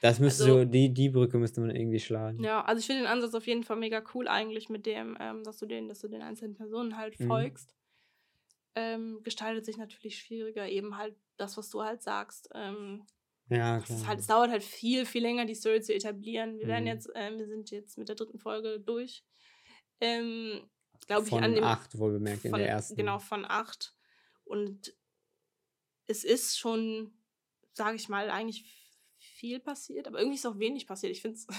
Das 0.02 0.20
müsste 0.20 0.44
also, 0.44 0.58
so, 0.58 0.64
die, 0.64 0.92
die 0.92 1.08
Brücke 1.08 1.38
müsste 1.38 1.60
man 1.60 1.74
irgendwie 1.74 2.00
schlagen. 2.00 2.42
Ja, 2.42 2.62
also 2.64 2.80
ich 2.80 2.86
finde 2.86 3.02
den 3.02 3.10
Ansatz 3.10 3.34
auf 3.34 3.46
jeden 3.46 3.64
Fall 3.64 3.76
mega 3.76 4.02
cool 4.14 4.28
eigentlich 4.28 4.68
mit 4.68 4.84
dem, 4.84 5.16
ähm, 5.20 5.42
dass 5.42 5.58
du 5.58 5.66
den, 5.66 5.88
dass 5.88 6.00
du 6.00 6.08
den 6.08 6.22
einzelnen 6.22 6.54
Personen 6.54 6.96
halt 6.96 7.18
mhm. 7.18 7.26
folgst. 7.26 7.74
Ähm, 8.74 9.20
gestaltet 9.22 9.64
sich 9.64 9.78
natürlich 9.78 10.18
schwieriger, 10.18 10.68
eben 10.68 10.98
halt 10.98 11.16
das, 11.38 11.56
was 11.56 11.70
du 11.70 11.82
halt 11.82 12.02
sagst. 12.02 12.50
Ähm, 12.54 13.04
ja, 13.48 13.80
klar. 13.80 14.06
Halt, 14.06 14.20
es 14.20 14.26
dauert 14.26 14.50
halt 14.50 14.62
viel, 14.62 15.06
viel 15.06 15.22
länger, 15.22 15.46
die 15.46 15.54
Story 15.54 15.80
zu 15.80 15.94
etablieren. 15.94 16.58
Wir 16.58 16.66
mhm. 16.66 16.70
werden 16.70 16.86
jetzt, 16.86 17.08
äh, 17.16 17.32
wir 17.36 17.46
sind 17.46 17.70
jetzt 17.70 17.96
mit 17.96 18.08
der 18.08 18.16
dritten 18.16 18.38
Folge 18.38 18.78
durch. 18.80 19.24
Ähm, 20.00 20.60
glaube 21.06 21.26
ich, 21.26 21.32
an 21.32 21.52
dem. 21.52 21.62
Von 21.62 21.64
acht, 21.64 21.98
wohl 21.98 22.12
bemerkt, 22.12 22.44
in 22.44 22.52
der 22.52 22.68
ersten. 22.68 22.96
Genau, 22.96 23.18
von 23.18 23.44
acht. 23.44 23.94
Und 24.44 24.94
es 26.06 26.24
ist 26.24 26.58
schon, 26.58 27.12
sage 27.72 27.96
ich 27.96 28.08
mal, 28.08 28.30
eigentlich 28.30 28.64
viel 29.18 29.60
passiert, 29.60 30.06
aber 30.06 30.18
irgendwie 30.18 30.36
ist 30.36 30.46
auch 30.46 30.58
wenig 30.58 30.86
passiert. 30.86 31.12
Ich 31.12 31.22
finde 31.22 31.36
es. 31.36 31.46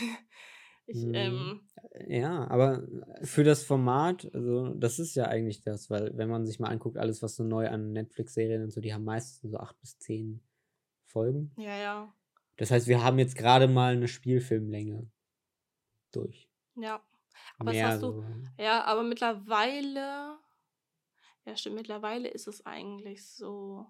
Hm. 0.90 1.14
ähm, 1.14 1.62
ja, 2.08 2.48
aber 2.50 2.88
für 3.24 3.44
das 3.44 3.64
Format, 3.64 4.34
also 4.34 4.74
das 4.74 5.00
ist 5.00 5.16
ja 5.16 5.26
eigentlich 5.26 5.60
das, 5.60 5.90
weil 5.90 6.18
wenn 6.18 6.30
man 6.30 6.46
sich 6.46 6.62
mal 6.62 6.70
anguckt, 6.70 6.98
alles, 6.98 7.22
was 7.22 7.36
so 7.36 7.44
neu 7.44 7.68
an 7.68 7.92
Netflix-Serien 7.92 8.64
und 8.64 8.72
so, 8.72 8.80
die 8.80 8.94
haben 8.94 9.04
meistens 9.04 9.52
so 9.52 9.58
acht 9.58 9.78
bis 9.82 10.00
zehn 10.00 10.42
Folgen. 11.04 11.52
Ja, 11.58 11.78
ja. 11.78 12.14
Das 12.56 12.72
heißt, 12.72 12.88
wir 12.88 13.04
haben 13.04 13.20
jetzt 13.20 13.36
gerade 13.36 13.68
mal 13.68 13.94
eine 13.94 14.08
Spielfilmlänge 14.08 15.12
durch. 16.14 16.50
Ja. 16.76 17.02
Aber 17.60 17.74
das 17.74 17.82
hast 17.82 18.04
du, 18.04 18.12
so. 18.12 18.26
ja, 18.58 18.84
aber 18.84 19.04
mittlerweile, 19.04 20.38
ja 21.46 21.56
stimmt, 21.56 21.76
mittlerweile 21.76 22.28
ist 22.30 22.48
es 22.48 22.66
eigentlich 22.66 23.26
so, 23.26 23.88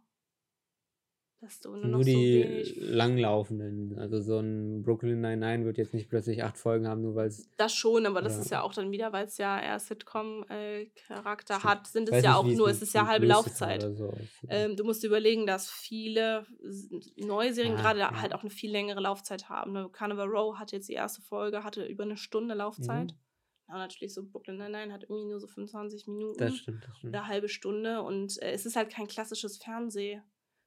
dass 1.39 1.60
du 1.60 1.75
nur, 1.75 1.86
nur 1.86 2.03
die 2.03 2.63
so 2.63 2.81
langlaufenden. 2.81 3.99
Also 3.99 4.19
so 4.21 4.39
ein 4.39 4.81
Brooklyn 4.81 5.21
Nine-Nine 5.21 5.65
wird 5.65 5.77
jetzt 5.77 5.93
nicht 5.93 6.10
plötzlich 6.10 6.43
acht 6.43 6.57
Folgen 6.57 6.88
haben, 6.88 7.03
nur 7.03 7.13
weil 7.13 7.27
es. 7.27 7.47
Das 7.57 7.75
schon, 7.75 8.07
aber 8.07 8.23
das 8.23 8.39
ist 8.39 8.49
ja 8.49 8.63
auch 8.63 8.73
dann 8.73 8.91
wieder, 8.91 9.13
weil 9.13 9.27
es 9.27 9.38
ja 9.38 9.60
eher 9.60 9.79
Sitcom-Charakter 9.79 11.63
hat, 11.63 11.86
sind 11.86 12.10
es 12.10 12.23
ja 12.23 12.36
auch 12.36 12.43
nur, 12.43 12.69
es 12.69 12.81
ist 12.81 12.95
ja 12.95 13.05
halbe 13.05 13.27
Laufzeit. 13.27 13.83
So. 13.95 14.12
Ähm, 14.49 14.75
du 14.75 14.83
musst 14.83 15.03
überlegen, 15.03 15.45
dass 15.45 15.69
viele 15.69 16.47
neue 17.17 17.53
Serien 17.53 17.75
ah, 17.75 17.81
gerade 17.81 17.99
ja. 17.99 18.19
halt 18.19 18.33
auch 18.33 18.41
eine 18.41 18.49
viel 18.49 18.71
längere 18.71 19.01
Laufzeit 19.01 19.47
haben. 19.47 19.73
Ne? 19.73 19.89
Carnival 19.91 20.27
Row 20.27 20.57
hatte 20.57 20.75
jetzt 20.75 20.89
die 20.89 20.93
erste 20.93 21.21
Folge, 21.21 21.63
hatte 21.63 21.86
über 21.86 22.03
eine 22.03 22.17
Stunde 22.17 22.55
Laufzeit. 22.55 23.12
Mhm. 23.12 23.26
Ja, 23.67 23.77
natürlich 23.77 24.13
so 24.13 24.25
Brooklyn 24.25 24.58
Nine-Nine 24.58 24.93
hat 24.93 25.03
irgendwie 25.03 25.25
nur 25.25 25.39
so 25.39 25.47
25 25.47 26.08
Minuten. 26.08 26.39
Das 26.39 26.56
stimmt, 26.56 26.86
das 26.86 26.97
stimmt. 26.97 27.12
Oder 27.12 27.23
eine 27.23 27.27
halbe 27.27 27.49
Stunde 27.49 28.01
und 28.01 28.41
äh, 28.41 28.51
es 28.51 28.65
ist 28.65 28.75
halt 28.75 28.89
kein 28.89 29.08
klassisches 29.08 29.58
Fernseh. 29.58 30.21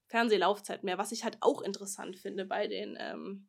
Fernsehlaufzeit 0.07 0.83
mehr, 0.83 0.97
was 0.97 1.13
ich 1.13 1.23
halt 1.23 1.37
auch 1.39 1.61
interessant 1.61 2.17
finde 2.17 2.45
bei 2.45 2.67
den, 2.67 2.97
ähm, 2.99 3.47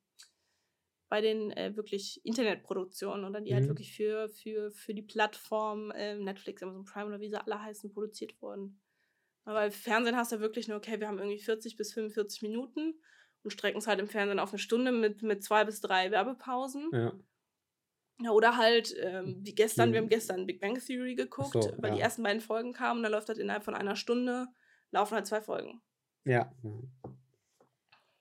bei 1.09 1.21
den 1.21 1.51
äh, 1.51 1.77
wirklich 1.77 2.25
Internetproduktionen 2.25 3.25
oder 3.25 3.41
die 3.41 3.53
halt 3.53 3.65
mhm. 3.65 3.69
halt 3.69 3.79
wirklich 3.79 3.95
für, 3.95 4.29
für, 4.31 4.71
für 4.71 4.95
die 4.95 5.03
Plattform 5.03 5.91
äh, 5.91 6.15
Netflix, 6.15 6.63
Amazon 6.63 6.85
Prime 6.85 7.07
oder 7.07 7.21
wie 7.21 7.29
sie 7.29 7.45
alle 7.45 7.61
heißen, 7.61 7.93
produziert 7.93 8.41
wurden. 8.41 8.81
Aber 9.45 9.71
Fernsehen 9.73 10.17
hast 10.17 10.33
du 10.33 10.41
wirklich 10.41 10.69
nur, 10.69 10.79
okay, 10.79 11.01
wir 11.01 11.09
haben 11.09 11.19
irgendwie 11.19 11.41
40 11.41 11.77
bis 11.77 11.93
45 11.93 12.43
Minuten 12.43 12.95
und 13.43 13.51
strecken 13.51 13.79
es 13.79 13.89
halt 13.89 13.99
im 13.99 14.09
Fernsehen 14.09 14.39
auf 14.39 14.51
eine 14.51 14.59
Stunde 14.59 14.93
mit, 14.93 15.23
mit 15.23 15.43
zwei 15.43 15.65
bis 15.65 15.81
drei 15.81 16.13
Werbepausen. 16.13 16.91
Ja. 16.93 17.13
Ja, 18.21 18.31
oder 18.31 18.57
halt, 18.57 18.95
ähm, 19.01 19.41
wie 19.41 19.55
gestern, 19.55 19.89
mhm. 19.89 19.93
wir 19.93 20.01
haben 20.01 20.09
gestern 20.09 20.47
Big 20.47 20.61
Bang 20.61 20.79
Theory 20.79 21.15
geguckt, 21.15 21.53
so, 21.55 21.73
weil 21.79 21.91
ja. 21.91 21.97
die 21.97 22.01
ersten 22.03 22.23
beiden 22.23 22.41
Folgen 22.41 22.73
kamen, 22.73 22.99
und 22.99 23.03
da 23.05 23.09
läuft 23.09 23.29
halt 23.29 23.39
innerhalb 23.39 23.65
von 23.65 23.75
einer 23.75 23.97
Stunde, 23.97 24.47
laufen 24.91 25.15
halt 25.15 25.27
zwei 25.27 25.41
Folgen. 25.41 25.81
Ja. 26.25 26.53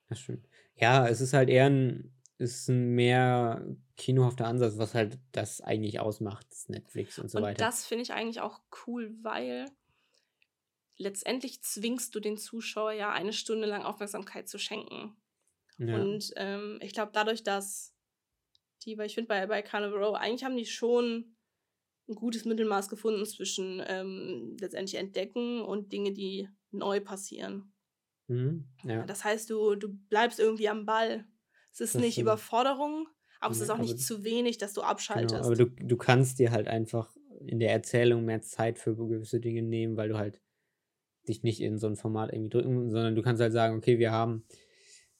Das 0.08 0.20
stimmt. 0.20 0.48
Ja, 0.76 1.06
es 1.06 1.20
ist 1.20 1.34
halt 1.34 1.48
eher 1.48 1.66
ein, 1.66 2.12
ist 2.38 2.68
ein 2.68 2.94
mehr 2.94 3.64
kinohafter 3.96 4.46
Ansatz, 4.46 4.78
was 4.78 4.94
halt 4.94 5.18
das 5.30 5.60
eigentlich 5.60 6.00
ausmacht, 6.00 6.46
Netflix 6.68 7.18
und 7.18 7.30
so 7.30 7.38
und 7.38 7.44
weiter. 7.44 7.64
Das 7.64 7.86
finde 7.86 8.02
ich 8.02 8.12
eigentlich 8.12 8.40
auch 8.40 8.60
cool, 8.86 9.14
weil 9.22 9.66
letztendlich 10.96 11.62
zwingst 11.62 12.14
du 12.14 12.20
den 12.20 12.36
Zuschauer 12.36 12.92
ja 12.92 13.12
eine 13.12 13.32
Stunde 13.32 13.66
lang 13.66 13.82
Aufmerksamkeit 13.82 14.48
zu 14.48 14.58
schenken. 14.58 15.16
Ja. 15.78 15.94
Und 15.94 16.32
ähm, 16.36 16.78
ich 16.82 16.92
glaube, 16.92 17.12
dadurch, 17.14 17.42
dass 17.42 17.91
die, 18.84 18.98
weil 18.98 19.06
ich 19.06 19.14
finde, 19.14 19.28
bei, 19.28 19.46
bei 19.46 19.62
Carnival 19.62 20.02
Row, 20.02 20.14
eigentlich 20.14 20.44
haben 20.44 20.56
die 20.56 20.66
schon 20.66 21.36
ein 22.08 22.14
gutes 22.14 22.44
Mittelmaß 22.44 22.88
gefunden 22.88 23.24
zwischen 23.26 23.82
ähm, 23.86 24.56
letztendlich 24.60 25.00
entdecken 25.00 25.62
und 25.62 25.92
Dinge, 25.92 26.12
die 26.12 26.48
neu 26.70 27.00
passieren. 27.00 27.72
Mhm, 28.28 28.64
ja. 28.84 29.04
Das 29.04 29.24
heißt, 29.24 29.50
du, 29.50 29.74
du 29.74 29.88
bleibst 30.08 30.40
irgendwie 30.40 30.68
am 30.68 30.86
Ball. 30.86 31.24
Es 31.72 31.80
ist 31.80 31.94
das 31.94 32.02
nicht 32.02 32.14
stimmt. 32.14 32.26
Überforderung, 32.26 33.08
aber 33.40 33.54
ja, 33.54 33.56
es 33.56 33.62
ist 33.62 33.70
auch 33.70 33.78
nicht 33.78 33.98
zu 33.98 34.24
wenig, 34.24 34.58
dass 34.58 34.72
du 34.72 34.82
abschaltest. 34.82 35.34
Genau, 35.34 35.46
aber 35.46 35.56
du, 35.56 35.66
du 35.66 35.96
kannst 35.96 36.38
dir 36.38 36.50
halt 36.50 36.68
einfach 36.68 37.14
in 37.46 37.58
der 37.58 37.72
Erzählung 37.72 38.24
mehr 38.24 38.42
Zeit 38.42 38.78
für 38.78 38.96
gewisse 38.96 39.40
Dinge 39.40 39.62
nehmen, 39.62 39.96
weil 39.96 40.08
du 40.08 40.18
halt 40.18 40.40
dich 41.28 41.42
nicht 41.42 41.60
in 41.60 41.78
so 41.78 41.86
ein 41.86 41.96
Format 41.96 42.32
irgendwie 42.32 42.50
drücken, 42.50 42.90
sondern 42.90 43.14
du 43.14 43.22
kannst 43.22 43.40
halt 43.40 43.52
sagen, 43.52 43.76
okay, 43.76 43.98
wir 43.98 44.12
haben 44.12 44.44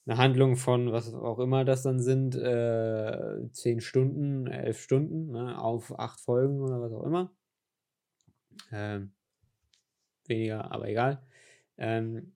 eine 0.05 0.17
Handlung 0.17 0.57
von 0.57 0.91
was 0.91 1.13
auch 1.13 1.39
immer 1.39 1.65
das 1.65 1.83
dann 1.83 1.99
sind, 1.99 2.35
äh, 2.35 3.49
zehn 3.51 3.81
Stunden, 3.81 4.47
elf 4.47 4.81
Stunden, 4.81 5.31
ne, 5.31 5.59
auf 5.59 5.97
acht 5.99 6.19
Folgen 6.19 6.61
oder 6.61 6.81
was 6.81 6.93
auch 6.93 7.03
immer. 7.03 7.31
Ähm, 8.71 9.13
weniger, 10.27 10.71
aber 10.71 10.87
egal. 10.87 11.21
Ähm, 11.77 12.33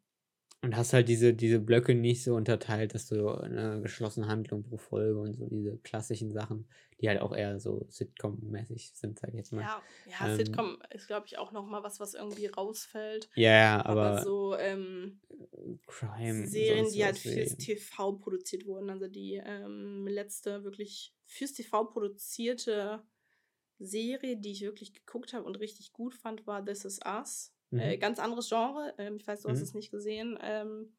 und 0.61 0.75
hast 0.75 0.93
halt 0.93 1.07
diese, 1.07 1.33
diese 1.33 1.59
Blöcke 1.59 1.93
nicht 1.93 2.23
so 2.23 2.35
unterteilt, 2.35 2.95
dass 2.95 3.07
du 3.07 3.29
eine 3.29 3.79
geschlossene 3.81 4.27
Handlung 4.27 4.63
pro 4.63 4.77
Folge 4.77 5.19
und 5.19 5.33
so 5.35 5.47
diese 5.47 5.77
klassischen 5.77 6.31
Sachen, 6.31 6.67
die 6.99 7.07
halt 7.07 7.21
auch 7.21 7.35
eher 7.35 7.59
so 7.59 7.85
Sitcom-mäßig 7.89 8.91
sind, 8.95 9.19
sag 9.19 9.29
ich 9.29 9.35
jetzt 9.35 9.53
mal. 9.53 9.61
Ja, 9.61 9.81
ja 10.05 10.27
ähm, 10.27 10.37
Sitcom 10.37 10.81
ist, 10.89 11.07
glaube 11.07 11.27
ich, 11.27 11.37
auch 11.37 11.51
nochmal 11.51 11.83
was, 11.83 11.99
was 11.99 12.15
irgendwie 12.15 12.47
rausfällt. 12.47 13.29
Ja, 13.35 13.49
yeah, 13.49 13.85
aber, 13.85 14.05
aber, 14.05 14.23
so 14.23 14.57
ähm, 14.57 15.19
Crime 15.85 16.47
Serien, 16.47 16.91
die 16.91 17.05
halt 17.05 17.19
fürs 17.19 17.55
TV 17.57 18.13
produziert 18.13 18.65
wurden, 18.65 18.89
also 18.89 19.07
die 19.07 19.35
ähm, 19.35 20.07
letzte 20.07 20.63
wirklich 20.63 21.13
fürs 21.25 21.53
TV 21.53 21.85
produzierte 21.85 23.03
Serie, 23.77 24.37
die 24.37 24.53
ich 24.53 24.61
wirklich 24.61 24.93
geguckt 24.93 25.33
habe 25.33 25.45
und 25.45 25.59
richtig 25.59 25.93
gut 25.93 26.15
fand, 26.15 26.47
war 26.47 26.65
This 26.65 26.83
Is 26.83 26.99
Us. 27.05 27.53
Äh, 27.71 27.75
mhm. 27.75 27.79
Äh, 27.81 27.97
ganz 27.97 28.19
anderes 28.19 28.49
Genre. 28.49 28.93
Ähm, 28.97 29.15
ich 29.17 29.27
weiß, 29.27 29.41
du 29.41 29.49
hast 29.49 29.57
mhm. 29.57 29.63
es 29.63 29.73
nicht 29.73 29.91
gesehen. 29.91 30.37
Ähm, 30.41 30.93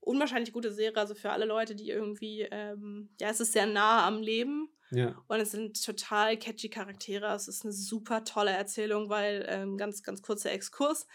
unwahrscheinlich 0.00 0.52
gute 0.52 0.72
Serie, 0.72 0.96
also 0.96 1.14
für 1.14 1.30
alle 1.30 1.44
Leute, 1.44 1.74
die 1.74 1.90
irgendwie, 1.90 2.42
ähm, 2.50 3.10
ja, 3.20 3.28
es 3.30 3.40
ist 3.40 3.52
sehr 3.52 3.66
nah 3.66 4.06
am 4.06 4.20
Leben. 4.22 4.68
Ja. 4.90 5.22
Und 5.28 5.40
es 5.40 5.52
sind 5.52 5.84
total 5.84 6.36
catchy 6.36 6.68
Charaktere. 6.68 7.32
Es 7.34 7.46
ist 7.46 7.64
eine 7.64 7.72
super 7.72 8.24
tolle 8.24 8.50
Erzählung, 8.50 9.08
weil, 9.08 9.46
ähm, 9.48 9.76
ganz, 9.76 10.02
ganz 10.02 10.20
kurzer 10.22 10.50
Exkurs. 10.50 11.06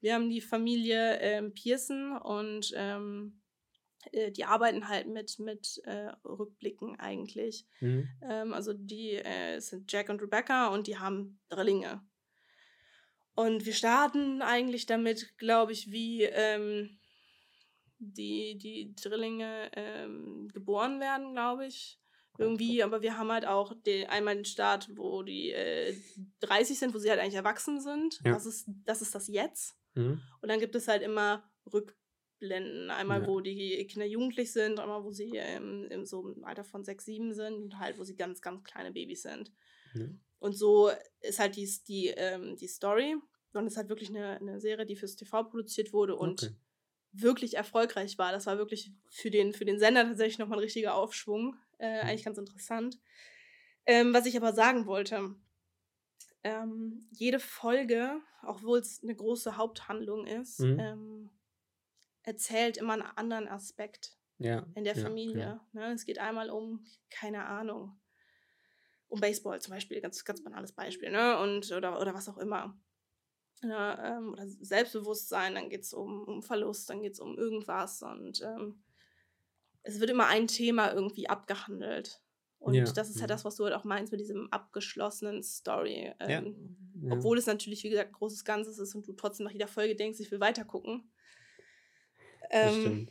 Wir 0.00 0.14
haben 0.14 0.28
die 0.28 0.40
Familie 0.40 1.18
ähm, 1.20 1.54
Pearson 1.54 2.18
und 2.18 2.72
ähm, 2.76 3.40
äh, 4.10 4.32
die 4.32 4.44
arbeiten 4.44 4.88
halt 4.88 5.06
mit, 5.06 5.38
mit 5.38 5.80
äh, 5.84 6.10
Rückblicken 6.24 6.98
eigentlich. 6.98 7.66
Mhm. 7.80 8.08
Ähm, 8.28 8.52
also 8.52 8.72
die 8.74 9.12
äh, 9.12 9.60
sind 9.60 9.90
Jack 9.90 10.08
und 10.08 10.20
Rebecca 10.20 10.68
und 10.68 10.86
die 10.86 10.98
haben 10.98 11.40
Drillinge. 11.48 12.02
Und 13.34 13.64
wir 13.64 13.72
starten 13.72 14.42
eigentlich 14.42 14.86
damit, 14.86 15.36
glaube 15.38 15.72
ich, 15.72 15.90
wie 15.90 16.24
ähm, 16.24 16.98
die, 17.98 18.58
die 18.58 18.94
Drillinge 18.94 19.70
ähm, 19.74 20.48
geboren 20.52 21.00
werden, 21.00 21.32
glaube 21.32 21.66
ich. 21.66 21.98
Irgendwie, 22.38 22.82
aber 22.82 23.02
wir 23.02 23.18
haben 23.18 23.30
halt 23.30 23.46
auch 23.46 23.74
den, 23.84 24.08
einmal 24.08 24.34
den 24.34 24.44
Start, 24.44 24.88
wo 24.96 25.22
die 25.22 25.50
äh, 25.50 25.94
30 26.40 26.78
sind, 26.78 26.94
wo 26.94 26.98
sie 26.98 27.10
halt 27.10 27.20
eigentlich 27.20 27.34
erwachsen 27.34 27.80
sind. 27.80 28.20
Ja. 28.24 28.32
Das, 28.32 28.46
ist, 28.46 28.68
das 28.84 29.02
ist 29.02 29.14
das 29.14 29.28
Jetzt. 29.28 29.76
Mhm. 29.94 30.20
Und 30.40 30.48
dann 30.48 30.58
gibt 30.58 30.74
es 30.74 30.88
halt 30.88 31.02
immer 31.02 31.48
Rückblenden. 31.72 32.90
Einmal, 32.90 33.22
ja. 33.22 33.26
wo 33.26 33.40
die 33.40 33.86
Kinder 33.86 34.06
jugendlich 34.06 34.50
sind, 34.52 34.80
einmal, 34.80 35.04
wo 35.04 35.12
sie 35.12 35.32
ähm, 35.36 35.86
im 35.90 36.06
so 36.06 36.30
im 36.30 36.44
Alter 36.44 36.64
von 36.64 36.84
6, 36.84 37.04
7 37.04 37.34
sind 37.34 37.54
und 37.54 37.78
halt, 37.78 37.98
wo 37.98 38.04
sie 38.04 38.16
ganz, 38.16 38.40
ganz 38.40 38.64
kleine 38.64 38.92
Babys 38.92 39.22
sind. 39.22 39.52
Ja. 39.94 40.06
Und 40.42 40.54
so 40.54 40.90
ist 41.20 41.38
halt 41.38 41.54
die, 41.54 41.70
die, 41.86 42.08
ähm, 42.08 42.56
die 42.56 42.66
Story. 42.66 43.14
Und 43.52 43.66
es 43.66 43.74
ist 43.74 43.76
halt 43.76 43.88
wirklich 43.88 44.10
eine, 44.10 44.40
eine 44.40 44.60
Serie, 44.60 44.84
die 44.84 44.96
fürs 44.96 45.14
TV 45.14 45.44
produziert 45.44 45.92
wurde 45.92 46.16
und 46.16 46.42
okay. 46.42 46.56
wirklich 47.12 47.54
erfolgreich 47.54 48.18
war. 48.18 48.32
Das 48.32 48.46
war 48.46 48.58
wirklich 48.58 48.90
für 49.08 49.30
den, 49.30 49.52
für 49.52 49.64
den 49.64 49.78
Sender 49.78 50.02
tatsächlich 50.04 50.38
nochmal 50.38 50.58
ein 50.58 50.64
richtiger 50.64 50.96
Aufschwung. 50.96 51.54
Äh, 51.78 52.02
mhm. 52.02 52.08
Eigentlich 52.08 52.24
ganz 52.24 52.38
interessant. 52.38 52.98
Ähm, 53.86 54.12
was 54.12 54.26
ich 54.26 54.36
aber 54.36 54.52
sagen 54.52 54.86
wollte, 54.86 55.32
ähm, 56.42 57.06
jede 57.12 57.38
Folge, 57.38 58.20
obwohl 58.44 58.80
es 58.80 59.00
eine 59.00 59.14
große 59.14 59.56
Haupthandlung 59.56 60.26
ist, 60.26 60.58
mhm. 60.58 60.80
ähm, 60.80 61.30
erzählt 62.24 62.78
immer 62.78 62.94
einen 62.94 63.02
anderen 63.02 63.46
Aspekt 63.46 64.18
ja, 64.38 64.66
in 64.74 64.82
der 64.82 64.96
Familie. 64.96 65.38
Ja. 65.38 65.66
Ne? 65.72 65.92
Es 65.92 66.04
geht 66.04 66.18
einmal 66.18 66.50
um, 66.50 66.84
keine 67.10 67.46
Ahnung, 67.46 67.96
um 69.12 69.20
Baseball 69.20 69.60
zum 69.60 69.74
Beispiel, 69.74 70.00
ganz, 70.00 70.24
ganz 70.24 70.42
banales 70.42 70.72
Beispiel, 70.72 71.10
ne? 71.10 71.38
Und, 71.38 71.70
oder, 71.70 72.00
oder 72.00 72.14
was 72.14 72.30
auch 72.30 72.38
immer. 72.38 72.74
Ja, 73.62 74.16
ähm, 74.16 74.32
oder 74.32 74.48
Selbstbewusstsein, 74.48 75.54
dann 75.54 75.68
geht 75.68 75.82
es 75.82 75.92
um, 75.92 76.24
um 76.24 76.42
Verlust, 76.42 76.88
dann 76.88 77.02
geht 77.02 77.12
es 77.12 77.20
um 77.20 77.36
irgendwas. 77.36 78.02
Und 78.02 78.40
ähm, 78.40 78.82
es 79.82 80.00
wird 80.00 80.08
immer 80.08 80.28
ein 80.28 80.46
Thema 80.46 80.92
irgendwie 80.92 81.28
abgehandelt. 81.28 82.22
Und 82.58 82.74
ja, 82.74 82.84
das 82.84 83.10
ist 83.10 83.20
halt 83.20 83.28
ja. 83.28 83.34
das, 83.34 83.44
was 83.44 83.56
du 83.56 83.64
halt 83.64 83.74
auch 83.74 83.84
meinst 83.84 84.12
mit 84.12 84.20
diesem 84.20 84.50
abgeschlossenen 84.50 85.42
Story. 85.42 86.12
Ähm, 86.18 86.76
ja, 87.02 87.12
obwohl 87.12 87.36
es 87.36 87.46
natürlich, 87.46 87.84
wie 87.84 87.90
gesagt, 87.90 88.10
ein 88.10 88.14
großes 88.14 88.44
Ganzes 88.46 88.78
ist 88.78 88.94
und 88.94 89.06
du 89.06 89.12
trotzdem 89.12 89.44
nach 89.44 89.52
jeder 89.52 89.68
Folge 89.68 89.94
denkst, 89.94 90.20
ich 90.20 90.30
will 90.30 90.40
weitergucken. 90.40 91.12
Ähm, 92.50 93.08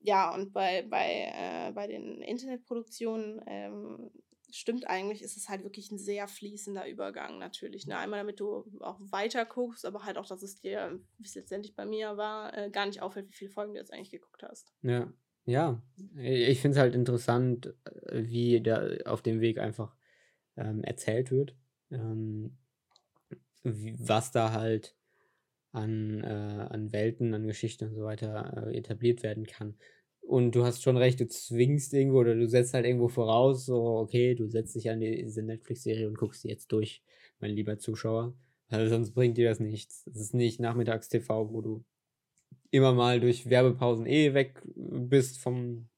ja, 0.00 0.34
und 0.34 0.52
bei, 0.52 0.82
bei, 0.82 1.32
äh, 1.32 1.72
bei 1.72 1.86
den 1.86 2.22
Internetproduktionen 2.22 3.40
ähm, 3.46 4.10
stimmt 4.50 4.88
eigentlich, 4.88 5.22
ist 5.22 5.36
es 5.36 5.48
halt 5.48 5.62
wirklich 5.62 5.90
ein 5.90 5.98
sehr 5.98 6.28
fließender 6.28 6.88
Übergang 6.88 7.38
natürlich. 7.38 7.86
Ne? 7.86 7.96
Einmal, 7.96 8.20
damit 8.20 8.40
du 8.40 8.64
auch 8.80 8.98
weiter 9.00 9.44
guckst, 9.44 9.84
aber 9.84 10.04
halt 10.04 10.16
auch, 10.16 10.26
dass 10.26 10.42
es 10.42 10.60
dir, 10.60 10.98
wie 11.18 11.26
es 11.26 11.34
letztendlich 11.34 11.74
bei 11.74 11.84
mir 11.84 12.16
war, 12.16 12.56
äh, 12.56 12.70
gar 12.70 12.86
nicht 12.86 13.02
auffällt, 13.02 13.28
wie 13.28 13.34
viele 13.34 13.50
Folgen 13.50 13.74
du 13.74 13.78
jetzt 13.78 13.92
eigentlich 13.92 14.10
geguckt 14.10 14.42
hast. 14.42 14.72
Ja, 14.82 15.12
ja. 15.44 15.82
Ich 16.16 16.60
finde 16.60 16.76
es 16.76 16.80
halt 16.80 16.94
interessant, 16.94 17.74
äh, 17.84 18.22
wie 18.24 18.62
da 18.62 18.88
auf 19.04 19.22
dem 19.22 19.40
Weg 19.40 19.58
einfach 19.58 19.94
ähm, 20.56 20.82
erzählt 20.82 21.30
wird. 21.30 21.54
Ähm, 21.90 22.56
wie, 23.62 23.96
was 23.98 24.30
da 24.30 24.52
halt 24.52 24.94
an, 25.72 26.24
äh, 26.24 26.66
an 26.70 26.92
Welten, 26.92 27.34
an 27.34 27.46
Geschichten 27.46 27.88
und 27.88 27.94
so 27.94 28.04
weiter 28.04 28.68
äh, 28.68 28.76
etabliert 28.76 29.22
werden 29.22 29.46
kann 29.46 29.76
und 30.28 30.54
du 30.54 30.62
hast 30.62 30.82
schon 30.82 30.98
recht, 30.98 31.20
du 31.20 31.26
zwingst 31.26 31.94
irgendwo 31.94 32.18
oder 32.18 32.34
du 32.34 32.46
setzt 32.46 32.74
halt 32.74 32.84
irgendwo 32.84 33.08
voraus, 33.08 33.64
so, 33.64 33.82
okay, 33.96 34.34
du 34.34 34.46
setzt 34.46 34.74
dich 34.74 34.90
an 34.90 35.00
diese 35.00 35.42
Netflix-Serie 35.42 36.06
und 36.06 36.18
guckst 36.18 36.42
sie 36.42 36.48
jetzt 36.48 36.70
durch, 36.70 37.02
mein 37.40 37.52
lieber 37.52 37.78
Zuschauer. 37.78 38.36
Also 38.68 38.94
sonst 38.94 39.12
bringt 39.12 39.38
dir 39.38 39.48
das 39.48 39.58
nichts. 39.58 40.06
Es 40.06 40.20
ist 40.20 40.34
nicht 40.34 40.60
Nachmittags-TV, 40.60 41.50
wo 41.50 41.62
du 41.62 41.84
immer 42.70 42.92
mal 42.92 43.20
durch 43.20 43.48
Werbepausen 43.48 44.04
eh 44.04 44.34
weg 44.34 44.60
bist 44.76 45.38
vom, 45.40 45.88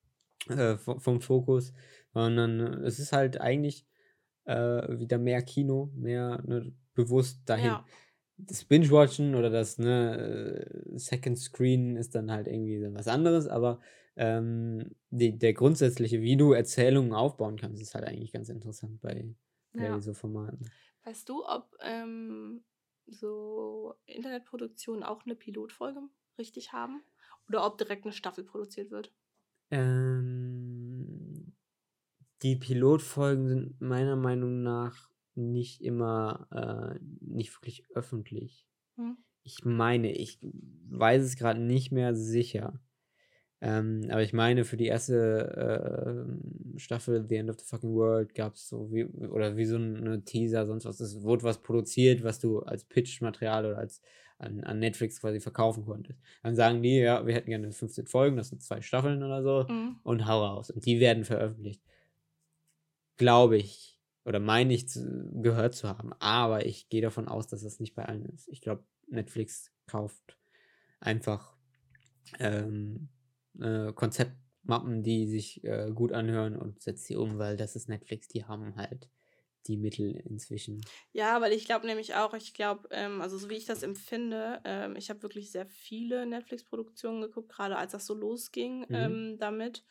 äh, 0.48 0.76
vom 0.76 1.20
Fokus, 1.20 1.72
sondern 2.14 2.60
es 2.84 3.00
ist 3.00 3.12
halt 3.12 3.40
eigentlich 3.40 3.84
äh, 4.44 4.96
wieder 5.00 5.18
mehr 5.18 5.42
Kino, 5.42 5.90
mehr 5.96 6.40
ne, 6.46 6.72
bewusst 6.94 7.40
dahin. 7.46 7.66
Ja. 7.66 7.84
Das 8.36 8.62
Binge-Watchen 8.62 9.34
oder 9.34 9.50
das 9.50 9.78
ne, 9.78 10.68
äh, 10.94 10.98
Second 10.98 11.36
Screen 11.36 11.96
ist 11.96 12.14
dann 12.14 12.30
halt 12.30 12.46
irgendwie 12.46 12.80
was 12.94 13.08
anderes, 13.08 13.48
aber 13.48 13.80
ähm, 14.20 14.94
die, 15.08 15.38
der 15.38 15.54
grundsätzliche, 15.54 16.20
wie 16.20 16.36
du 16.36 16.52
Erzählungen 16.52 17.14
aufbauen 17.14 17.56
kannst, 17.56 17.80
ist 17.80 17.94
halt 17.94 18.04
eigentlich 18.04 18.32
ganz 18.32 18.50
interessant 18.50 19.00
bei, 19.00 19.34
bei 19.72 19.84
ja. 19.84 20.00
so 20.00 20.12
Formaten. 20.12 20.70
Weißt 21.04 21.26
du, 21.30 21.42
ob 21.46 21.74
ähm, 21.80 22.62
so 23.06 23.94
Internetproduktionen 24.04 25.02
auch 25.02 25.24
eine 25.24 25.34
Pilotfolge 25.34 26.02
richtig 26.36 26.74
haben? 26.74 27.02
Oder 27.48 27.66
ob 27.66 27.78
direkt 27.78 28.04
eine 28.04 28.12
Staffel 28.12 28.44
produziert 28.44 28.90
wird? 28.90 29.10
Ähm, 29.70 31.54
die 32.42 32.56
Pilotfolgen 32.56 33.48
sind 33.48 33.80
meiner 33.80 34.16
Meinung 34.16 34.62
nach 34.62 35.08
nicht 35.34 35.80
immer 35.80 36.46
äh, 36.50 37.00
nicht 37.20 37.56
wirklich 37.56 37.84
öffentlich. 37.94 38.68
Hm. 38.96 39.16
Ich 39.42 39.64
meine, 39.64 40.12
ich 40.12 40.38
weiß 40.42 41.22
es 41.22 41.36
gerade 41.36 41.60
nicht 41.60 41.90
mehr 41.90 42.14
sicher. 42.14 42.78
Ähm, 43.62 44.06
aber 44.08 44.22
ich 44.22 44.32
meine, 44.32 44.64
für 44.64 44.78
die 44.78 44.86
erste 44.86 46.26
äh, 46.74 46.78
Staffel 46.78 47.26
The 47.28 47.36
End 47.36 47.50
of 47.50 47.58
the 47.58 47.66
Fucking 47.66 47.94
World 47.94 48.34
gab 48.34 48.54
es 48.54 48.68
so 48.68 48.90
wie, 48.90 49.04
oder 49.04 49.56
wie 49.56 49.66
so 49.66 49.76
eine 49.76 50.24
Teaser, 50.24 50.64
sonst 50.66 50.86
was. 50.86 51.00
Es 51.00 51.22
wurde 51.22 51.42
was 51.42 51.60
produziert, 51.60 52.24
was 52.24 52.38
du 52.38 52.60
als 52.60 52.84
Pitch-Material 52.84 53.66
oder 53.66 53.78
als 53.78 54.00
an, 54.38 54.64
an 54.64 54.78
Netflix 54.78 55.20
quasi 55.20 55.40
verkaufen 55.40 55.84
konntest. 55.84 56.18
Dann 56.42 56.56
sagen 56.56 56.82
die, 56.82 56.96
ja, 56.96 57.26
wir 57.26 57.34
hätten 57.34 57.50
gerne 57.50 57.70
15 57.70 58.06
Folgen, 58.06 58.36
das 58.38 58.48
sind 58.48 58.62
zwei 58.62 58.80
Staffeln 58.80 59.22
oder 59.22 59.42
so, 59.42 59.66
mhm. 59.70 59.96
und 60.02 60.26
hau 60.26 60.42
raus. 60.42 60.70
Und 60.70 60.86
die 60.86 60.98
werden 60.98 61.24
veröffentlicht. 61.24 61.82
Glaube 63.18 63.58
ich, 63.58 64.00
oder 64.24 64.40
meine 64.40 64.72
ich 64.72 64.88
zu, 64.88 65.30
gehört 65.42 65.74
zu 65.74 65.88
haben. 65.88 66.14
Aber 66.18 66.64
ich 66.64 66.88
gehe 66.88 67.02
davon 67.02 67.28
aus, 67.28 67.48
dass 67.48 67.62
das 67.62 67.80
nicht 67.80 67.94
bei 67.94 68.06
allen 68.06 68.24
ist. 68.26 68.48
Ich 68.48 68.62
glaube, 68.62 68.84
Netflix 69.08 69.70
kauft 69.86 70.38
einfach 71.00 71.56
ähm, 72.38 73.08
äh, 73.60 73.92
Konzeptmappen, 73.92 75.02
die 75.02 75.26
sich 75.26 75.64
äh, 75.64 75.90
gut 75.94 76.12
anhören 76.12 76.56
und 76.56 76.82
setzt 76.82 77.06
sie 77.06 77.16
um, 77.16 77.38
weil 77.38 77.56
das 77.56 77.76
ist 77.76 77.88
Netflix, 77.88 78.28
die 78.28 78.44
haben 78.44 78.76
halt 78.76 79.08
die 79.66 79.76
Mittel 79.76 80.16
inzwischen. 80.26 80.80
Ja, 81.12 81.40
weil 81.40 81.52
ich 81.52 81.64
glaube 81.66 81.86
nämlich 81.86 82.14
auch, 82.14 82.34
ich 82.34 82.54
glaube, 82.54 82.88
ähm, 82.90 83.20
also 83.20 83.36
so 83.38 83.50
wie 83.50 83.56
ich 83.56 83.66
das 83.66 83.82
empfinde, 83.82 84.60
ähm, 84.64 84.96
ich 84.96 85.10
habe 85.10 85.22
wirklich 85.22 85.50
sehr 85.50 85.66
viele 85.66 86.26
Netflix-Produktionen 86.26 87.20
geguckt, 87.20 87.50
gerade 87.50 87.76
als 87.76 87.92
das 87.92 88.06
so 88.06 88.14
losging 88.14 88.80
mhm. 88.80 88.94
ähm, 88.94 89.36
damit. 89.38 89.84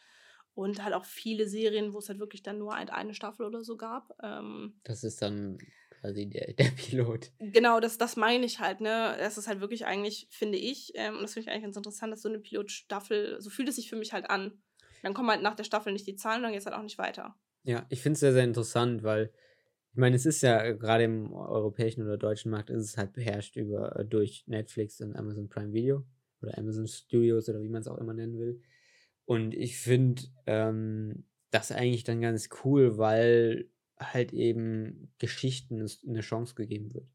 Und 0.55 0.83
halt 0.83 0.93
auch 0.93 1.05
viele 1.05 1.47
Serien, 1.47 1.93
wo 1.93 1.99
es 1.99 2.09
halt 2.09 2.19
wirklich 2.19 2.43
dann 2.43 2.57
nur 2.57 2.73
eine 2.73 3.13
Staffel 3.13 3.45
oder 3.45 3.63
so 3.63 3.77
gab. 3.77 4.13
Ähm. 4.21 4.79
das 4.83 5.05
ist 5.05 5.21
dann 5.21 5.57
quasi 5.99 6.27
der, 6.27 6.53
der 6.57 6.71
Pilot. 6.75 7.31
Genau, 7.39 7.79
das, 7.79 7.97
das 7.97 8.15
meine 8.15 8.45
ich 8.45 8.59
halt, 8.59 8.81
ne? 8.81 9.15
Das 9.19 9.37
ist 9.37 9.47
halt 9.47 9.61
wirklich 9.61 9.85
eigentlich, 9.85 10.27
finde 10.29 10.57
ich, 10.57 10.91
ähm, 10.95 11.15
und 11.15 11.21
das 11.21 11.33
finde 11.33 11.47
ich 11.47 11.51
eigentlich 11.51 11.63
ganz 11.63 11.77
interessant, 11.77 12.11
dass 12.11 12.21
so 12.21 12.29
eine 12.29 12.39
Pilotstaffel, 12.39 13.41
so 13.41 13.49
fühlt 13.49 13.69
es 13.69 13.75
sich 13.75 13.89
für 13.89 13.95
mich 13.95 14.13
halt 14.13 14.29
an. 14.29 14.61
Dann 15.03 15.13
kommen 15.13 15.29
halt 15.29 15.41
nach 15.41 15.55
der 15.55 15.63
Staffel 15.63 15.93
nicht 15.93 16.07
die 16.07 16.15
Zahlen 16.15 16.37
und 16.37 16.43
dann 16.43 16.51
geht 16.51 16.61
es 16.61 16.65
halt 16.65 16.75
auch 16.75 16.83
nicht 16.83 16.97
weiter. 16.97 17.35
Ja, 17.63 17.85
ich 17.89 18.01
finde 18.01 18.13
es 18.13 18.19
sehr, 18.19 18.33
sehr 18.33 18.43
interessant, 18.43 19.03
weil 19.03 19.31
ich 19.91 19.97
meine, 19.97 20.15
es 20.15 20.25
ist 20.25 20.41
ja 20.41 20.71
gerade 20.73 21.03
im 21.03 21.33
europäischen 21.33 22.03
oder 22.03 22.17
deutschen 22.17 22.51
Markt 22.51 22.69
ist 22.69 22.83
es 22.83 22.97
halt 22.97 23.13
beherrscht 23.13 23.55
über 23.55 23.97
äh, 23.97 24.05
durch 24.05 24.43
Netflix 24.47 25.01
und 25.01 25.15
Amazon 25.15 25.49
Prime 25.49 25.73
Video 25.73 26.05
oder 26.41 26.57
Amazon 26.57 26.87
Studios 26.87 27.49
oder 27.49 27.61
wie 27.61 27.69
man 27.69 27.81
es 27.81 27.87
auch 27.87 27.97
immer 27.97 28.13
nennen 28.13 28.37
will. 28.37 28.61
Und 29.25 29.53
ich 29.53 29.77
finde 29.77 30.23
ähm, 30.45 31.25
das 31.51 31.71
eigentlich 31.71 32.03
dann 32.03 32.21
ganz 32.21 32.49
cool, 32.63 32.97
weil 32.97 33.69
halt 33.99 34.33
eben 34.33 35.11
Geschichten 35.19 35.85
eine 36.07 36.21
Chance 36.21 36.55
gegeben 36.55 36.93
wird. 36.93 37.07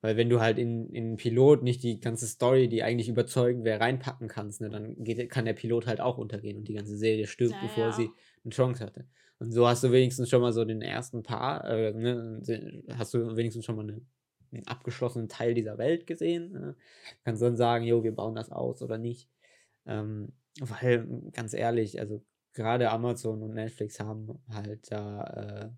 Weil 0.00 0.16
wenn 0.16 0.30
du 0.30 0.40
halt 0.40 0.58
in, 0.58 0.90
in 0.90 1.16
Pilot 1.16 1.64
nicht 1.64 1.82
die 1.82 1.98
ganze 1.98 2.28
Story, 2.28 2.68
die 2.68 2.84
eigentlich 2.84 3.08
überzeugend 3.08 3.64
wäre, 3.64 3.80
reinpacken 3.80 4.28
kannst, 4.28 4.60
ne, 4.60 4.70
dann 4.70 5.02
geht, 5.02 5.28
kann 5.28 5.44
der 5.44 5.54
Pilot 5.54 5.86
halt 5.86 6.00
auch 6.00 6.18
untergehen 6.18 6.56
und 6.56 6.68
die 6.68 6.74
ganze 6.74 6.96
Serie 6.96 7.26
stirbt, 7.26 7.54
ja, 7.54 7.62
bevor 7.62 7.92
sie 7.92 8.10
eine 8.44 8.52
Chance 8.52 8.84
hatte. 8.84 9.08
Und 9.40 9.52
so 9.52 9.66
hast 9.66 9.82
du 9.82 9.90
wenigstens 9.90 10.28
schon 10.28 10.40
mal 10.40 10.52
so 10.52 10.64
den 10.64 10.82
ersten 10.82 11.22
Paar, 11.24 11.64
äh, 11.64 11.92
ne, 11.92 12.42
hast 12.96 13.14
du 13.14 13.36
wenigstens 13.36 13.64
schon 13.64 13.76
mal 13.76 13.82
eine, 13.82 14.00
einen 14.52 14.66
abgeschlossenen 14.66 15.28
Teil 15.28 15.54
dieser 15.54 15.78
Welt 15.78 16.06
gesehen. 16.06 16.52
Ne? 16.52 16.76
Kannst 17.24 17.42
dann 17.42 17.56
sagen, 17.56 17.84
jo, 17.84 18.04
wir 18.04 18.14
bauen 18.14 18.36
das 18.36 18.50
aus 18.50 18.82
oder 18.82 18.98
nicht. 18.98 19.28
Ähm, 19.86 20.32
weil, 20.60 21.06
ganz 21.32 21.54
ehrlich, 21.54 22.00
also 22.00 22.24
gerade 22.52 22.90
Amazon 22.90 23.42
und 23.42 23.54
Netflix 23.54 24.00
haben 24.00 24.38
halt 24.48 24.90
da 24.90 25.24
äh, 25.24 25.70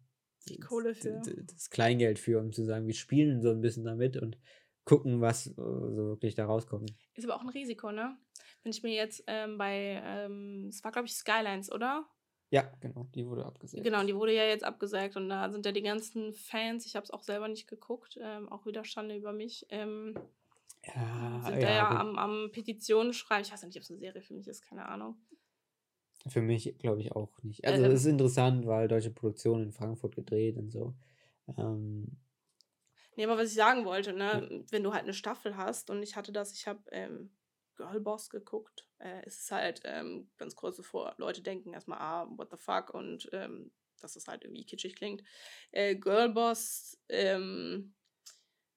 die 0.48 0.58
Kohle 0.58 0.94
für. 0.94 1.20
Das 1.52 1.70
Kleingeld 1.70 2.18
für, 2.18 2.40
um 2.40 2.52
zu 2.52 2.64
sagen, 2.64 2.86
wir 2.86 2.94
spielen 2.94 3.42
so 3.42 3.50
ein 3.50 3.60
bisschen 3.60 3.84
damit 3.84 4.16
und 4.16 4.38
gucken, 4.84 5.20
was 5.20 5.46
äh, 5.46 5.52
so 5.54 6.08
wirklich 6.08 6.34
da 6.34 6.46
rauskommt. 6.46 6.92
Ist 7.14 7.24
aber 7.24 7.36
auch 7.36 7.42
ein 7.42 7.48
Risiko, 7.48 7.92
ne? 7.92 8.16
Wenn 8.62 8.72
ich 8.72 8.82
mir 8.82 8.92
jetzt 8.94 9.22
ähm, 9.26 9.58
bei, 9.58 10.02
ähm, 10.04 10.66
es 10.68 10.82
war 10.84 10.92
glaube 10.92 11.06
ich 11.06 11.14
Skylines, 11.14 11.70
oder? 11.70 12.06
Ja, 12.50 12.62
genau, 12.80 13.06
die 13.14 13.26
wurde 13.26 13.46
abgesagt. 13.46 13.84
Genau, 13.84 14.02
die 14.04 14.14
wurde 14.14 14.34
ja 14.34 14.44
jetzt 14.44 14.64
abgesagt 14.64 15.16
und 15.16 15.28
da 15.28 15.50
sind 15.50 15.64
ja 15.64 15.72
die 15.72 15.82
ganzen 15.82 16.32
Fans, 16.32 16.84
ich 16.84 16.96
habe 16.96 17.04
es 17.04 17.10
auch 17.10 17.22
selber 17.22 17.46
nicht 17.46 17.68
geguckt, 17.68 18.18
ähm, 18.20 18.48
auch 18.48 18.66
wieder 18.66 18.84
Schande 18.84 19.14
über 19.14 19.32
mich, 19.32 19.66
ähm, 19.68 20.14
ja, 20.84 21.42
sind 21.44 21.60
ja, 21.60 21.60
da 21.60 21.70
ja 21.70 21.90
am, 21.90 22.18
am 22.18 22.50
Petitionen 22.52 23.12
schreiben. 23.12 23.44
Ich 23.44 23.52
weiß 23.52 23.62
nicht, 23.62 23.76
ob 23.76 23.82
es 23.82 23.90
eine 23.90 24.00
Serie 24.00 24.22
für 24.22 24.34
mich 24.34 24.48
ist, 24.48 24.62
keine 24.62 24.86
Ahnung. 24.86 25.16
Für 26.26 26.42
mich 26.42 26.76
glaube 26.78 27.00
ich 27.00 27.12
auch 27.12 27.42
nicht. 27.42 27.64
Also 27.64 27.84
es 27.86 28.00
ist 28.00 28.06
interessant, 28.06 28.66
weil 28.66 28.88
deutsche 28.88 29.10
Produktion 29.10 29.62
in 29.62 29.72
Frankfurt 29.72 30.14
gedreht 30.14 30.56
und 30.58 30.70
so. 30.70 30.94
Ähm, 31.56 32.18
nee, 33.16 33.24
aber 33.24 33.38
was 33.38 33.48
ich 33.48 33.54
sagen 33.54 33.84
wollte, 33.84 34.12
ne, 34.12 34.48
ja. 34.50 34.64
wenn 34.70 34.82
du 34.82 34.92
halt 34.92 35.04
eine 35.04 35.14
Staffel 35.14 35.56
hast 35.56 35.88
und 35.90 36.02
ich 36.02 36.16
hatte 36.16 36.32
das, 36.32 36.52
ich 36.52 36.66
habe 36.66 36.82
ähm, 36.90 37.30
Girlboss 37.76 38.28
geguckt, 38.28 38.86
äh, 38.98 39.26
ist 39.26 39.44
es 39.44 39.50
halt 39.50 39.80
ähm, 39.84 40.28
ganz 40.36 40.54
kurz 40.54 40.76
bevor 40.76 41.14
Leute 41.16 41.40
denken 41.40 41.72
erstmal, 41.72 41.98
ah, 41.98 42.28
what 42.36 42.50
the 42.50 42.58
fuck 42.58 42.92
und 42.92 43.28
ähm, 43.32 43.72
dass 44.00 44.16
es 44.16 44.28
halt 44.28 44.44
irgendwie 44.44 44.64
kitschig 44.64 44.96
klingt. 44.96 45.22
Äh, 45.72 45.96
Girlboss 45.96 46.98
ähm, 47.08 47.94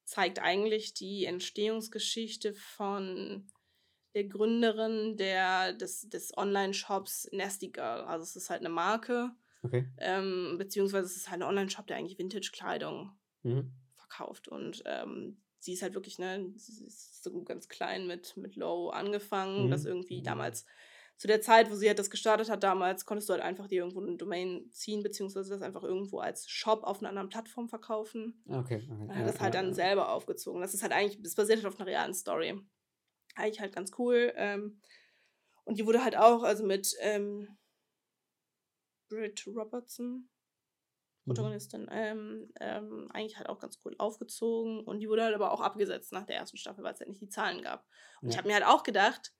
zeigt 0.06 0.40
eigentlich 0.40 0.94
die 0.94 1.26
Entstehungsgeschichte 1.26 2.54
von 2.54 3.48
der 4.14 4.26
Gründerin 4.26 5.18
der, 5.18 5.74
des, 5.74 6.10
des 6.10 6.36
Online-Shops 6.38 7.30
Nasty 7.32 7.70
Girl. 7.70 8.02
Also 8.02 8.24
es 8.24 8.36
ist 8.36 8.50
halt 8.50 8.62
eine 8.62 8.70
Marke. 8.70 9.32
Okay. 9.64 9.88
Ähm, 9.98 10.56
beziehungsweise 10.58 11.06
es 11.06 11.16
ist 11.16 11.32
halt 11.32 11.42
ein 11.42 11.48
Online-Shop, 11.48 11.88
der 11.88 11.98
eigentlich 11.98 12.20
Vintage-Kleidung 12.20 13.12
mhm. 13.44 13.72
verkauft. 13.96 14.48
Und 14.48 14.84
ähm, 14.86 15.42
sie 15.60 15.74
ist 15.74 15.82
halt 15.82 15.96
wirklich, 15.96 16.20
ne, 16.20 16.54
sie 16.56 16.86
ist 16.86 17.24
so 17.24 17.44
ganz 17.44 17.70
klein 17.70 18.06
mit, 18.06 18.36
mit 18.38 18.56
Low 18.56 18.90
angefangen. 18.90 19.68
Mhm. 19.68 19.72
Das 19.72 19.86
irgendwie 19.86 20.22
damals, 20.22 20.66
zu 21.18 21.28
der 21.28 21.42
Zeit, 21.42 21.72
wo 21.72 21.76
sie 21.76 21.88
halt 21.88 22.00
das 22.00 22.10
gestartet 22.10 22.50
hat, 22.50 22.64
damals 22.64 23.06
konntest 23.06 23.30
du 23.30 23.34
halt 23.34 23.44
einfach 23.44 23.68
dir 23.68 23.84
irgendwo 23.84 24.02
eine 24.02 24.18
Domain 24.18 24.70
ziehen, 24.72 25.04
beziehungsweise 25.04 25.52
das 25.52 25.62
einfach 25.62 25.84
irgendwo 25.84 26.20
als 26.20 26.50
Shop 26.50 26.84
auf 26.84 27.00
einer 27.00 27.10
anderen 27.10 27.30
Plattform 27.30 27.70
verkaufen. 27.70 28.44
Okay. 28.48 28.84
okay. 28.90 29.22
Äh, 29.22 29.26
das 29.26 29.36
ja, 29.36 29.42
halt 29.42 29.54
dann 29.54 29.74
selber 29.74 30.12
aufgezogen. 30.12 30.62
Das 30.62 30.74
ist 30.74 30.84
halt 30.84 30.92
eigentlich, 30.92 31.22
das 31.22 31.36
basiert 31.36 31.60
halt 31.60 31.68
auf 31.68 31.80
einer 31.80 31.88
realen 31.88 32.14
Story 32.14 32.60
eigentlich 33.36 33.60
halt 33.60 33.74
ganz 33.74 33.92
cool. 33.98 34.34
Ähm, 34.36 34.80
und 35.66 35.78
die 35.78 35.86
wurde 35.86 36.04
halt 36.04 36.18
auch, 36.18 36.44
also 36.44 36.66
mit 36.66 36.94
ähm, 37.00 37.58
Britt 39.10 39.46
Robertson, 39.48 40.08
mhm. 40.08 40.30
Protagonistin, 41.26 41.84
mhm. 41.84 42.54
ähm, 42.60 43.10
eigentlich 43.14 43.38
halt 43.38 43.50
auch 43.50 43.60
ganz 43.60 43.80
cool 43.86 43.96
aufgezogen. 43.98 44.82
Und 44.82 45.00
die 45.00 45.10
wurde 45.10 45.24
halt 45.24 45.36
aber 45.36 45.52
auch 45.52 45.62
abgesetzt 45.62 46.12
nach 46.12 46.26
der 46.26 46.38
ersten 46.38 46.58
Staffel, 46.58 46.84
weil 46.84 46.94
es 46.94 47.00
halt 47.00 47.10
nicht 47.10 47.22
die 47.22 47.30
Zahlen 47.30 47.62
gab. 47.62 47.86
Und 48.22 48.28
ja. 48.28 48.32
ich 48.32 48.38
habe 48.38 48.48
mir 48.48 48.56
halt 48.56 48.66
auch 48.66 48.84
gedacht, 48.84 49.34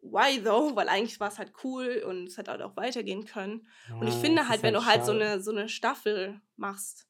why 0.00 0.42
though? 0.42 0.74
Weil 0.76 0.88
eigentlich 0.88 1.20
war 1.20 1.28
es 1.28 1.38
halt 1.38 1.52
cool 1.64 2.02
und 2.06 2.28
es 2.28 2.38
hätte 2.38 2.50
halt 2.50 2.62
auch 2.62 2.76
weitergehen 2.76 3.24
können. 3.24 3.66
Ja, 3.88 3.96
und 3.96 4.08
ich 4.08 4.14
finde 4.14 4.48
halt, 4.48 4.62
wenn 4.62 4.74
halt 4.74 4.84
du 4.84 4.88
halt 4.88 5.04
so 5.04 5.12
eine, 5.12 5.40
so 5.40 5.50
eine 5.50 5.68
Staffel 5.68 6.40
machst, 6.56 7.06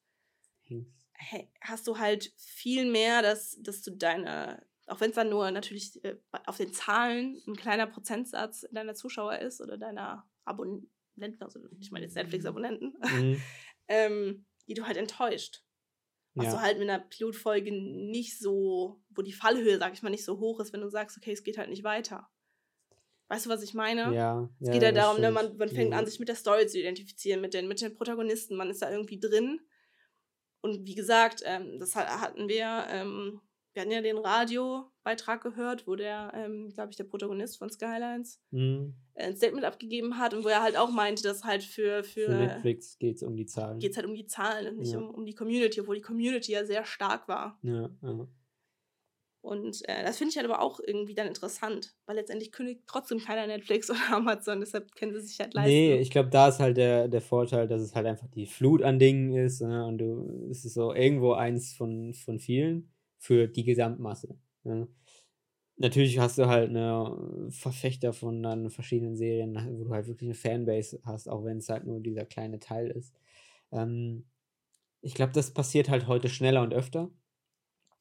hey, 1.13 1.51
hast 1.61 1.87
du 1.87 1.97
halt 1.97 2.31
viel 2.37 2.89
mehr, 2.89 3.21
dass, 3.21 3.57
dass 3.61 3.81
du 3.81 3.91
deine, 3.91 4.65
auch 4.87 4.99
wenn 4.99 5.09
es 5.09 5.15
dann 5.15 5.29
nur 5.29 5.49
natürlich 5.51 6.03
äh, 6.03 6.17
auf 6.45 6.57
den 6.57 6.73
Zahlen 6.73 7.41
ein 7.47 7.55
kleiner 7.55 7.87
Prozentsatz 7.87 8.65
deiner 8.71 8.93
Zuschauer 8.93 9.39
ist 9.39 9.61
oder 9.61 9.77
deiner 9.77 10.29
Abonnenten, 10.45 11.41
also 11.41 11.59
ich 11.79 11.91
meine 11.91 12.05
jetzt 12.05 12.15
Netflix-Abonnenten, 12.15 12.93
mhm. 13.01 13.41
ähm, 13.87 14.45
die 14.67 14.73
du 14.73 14.85
halt 14.85 14.97
enttäuscht. 14.97 15.63
Was 16.35 16.47
ja. 16.47 16.51
du 16.51 16.61
halt 16.61 16.79
mit 16.79 16.89
einer 16.89 16.99
Pilotfolge 16.99 17.71
nicht 17.71 18.37
so, 18.37 19.01
wo 19.09 19.21
die 19.21 19.31
Fallhöhe, 19.31 19.77
sag 19.79 19.93
ich 19.93 20.03
mal, 20.03 20.09
nicht 20.09 20.25
so 20.25 20.37
hoch 20.39 20.59
ist, 20.59 20.73
wenn 20.73 20.81
du 20.81 20.89
sagst, 20.89 21.17
okay, 21.17 21.31
es 21.31 21.43
geht 21.43 21.57
halt 21.57 21.69
nicht 21.69 21.85
weiter. 21.85 22.27
Weißt 23.29 23.45
du, 23.45 23.49
was 23.49 23.63
ich 23.63 23.73
meine? 23.73 24.13
Ja. 24.13 24.49
Es 24.59 24.67
ja, 24.67 24.73
geht 24.73 24.83
ja 24.83 24.91
darum, 24.91 25.19
ne, 25.19 25.31
man, 25.31 25.55
man 25.57 25.69
fängt 25.69 25.93
an, 25.93 26.05
sich 26.05 26.19
mit 26.19 26.27
der 26.27 26.35
Story 26.35 26.67
zu 26.67 26.77
identifizieren, 26.77 27.41
mit 27.41 27.53
den, 27.53 27.67
mit 27.67 27.81
den 27.81 27.95
Protagonisten. 27.95 28.55
Man 28.55 28.69
ist 28.69 28.81
da 28.81 28.91
irgendwie 28.91 29.19
drin. 29.19 29.61
Und 30.61 30.85
wie 30.85 30.93
gesagt, 30.93 31.41
ähm, 31.45 31.79
das 31.79 31.95
hatten 31.95 32.49
wir, 32.49 32.85
ähm, 32.89 33.41
wir 33.75 33.81
hatten 33.81 33.91
ja 33.91 34.01
den 34.01 34.17
Radiobeitrag 34.17 35.43
gehört, 35.43 35.85
wo 35.85 35.95
der, 35.95 36.31
ähm, 36.33 36.69
glaube 36.69 36.91
ich, 36.91 36.97
der 36.97 37.03
Protagonist 37.03 37.57
von 37.57 37.69
Skylines 37.69 38.41
mhm. 38.51 38.95
ein 39.15 39.35
Statement 39.35 39.65
abgegeben 39.65 40.17
hat 40.17 40.33
und 40.33 40.45
wo 40.45 40.47
er 40.47 40.63
halt 40.63 40.77
auch 40.77 40.89
meinte, 40.91 41.23
dass 41.23 41.43
halt 41.43 41.61
für, 41.61 42.03
für, 42.03 42.25
für 42.25 42.31
Netflix 42.31 42.97
geht 42.97 43.17
es 43.17 43.23
um 43.23 43.35
die 43.35 43.45
Zahlen. 43.45 43.79
Geht 43.79 43.91
es 43.91 43.97
halt 43.97 44.07
um 44.07 44.15
die 44.15 44.27
Zahlen 44.27 44.67
und 44.67 44.77
nicht 44.77 44.93
ja. 44.93 44.99
um, 44.99 45.09
um 45.09 45.25
die 45.25 45.35
Community, 45.35 45.81
obwohl 45.81 45.97
die 45.97 46.01
Community 46.01 46.53
ja 46.53 46.65
sehr 46.65 46.85
stark 46.85 47.27
war. 47.27 47.59
Ja, 47.63 47.89
ja. 48.01 48.27
Und 49.41 49.87
äh, 49.87 50.03
das 50.03 50.17
finde 50.17 50.31
ich 50.31 50.37
halt 50.37 50.49
aber 50.49 50.59
auch 50.59 50.79
irgendwie 50.79 51.13
dann 51.13 51.27
interessant, 51.27 51.95
weil 52.07 52.15
letztendlich 52.15 52.51
kündigt 52.51 52.81
trotzdem 52.87 53.19
keiner 53.19 53.45
Netflix 53.45 53.89
oder 53.91 53.99
Amazon, 54.13 54.61
deshalb 54.61 54.95
können 54.95 55.13
sie 55.13 55.19
sich 55.19 55.39
halt 55.39 55.53
leisten. 55.53 55.69
Nee, 55.69 55.99
ich 55.99 56.09
glaube, 56.09 56.29
da 56.29 56.47
ist 56.47 56.59
halt 56.59 56.77
der, 56.77 57.09
der 57.09 57.21
Vorteil, 57.21 57.67
dass 57.67 57.81
es 57.81 57.93
halt 57.93 58.07
einfach 58.07 58.27
die 58.29 58.47
Flut 58.47 58.81
an 58.81 58.99
Dingen 58.99 59.33
ist 59.33 59.61
ne? 59.61 59.85
und 59.85 59.97
du, 59.97 60.47
es 60.49 60.63
ist 60.63 60.73
so 60.75 60.93
irgendwo 60.93 61.33
eins 61.33 61.73
von, 61.73 62.13
von 62.13 62.39
vielen 62.39 62.94
für 63.17 63.47
die 63.47 63.63
Gesamtmasse. 63.63 64.37
Ne? 64.63 64.87
Natürlich 65.77 66.19
hast 66.19 66.37
du 66.37 66.47
halt 66.47 66.69
eine 66.69 67.49
Verfechter 67.49 68.13
von 68.13 68.41
dann 68.41 68.69
verschiedenen 68.69 69.17
Serien, 69.17 69.55
wo 69.77 69.83
du 69.83 69.89
halt 69.91 70.07
wirklich 70.07 70.29
eine 70.29 70.35
Fanbase 70.35 71.01
hast, 71.03 71.27
auch 71.27 71.43
wenn 71.43 71.57
es 71.57 71.67
halt 71.67 71.85
nur 71.85 71.99
dieser 71.99 72.25
kleine 72.25 72.59
Teil 72.59 72.91
ist. 72.91 73.13
Ähm, 73.71 74.25
ich 75.01 75.13
glaube, 75.13 75.33
das 75.33 75.51
passiert 75.51 75.89
halt 75.89 76.07
heute 76.07 76.29
schneller 76.29 76.61
und 76.61 76.73
öfter. 76.73 77.09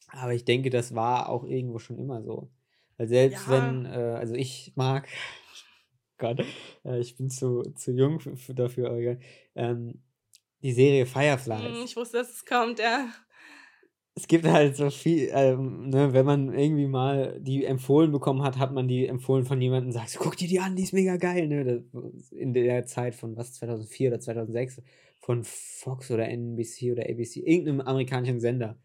Aber 0.08 0.34
ich 0.34 0.44
denke, 0.44 0.70
das 0.70 0.94
war 0.94 1.28
auch 1.28 1.44
irgendwo 1.44 1.78
schon 1.78 1.98
immer 1.98 2.22
so. 2.22 2.50
Weil 2.96 3.08
selbst 3.08 3.46
ja. 3.48 3.52
wenn, 3.52 3.86
äh, 3.86 4.16
also 4.16 4.34
ich 4.34 4.72
mag, 4.76 5.08
Gott, 6.18 6.44
äh, 6.84 7.00
ich 7.00 7.16
bin 7.16 7.28
zu, 7.28 7.62
zu 7.74 7.92
jung 7.92 8.20
dafür, 8.54 8.90
aber, 8.90 9.18
ähm, 9.56 10.02
die 10.62 10.72
Serie 10.72 11.04
Firefly. 11.04 11.74
Hm, 11.74 11.84
ich 11.84 11.96
wusste, 11.96 12.18
dass 12.18 12.30
es 12.30 12.46
kommt, 12.46 12.78
ja. 12.78 13.08
Es 14.16 14.28
gibt 14.28 14.44
halt 14.44 14.76
so 14.76 14.90
viel, 14.90 15.30
ähm, 15.32 15.90
ne, 15.90 16.12
wenn 16.12 16.24
man 16.24 16.52
irgendwie 16.52 16.86
mal 16.86 17.40
die 17.40 17.64
empfohlen 17.64 18.12
bekommen 18.12 18.42
hat, 18.42 18.58
hat 18.58 18.72
man 18.72 18.86
die 18.86 19.06
empfohlen 19.06 19.44
von 19.44 19.60
jemandem 19.60 19.88
und 19.88 19.92
sagt, 19.92 20.10
so, 20.10 20.20
guck 20.20 20.36
dir 20.36 20.46
die 20.46 20.60
an, 20.60 20.76
die 20.76 20.84
ist 20.84 20.92
mega 20.92 21.16
geil, 21.16 21.48
ne? 21.48 21.84
in 22.30 22.54
der 22.54 22.86
Zeit 22.86 23.16
von 23.16 23.36
was, 23.36 23.54
2004 23.54 24.10
oder 24.10 24.20
2006, 24.20 24.82
von 25.20 25.42
Fox 25.42 26.12
oder 26.12 26.28
NBC 26.28 26.92
oder 26.92 27.10
ABC, 27.10 27.40
irgendeinem 27.40 27.80
amerikanischen 27.80 28.38
Sender 28.38 28.78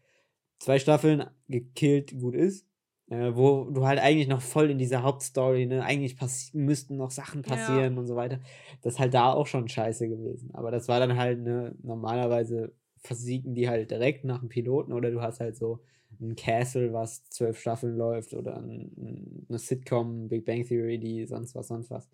zwei 0.60 0.78
Staffeln 0.78 1.24
gekillt, 1.48 2.18
gut 2.18 2.36
ist. 2.36 2.66
Äh, 3.08 3.34
wo 3.34 3.64
du 3.64 3.84
halt 3.86 3.98
eigentlich 3.98 4.28
noch 4.28 4.40
voll 4.40 4.70
in 4.70 4.78
dieser 4.78 5.02
Hauptstory, 5.02 5.66
ne, 5.66 5.82
eigentlich 5.82 6.16
müssten 6.52 6.96
noch 6.96 7.10
Sachen 7.10 7.42
passieren 7.42 7.94
ja. 7.94 7.98
und 7.98 8.06
so 8.06 8.14
weiter. 8.14 8.38
Das 8.82 8.94
ist 8.94 9.00
halt 9.00 9.14
da 9.14 9.32
auch 9.32 9.48
schon 9.48 9.66
scheiße 9.66 10.08
gewesen. 10.08 10.50
Aber 10.54 10.70
das 10.70 10.86
war 10.86 11.00
dann 11.00 11.16
halt, 11.16 11.40
ne, 11.40 11.74
normalerweise 11.82 12.72
versiegen 13.00 13.54
die 13.54 13.68
halt 13.68 13.90
direkt 13.90 14.24
nach 14.24 14.40
dem 14.40 14.48
Piloten 14.48 14.92
oder 14.92 15.10
du 15.10 15.20
hast 15.20 15.40
halt 15.40 15.56
so 15.56 15.80
ein 16.20 16.36
Castle, 16.36 16.92
was 16.92 17.24
zwölf 17.30 17.58
Staffeln 17.58 17.96
läuft 17.96 18.34
oder 18.34 18.56
ein, 18.56 19.46
eine 19.48 19.58
Sitcom, 19.58 20.28
Big 20.28 20.44
Bang 20.44 20.64
Theory, 20.64 20.98
die 20.98 21.26
sonst 21.26 21.54
was, 21.54 21.68
sonst 21.68 21.90
was. 21.90 22.08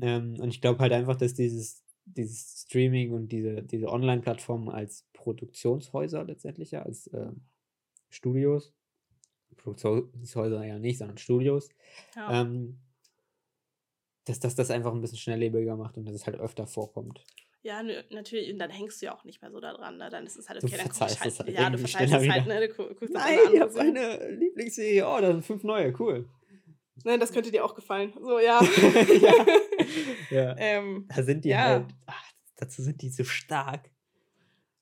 Ähm, 0.00 0.36
und 0.38 0.48
ich 0.48 0.60
glaube 0.60 0.80
halt 0.80 0.92
einfach, 0.92 1.16
dass 1.16 1.34
dieses, 1.34 1.82
dieses 2.04 2.62
Streaming 2.62 3.12
und 3.12 3.28
diese, 3.30 3.62
diese 3.62 3.88
Online-Plattformen 3.88 4.68
als 4.68 5.04
Produktionshäuser 5.12 6.24
letztendlich 6.24 6.70
ja, 6.70 6.82
als 6.82 7.08
äh, 7.08 7.32
Studios, 8.08 8.72
Produktionshäuser 9.56 10.64
ja 10.64 10.78
nicht, 10.78 10.98
sondern 10.98 11.18
Studios, 11.18 11.68
ja. 12.16 12.42
ähm, 12.42 12.78
dass 14.24 14.40
das 14.40 14.54
das 14.54 14.70
einfach 14.70 14.92
ein 14.92 15.00
bisschen 15.00 15.18
schnelllebiger 15.18 15.76
macht 15.76 15.96
und 15.96 16.04
dass 16.06 16.14
es 16.14 16.26
halt 16.26 16.36
öfter 16.36 16.66
vorkommt. 16.66 17.24
Ja, 17.62 17.82
natürlich, 17.82 18.52
und 18.52 18.58
dann 18.58 18.70
hängst 18.70 19.02
du 19.02 19.06
ja 19.06 19.14
auch 19.14 19.24
nicht 19.24 19.42
mehr 19.42 19.50
so 19.50 19.58
daran, 19.60 19.98
ne? 19.98 20.08
dann 20.10 20.24
ist 20.26 20.36
es 20.36 20.48
halt 20.48 20.62
okay, 20.62 20.76
du 20.76 20.78
dann 20.78 20.88
guck 20.88 21.10
ich 21.10 21.20
halt, 21.20 21.38
halt 21.38 21.48
ja, 21.48 21.68
du 21.68 21.78
verzeihst 21.78 22.14
es 22.14 22.28
halt, 22.30 22.46
ne, 22.46 22.68
du 22.68 22.72
guckst 22.72 23.12
Nein, 23.12 23.38
ich 23.52 23.60
habe 23.60 23.80
eine 23.80 24.30
Lieblingsserie, 24.30 25.06
oh, 25.06 25.20
da 25.20 25.32
sind 25.32 25.44
fünf 25.44 25.64
neue, 25.64 25.92
cool. 25.98 26.28
Ne, 27.04 27.18
das 27.18 27.32
könnte 27.32 27.50
dir 27.50 27.64
auch 27.64 27.74
gefallen. 27.74 28.12
So, 28.20 28.38
ja. 28.38 28.60
ja. 29.20 29.46
ja. 30.30 30.56
Ähm, 30.58 31.06
da 31.08 31.22
sind 31.22 31.44
die 31.44 31.50
ja. 31.50 31.58
halt, 31.58 31.86
ach, 32.06 32.32
dazu 32.56 32.82
sind 32.82 33.02
die 33.02 33.10
so 33.10 33.24
stark. 33.24 33.90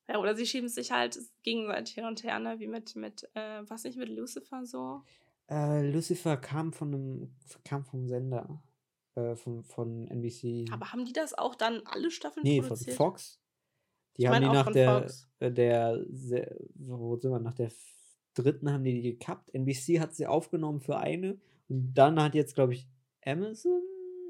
Ja, 0.08 0.18
oder 0.18 0.36
sie 0.36 0.46
schieben 0.46 0.68
sich 0.68 0.92
halt 0.92 1.18
gegenseitig 1.42 1.94
hin 1.94 2.04
und 2.04 2.22
her, 2.22 2.38
ne? 2.38 2.58
wie 2.58 2.68
mit, 2.68 2.94
mit 2.94 3.28
äh, 3.34 3.62
was 3.68 3.84
nicht 3.84 3.98
mit 3.98 4.08
Lucifer 4.08 4.64
so? 4.64 5.02
Äh, 5.50 5.90
Lucifer 5.90 6.36
kam 6.36 6.72
von 6.72 6.94
einem, 6.94 7.36
kam 7.64 7.84
vom 7.84 8.06
Sender, 8.06 8.62
äh, 9.16 9.36
von, 9.36 9.64
von 9.64 10.06
NBC. 10.08 10.66
Aber 10.72 10.92
haben 10.92 11.04
die 11.04 11.12
das 11.12 11.34
auch 11.34 11.54
dann 11.54 11.82
alle 11.84 12.10
Staffeln 12.10 12.44
nee, 12.44 12.60
produziert? 12.60 12.88
Nee, 12.88 12.94
von 12.94 13.06
Fox. 13.06 13.40
Die 14.16 14.22
ich 14.22 14.28
haben 14.28 14.42
die 14.42 14.48
nach 14.48 14.70
der. 14.70 15.06
Äh, 15.38 15.52
der, 15.52 15.98
der, 16.06 16.56
wo 16.74 17.16
sind 17.16 17.30
wir, 17.32 17.40
nach 17.40 17.54
der 17.54 17.70
dritten 18.34 18.70
haben 18.72 18.84
die 18.84 19.00
die 19.00 19.12
gekappt. 19.12 19.52
NBC 19.54 20.00
hat 20.00 20.14
sie 20.14 20.26
aufgenommen 20.26 20.80
für 20.80 20.98
eine 20.98 21.38
und 21.68 21.94
dann 21.94 22.22
hat 22.22 22.34
jetzt, 22.34 22.54
glaube 22.54 22.74
ich, 22.74 22.86
Amazon 23.24 23.82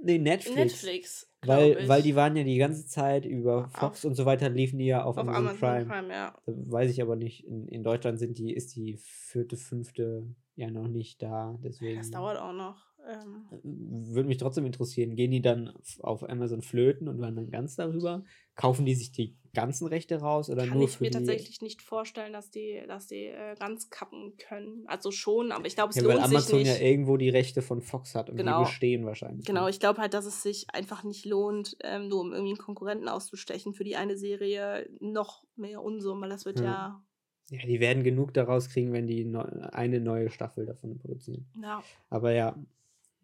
Nee, 0.03 0.19
Netflix. 0.19 0.57
Netflix. 0.57 1.33
Weil, 1.45 1.89
weil 1.89 2.03
die 2.03 2.17
waren 2.17 2.37
ja 2.37 2.45
die 2.45 2.59
ganze 2.59 2.87
Zeit 2.87 3.25
über 3.25 3.69
Fox 3.69 4.05
auf, 4.05 4.11
und 4.11 4.15
so 4.15 4.25
weiter, 4.25 4.49
liefen 4.49 4.79
die 4.79 4.87
ja 4.87 5.05
auf, 5.05 5.17
auf 5.17 5.29
Amazon, 5.29 5.59
Prime. 5.59 5.87
Prime 5.87 6.13
ja. 6.13 6.35
Weiß 6.47 6.91
ich 6.91 7.01
aber 7.03 7.17
nicht, 7.17 7.45
in, 7.45 7.69
in 7.69 7.83
Deutschland 7.83 8.19
sind 8.19 8.39
die, 8.39 8.53
ist 8.53 8.75
die 8.75 8.97
vierte, 8.99 9.57
fünfte 9.57 10.27
ja 10.55 10.71
noch 10.71 10.89
nicht 10.89 11.23
da. 11.23 11.59
Deswegen. 11.63 11.99
Das 11.99 12.11
dauert 12.11 12.39
auch 12.39 12.53
noch. 12.53 12.87
Ähm. 13.07 13.47
Würde 13.63 14.29
mich 14.29 14.39
trotzdem 14.39 14.67
interessieren, 14.67 15.15
gehen 15.15 15.31
die 15.31 15.43
dann 15.43 15.73
auf 16.01 16.29
Amazon 16.29 16.63
flöten 16.63 17.09
und 17.09 17.21
wandern 17.21 17.51
ganz 17.51 17.77
darüber? 17.77 18.25
Kaufen 18.57 18.85
die 18.85 18.95
sich 18.95 19.13
die 19.13 19.37
ganzen 19.55 19.87
Rechte 19.87 20.21
raus 20.21 20.51
oder 20.51 20.67
Kann 20.67 20.79
nur 20.79 20.89
ich 20.89 21.01
mir 21.01 21.11
tatsächlich 21.11 21.63
nicht 21.63 21.83
vorstellen, 21.83 22.33
dass 22.33 22.51
die, 22.51 22.83
dass 22.89 23.07
die 23.07 23.27
äh, 23.27 23.55
ganz 23.59 23.91
kappen 23.91 24.37
können. 24.37 24.85
Also 24.87 25.11
schon, 25.11 25.53
aber 25.53 25.67
ich 25.67 25.77
glaube, 25.77 25.91
es 25.91 25.97
ja, 25.97 26.03
lohnt 26.03 26.17
weil 26.17 26.25
Amazon 26.25 26.59
sich 26.59 26.69
nicht. 26.69 26.81
ja 26.81 26.87
irgendwo 26.87 27.17
die 27.17 27.31
Rechte 27.31 27.63
von 27.63 27.81
Fox 27.81 28.15
hat 28.15 28.29
und 28.29 28.37
genau. 28.37 28.59
die 28.59 28.65
bestehen 28.65 29.07
wahrscheinlich. 29.07 29.47
Genau, 29.47 29.69
ich 29.69 29.81
glaube 29.81 30.01
halt, 30.01 30.13
dass 30.13 30.27
es 30.27 30.43
sich 30.43 30.67
einfach 30.73 31.05
nicht 31.05 31.25
lohnt, 31.25 31.77
ähm, 31.85 32.09
nur 32.09 32.21
um 32.21 32.33
irgendwie 32.33 32.53
einen 32.53 32.59
Konkurrenten 32.59 33.09
auszustechen 33.09 33.73
für 33.73 33.85
die 33.85 33.97
eine 33.97 34.17
Serie 34.17 34.89
noch 35.01 35.45
mehr 35.55 35.83
Unsummen, 35.83 36.23
weil 36.23 36.31
das 36.31 36.45
wird 36.45 36.61
ja, 36.61 36.65
ja 36.65 37.03
ja, 37.51 37.65
die 37.65 37.79
werden 37.79 38.03
genug 38.03 38.35
daraus 38.35 38.69
kriegen, 38.69 38.93
wenn 38.93 39.07
die 39.07 39.25
ne 39.25 39.73
eine 39.73 40.01
neue 40.01 40.31
Staffel 40.31 40.67
davon 40.67 40.99
produzieren. 40.99 41.47
Ja. 41.63 41.83
Aber 42.11 42.33
ja, 42.33 42.57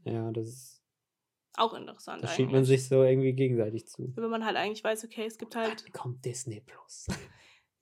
ja, 0.04 0.30
das 0.30 0.48
ist. 0.48 0.82
Auch 1.54 1.74
interessant. 1.74 2.24
Da 2.24 2.28
schiebt 2.28 2.50
man 2.50 2.64
sich 2.64 2.88
so 2.88 3.02
irgendwie 3.02 3.34
gegenseitig 3.34 3.86
zu. 3.86 4.10
Wenn 4.16 4.30
man 4.30 4.44
halt 4.44 4.56
eigentlich 4.56 4.82
weiß, 4.82 5.04
okay, 5.04 5.26
es 5.26 5.36
gibt 5.36 5.54
halt. 5.54 5.84
Dann 5.84 5.92
kommt 5.92 6.24
Disney 6.24 6.60
Plus. 6.60 7.08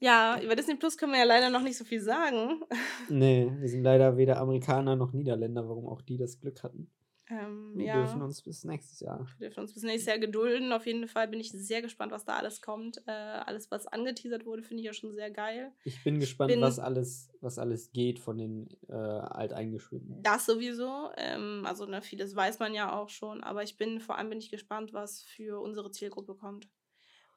Ja, 0.02 0.40
über 0.40 0.56
Disney 0.56 0.76
Plus 0.76 0.96
können 0.96 1.12
wir 1.12 1.18
ja 1.18 1.26
leider 1.26 1.50
noch 1.50 1.60
nicht 1.60 1.76
so 1.76 1.84
viel 1.84 2.00
sagen. 2.00 2.62
Nee, 3.10 3.52
wir 3.58 3.68
sind 3.68 3.82
leider 3.82 4.16
weder 4.16 4.38
Amerikaner 4.38 4.96
noch 4.96 5.12
Niederländer, 5.12 5.68
warum 5.68 5.86
auch 5.86 6.00
die 6.00 6.16
das 6.16 6.40
Glück 6.40 6.62
hatten. 6.62 6.90
Ähm, 7.30 7.72
wir 7.74 7.86
ja. 7.86 7.94
dürfen 7.94 8.22
uns 8.22 8.42
bis 8.42 8.64
nächstes 8.64 9.00
Jahr. 9.00 9.26
Wir 9.38 9.48
dürfen 9.48 9.60
uns 9.60 9.72
bis 9.72 9.82
nächstes 9.82 10.06
Jahr 10.06 10.18
gedulden. 10.18 10.72
Auf 10.72 10.86
jeden 10.86 11.06
Fall 11.06 11.28
bin 11.28 11.40
ich 11.40 11.50
sehr 11.50 11.82
gespannt, 11.82 12.12
was 12.12 12.24
da 12.24 12.36
alles 12.36 12.60
kommt. 12.60 13.02
Äh, 13.06 13.10
alles, 13.10 13.70
was 13.70 13.86
angeteasert 13.86 14.46
wurde, 14.46 14.62
finde 14.62 14.80
ich 14.80 14.86
ja 14.86 14.92
schon 14.92 15.14
sehr 15.14 15.30
geil. 15.30 15.72
Ich 15.84 16.02
bin 16.02 16.18
gespannt, 16.18 16.50
bin, 16.50 16.60
was 16.60 16.78
alles, 16.78 17.30
was 17.40 17.58
alles 17.58 17.92
geht 17.92 18.18
von 18.18 18.38
den 18.38 18.68
äh, 18.88 18.94
Alteingeschwindten. 18.94 20.22
Das 20.22 20.46
sowieso. 20.46 21.10
Ähm, 21.16 21.64
also 21.66 21.86
ne, 21.86 22.02
vieles 22.02 22.34
weiß 22.34 22.58
man 22.58 22.74
ja 22.74 22.98
auch 22.98 23.08
schon. 23.08 23.42
Aber 23.42 23.62
ich 23.62 23.76
bin 23.76 24.00
vor 24.00 24.18
allem 24.18 24.30
bin 24.30 24.38
ich 24.38 24.50
gespannt, 24.50 24.92
was 24.92 25.22
für 25.22 25.60
unsere 25.60 25.90
Zielgruppe 25.90 26.34
kommt. 26.34 26.68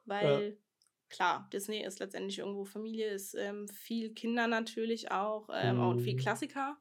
Weil 0.05 0.49
ja. 0.49 0.55
klar, 1.09 1.49
Disney 1.53 1.83
ist 1.83 1.99
letztendlich 1.99 2.39
irgendwo 2.39 2.65
Familie, 2.65 3.09
ist 3.09 3.35
ähm, 3.35 3.67
viel 3.67 4.13
Kinder 4.13 4.47
natürlich 4.47 5.11
auch 5.11 5.49
ähm, 5.53 5.77
mhm. 5.77 5.87
und 5.87 5.99
viel 6.01 6.17
Klassiker. 6.17 6.77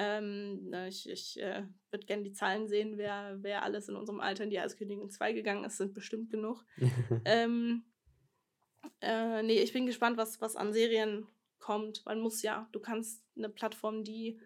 Ähm, 0.00 0.72
ich 0.86 1.08
ich 1.08 1.40
äh, 1.40 1.64
würde 1.90 2.06
gerne 2.06 2.22
die 2.22 2.32
Zahlen 2.32 2.68
sehen, 2.68 2.98
wer, 2.98 3.36
wer 3.40 3.64
alles 3.64 3.88
in 3.88 3.96
unserem 3.96 4.20
Alter 4.20 4.44
in 4.44 4.50
die 4.50 4.60
Eiskönigin 4.60 5.10
2 5.10 5.32
gegangen 5.32 5.64
ist, 5.64 5.76
sind 5.76 5.92
bestimmt 5.92 6.30
genug. 6.30 6.64
ähm, 7.24 7.82
äh, 9.00 9.42
nee, 9.42 9.60
ich 9.60 9.72
bin 9.72 9.86
gespannt, 9.86 10.16
was, 10.16 10.40
was 10.40 10.54
an 10.54 10.72
Serien 10.72 11.26
kommt. 11.58 12.06
Man 12.06 12.20
muss 12.20 12.42
ja, 12.42 12.68
du 12.70 12.78
kannst 12.78 13.24
eine 13.36 13.48
Plattform, 13.48 14.04
die 14.04 14.38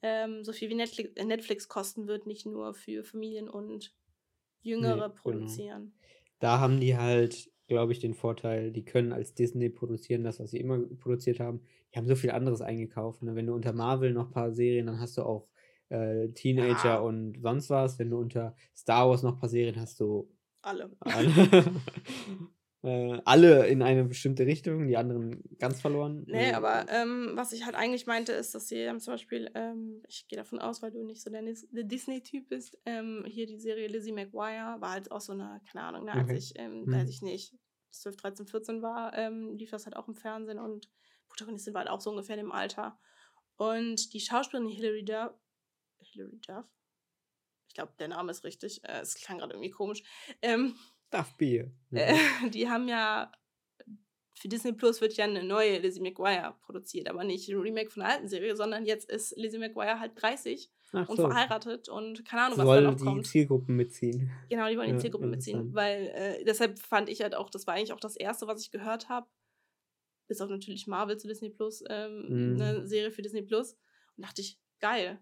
ähm, 0.00 0.42
so 0.42 0.54
viel 0.54 0.70
wie 0.70 0.74
Netflix, 0.74 1.10
äh, 1.16 1.24
Netflix, 1.24 1.68
kosten 1.68 2.06
wird, 2.06 2.26
nicht 2.26 2.46
nur 2.46 2.72
für 2.72 3.04
Familien 3.04 3.50
und 3.50 3.94
Jüngere 4.62 4.94
nee, 4.94 5.02
genau. 5.02 5.14
produzieren. 5.20 5.82
Genau. 5.82 6.14
Da 6.38 6.60
haben 6.60 6.80
die 6.80 6.96
halt, 6.96 7.50
glaube 7.74 7.92
ich, 7.92 8.00
den 8.00 8.14
Vorteil, 8.14 8.72
die 8.72 8.84
können 8.84 9.12
als 9.12 9.34
Disney 9.34 9.68
produzieren, 9.68 10.24
das, 10.24 10.40
was 10.40 10.50
sie 10.52 10.58
immer 10.58 10.78
produziert 10.78 11.40
haben 11.40 11.60
die 11.94 11.98
haben 11.98 12.08
so 12.08 12.16
viel 12.16 12.32
anderes 12.32 12.60
eingekauft. 12.60 13.22
Ne? 13.22 13.36
Wenn 13.36 13.46
du 13.46 13.54
unter 13.54 13.72
Marvel 13.72 14.12
noch 14.12 14.26
ein 14.26 14.32
paar 14.32 14.52
Serien, 14.52 14.86
dann 14.86 14.98
hast 14.98 15.16
du 15.16 15.22
auch 15.22 15.46
äh, 15.90 16.28
Teenager 16.30 16.84
ja. 16.84 16.98
und 16.98 17.40
sonst 17.40 17.70
was. 17.70 17.98
Wenn 18.00 18.10
du 18.10 18.18
unter 18.18 18.56
Star 18.76 19.08
Wars 19.08 19.22
noch 19.22 19.34
ein 19.34 19.38
paar 19.38 19.48
Serien 19.48 19.80
hast, 19.80 20.00
du 20.00 20.28
alle. 20.62 20.90
alle. 21.00 21.30
äh, 22.84 23.18
alle 23.24 23.66
in 23.66 23.82
eine 23.82 24.04
bestimmte 24.04 24.44
Richtung, 24.44 24.86
die 24.86 24.96
anderen 24.96 25.42
ganz 25.58 25.80
verloren. 25.80 26.24
Nee, 26.26 26.50
äh, 26.50 26.52
aber 26.52 26.86
ähm, 26.90 27.32
was 27.34 27.52
ich 27.52 27.64
halt 27.64 27.74
eigentlich 27.74 28.06
meinte, 28.06 28.32
ist, 28.32 28.54
dass 28.54 28.68
sie 28.68 28.76
ähm, 28.76 29.00
zum 29.00 29.14
Beispiel, 29.14 29.50
ähm, 29.54 30.02
ich 30.06 30.28
gehe 30.28 30.36
davon 30.36 30.58
aus, 30.58 30.82
weil 30.82 30.90
du 30.90 31.02
nicht 31.02 31.22
so 31.22 31.30
der, 31.30 31.42
der 31.42 31.84
Disney-Typ 31.84 32.48
bist, 32.50 32.78
ähm, 32.84 33.24
hier 33.26 33.46
die 33.46 33.58
Serie 33.58 33.88
Lizzie 33.88 34.12
McGuire 34.12 34.76
war 34.80 34.90
halt 34.90 35.10
auch 35.10 35.22
so 35.22 35.32
eine, 35.32 35.62
keine 35.72 35.84
Ahnung, 35.86 36.04
ne, 36.04 36.12
als 36.12 36.24
okay. 36.24 36.36
ich, 36.36 36.52
ähm, 36.56 36.84
hm. 36.84 36.92
weiß 36.92 37.08
ich 37.08 37.22
nicht, 37.22 37.54
12, 37.90 38.16
13, 38.16 38.46
14 38.46 38.82
war, 38.82 39.16
ähm, 39.16 39.56
lief 39.56 39.70
das 39.70 39.86
halt 39.86 39.96
auch 39.96 40.08
im 40.08 40.14
Fernsehen 40.14 40.58
und 40.58 40.90
Protagonistin 41.28 41.72
war 41.72 41.80
halt 41.80 41.90
auch 41.90 42.00
so 42.00 42.10
ungefähr 42.10 42.36
in 42.36 42.44
dem 42.44 42.52
Alter. 42.52 42.98
Und 43.56 44.12
die 44.12 44.20
Schauspielerin 44.20 44.68
Hilary 44.68 45.04
Duff, 45.04 45.32
Hilary 46.00 46.38
Duff? 46.46 46.66
Ich 47.68 47.74
glaube, 47.74 47.92
der 47.98 48.08
Name 48.08 48.30
ist 48.30 48.44
richtig. 48.44 48.84
Äh, 48.84 49.00
es 49.00 49.14
klang 49.14 49.38
gerade 49.38 49.54
irgendwie 49.54 49.70
komisch. 49.70 50.02
Ähm, 50.42 50.76
Duff 51.10 51.36
Bier. 51.36 51.70
Äh, 51.92 52.16
die 52.50 52.68
haben 52.68 52.88
ja 52.88 53.30
für 54.44 54.48
Disney 54.48 54.72
Plus 54.72 55.00
wird 55.00 55.14
ja 55.14 55.24
eine 55.24 55.42
neue 55.42 55.78
Lizzie 55.78 56.02
McGuire 56.02 56.54
produziert, 56.60 57.08
aber 57.08 57.24
nicht 57.24 57.48
ein 57.48 57.58
Remake 57.58 57.90
von 57.90 58.02
der 58.02 58.12
alten 58.12 58.28
Serie, 58.28 58.56
sondern 58.56 58.84
jetzt 58.84 59.08
ist 59.08 59.36
Lizzie 59.38 59.58
McGuire 59.58 60.00
halt 60.00 60.12
30 60.20 60.70
Ach 60.92 61.08
und 61.08 61.16
so. 61.16 61.28
verheiratet 61.28 61.88
und 61.88 62.24
keine 62.24 62.42
Ahnung, 62.42 62.58
was 62.58 62.66
da 62.66 62.80
noch 62.80 62.98
kommt. 62.98 63.24
die 63.24 63.30
Zielgruppen 63.30 63.76
mitziehen. 63.76 64.30
Genau, 64.50 64.68
die 64.68 64.76
wollen 64.76 64.88
die 64.88 64.94
ja, 64.94 64.98
Zielgruppen 64.98 65.30
mitziehen, 65.30 65.72
weil 65.74 66.08
äh, 66.14 66.44
deshalb 66.44 66.78
fand 66.78 67.08
ich 67.08 67.22
halt 67.22 67.34
auch, 67.34 67.48
das 67.48 67.66
war 67.66 67.74
eigentlich 67.74 67.92
auch 67.92 68.00
das 68.00 68.16
erste, 68.16 68.46
was 68.46 68.60
ich 68.60 68.70
gehört 68.70 69.08
habe, 69.08 69.26
bis 70.28 70.40
auf 70.40 70.50
natürlich 70.50 70.86
Marvel 70.86 71.16
zu 71.16 71.28
Disney 71.28 71.50
Plus, 71.50 71.82
ähm, 71.88 72.54
mhm. 72.54 72.60
eine 72.60 72.86
Serie 72.86 73.12
für 73.12 73.22
Disney 73.22 73.42
Plus 73.42 73.78
und 74.16 74.26
dachte 74.26 74.42
ich, 74.42 74.58
geil, 74.80 75.20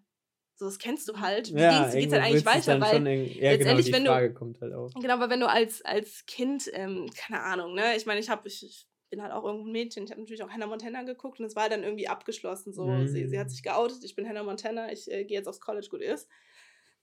so, 0.55 0.67
das 0.67 0.79
kennst 0.79 1.09
du 1.09 1.19
halt. 1.19 1.55
Wie 1.55 1.61
ja, 1.61 1.89
geht 1.93 2.09
es 2.09 2.13
halt 2.13 2.25
eigentlich 2.25 2.47
weiter? 2.47 2.81
Weil 2.81 3.07
ja, 3.07 3.57
genau, 3.57 3.75
letztendlich, 3.75 3.93
genau, 3.93 4.15
wenn 4.15 4.29
du. 4.29 4.35
Kommt 4.35 4.61
halt 4.61 4.73
auch. 4.75 4.91
Genau, 4.95 5.15
aber 5.15 5.31
wenn 5.31 5.41
du 5.41 5.49
als, 5.49 5.83
als 5.85 6.25
Kind, 6.27 6.71
ähm, 6.73 7.11
keine 7.17 7.43
Ahnung, 7.43 7.75
ne, 7.75 7.97
ich 7.97 8.07
meine, 8.07 8.21
ich 8.21 8.31
habe, 8.31 8.47
ich, 8.47 8.65
ich, 8.65 8.87
bin 9.11 9.23
halt 9.23 9.33
auch 9.33 9.45
irgendwo 9.45 9.67
ein 9.67 9.73
Mädchen, 9.73 10.05
ich 10.05 10.11
habe 10.11 10.21
natürlich 10.21 10.43
auch 10.43 10.49
Hannah 10.49 10.67
Montana 10.67 11.03
geguckt 11.03 11.39
und 11.39 11.45
es 11.45 11.55
war 11.55 11.69
dann 11.69 11.83
irgendwie 11.83 12.09
abgeschlossen. 12.09 12.73
So, 12.73 12.87
mhm. 12.87 13.09
sie, 13.09 13.29
sie 13.29 13.39
hat 13.39 13.51
sich 13.51 13.63
geoutet, 13.63 14.05
ich 14.05 14.15
bin 14.15 14.27
Hannah 14.27 14.43
Montana, 14.43 14.91
ich 14.91 15.11
äh, 15.11 15.25
gehe 15.25 15.37
jetzt 15.37 15.49
aufs 15.49 15.61
College, 15.61 15.89
gut 15.91 16.01
ist. 16.01 16.29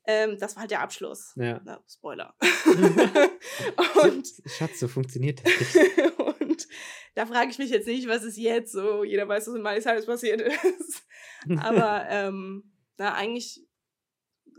Ähm, 0.07 0.37
das 0.39 0.55
war 0.55 0.61
halt 0.61 0.71
der 0.71 0.81
Abschluss. 0.81 1.33
Ja. 1.35 1.61
Na, 1.63 1.83
Spoiler. 1.87 2.33
und, 4.03 4.27
Schatz, 4.45 4.79
so 4.79 4.87
funktioniert 4.87 5.41
das 5.45 5.75
nicht. 5.75 6.19
und 6.19 6.67
da 7.15 7.25
frage 7.27 7.51
ich 7.51 7.59
mich 7.59 7.69
jetzt 7.69 7.87
nicht, 7.87 8.07
was 8.07 8.23
ist 8.23 8.37
jetzt 8.37 8.71
so. 8.71 9.03
Jeder 9.03 9.27
weiß, 9.27 9.47
was 9.47 9.55
in 9.55 9.61
Miley 9.61 9.81
Cyrus 9.81 10.05
passiert 10.05 10.41
ist. 10.41 11.03
Aber 11.59 12.05
ähm, 12.09 12.71
na, 12.99 13.15
eigentlich 13.15 13.65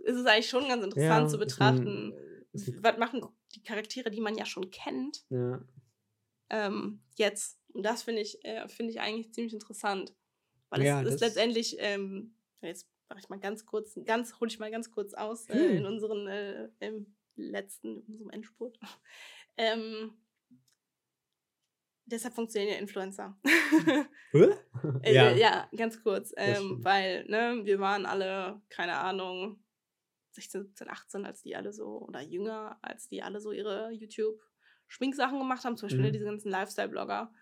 ist 0.04 0.16
es 0.16 0.26
eigentlich 0.26 0.48
schon 0.48 0.66
ganz 0.66 0.82
interessant 0.82 1.26
ja, 1.26 1.28
zu 1.28 1.38
betrachten, 1.38 2.12
ein, 2.52 2.82
was 2.82 2.98
machen 2.98 3.24
die 3.54 3.62
Charaktere, 3.62 4.10
die 4.10 4.20
man 4.20 4.36
ja 4.36 4.46
schon 4.46 4.70
kennt, 4.70 5.24
ja. 5.28 5.62
ähm, 6.48 7.02
jetzt. 7.16 7.58
Und 7.72 7.84
das 7.84 8.02
finde 8.02 8.22
ich, 8.22 8.44
äh, 8.44 8.66
find 8.68 8.90
ich 8.90 9.00
eigentlich 9.00 9.32
ziemlich 9.32 9.52
interessant. 9.52 10.14
Weil 10.70 10.82
ja, 10.82 11.02
es 11.02 11.14
ist 11.14 11.20
letztendlich, 11.20 11.76
ähm, 11.78 12.34
jetzt 12.62 12.88
mache 13.08 13.20
ich 13.20 13.28
mal 13.28 13.38
ganz 13.38 13.66
kurz, 13.66 13.98
ganz, 14.04 14.40
hole 14.40 14.50
ich 14.50 14.58
mal 14.58 14.70
ganz 14.70 14.90
kurz 14.90 15.14
aus 15.14 15.48
äh, 15.50 15.54
hm. 15.54 15.76
in 15.76 15.86
unseren 15.86 16.26
äh, 16.26 16.68
im 16.80 17.14
letzten, 17.36 17.98
in 17.98 18.12
unserem 18.12 18.30
Endspurt. 18.30 18.78
ähm, 19.56 20.14
deshalb 22.10 22.34
funktionieren 22.34 22.74
ja 22.74 22.78
Influencer. 22.78 23.38
äh, 25.02 25.14
ja. 25.14 25.30
ja, 25.32 25.68
ganz 25.76 26.02
kurz. 26.02 26.32
Ähm, 26.36 26.84
weil, 26.84 27.24
ne, 27.26 27.60
wir 27.64 27.78
waren 27.80 28.06
alle, 28.06 28.60
keine 28.68 28.96
Ahnung, 28.96 29.62
16, 30.32 30.62
17, 30.62 30.88
18, 30.88 31.26
als 31.26 31.42
die 31.42 31.56
alle 31.56 31.72
so, 31.72 32.06
oder 32.06 32.20
jünger, 32.20 32.78
als 32.82 33.08
die 33.08 33.22
alle 33.22 33.40
so 33.40 33.52
ihre 33.52 33.90
YouTube-Schminksachen 33.92 35.38
gemacht 35.38 35.64
haben, 35.64 35.76
zum 35.76 35.86
Beispiel 35.86 36.02
ne, 36.02 36.08
mhm. 36.08 36.12
diese 36.12 36.24
ganzen 36.24 36.50
Lifestyle-Blogger. 36.50 37.32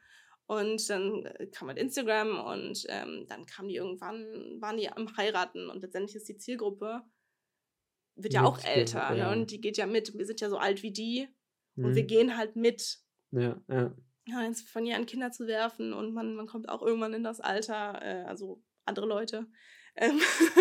Und 0.47 0.89
dann 0.89 1.27
äh, 1.27 1.47
kam 1.49 1.69
halt 1.69 1.79
Instagram 1.79 2.41
und 2.41 2.87
ähm, 2.89 3.27
dann 3.29 3.45
kamen 3.45 3.69
die 3.69 3.77
irgendwann, 3.77 4.25
waren 4.61 4.79
die 4.79 4.91
am 4.91 5.14
Heiraten 5.16 5.69
und 5.69 5.83
letztendlich 5.83 6.16
ist 6.16 6.29
die 6.29 6.39
Zielgruppe, 6.39 7.03
wird 8.14 8.33
ja 8.33 8.45
auch 8.45 8.64
älter, 8.64 9.11
ne? 9.11 9.19
ja. 9.19 9.31
Ne? 9.31 9.41
Und 9.41 9.51
die 9.51 9.61
geht 9.61 9.77
ja 9.77 9.87
mit. 9.87 10.16
Wir 10.16 10.25
sind 10.25 10.41
ja 10.41 10.49
so 10.49 10.57
alt 10.57 10.83
wie 10.83 10.91
die 10.91 11.29
mhm. 11.75 11.85
und 11.85 11.95
wir 11.95 12.03
mhm. 12.03 12.09
gehen 12.09 12.37
halt 12.39 12.57
mit. 12.57 12.99
Ja, 13.31 13.61
ja 13.69 13.95
ja, 14.29 14.43
jetzt 14.43 14.68
von 14.68 14.85
ihr 14.85 14.97
an 14.97 15.07
Kinder 15.07 15.31
zu 15.31 15.47
werfen 15.47 15.93
und 15.93 16.12
man, 16.12 16.35
man 16.35 16.47
kommt 16.47 16.68
auch 16.68 16.83
irgendwann 16.83 17.14
in 17.14 17.24
das 17.24 17.41
Alter, 17.41 18.01
äh, 18.03 18.24
also 18.24 18.62
andere 18.85 19.07
Leute. 19.07 19.47
Ähm 19.97 20.20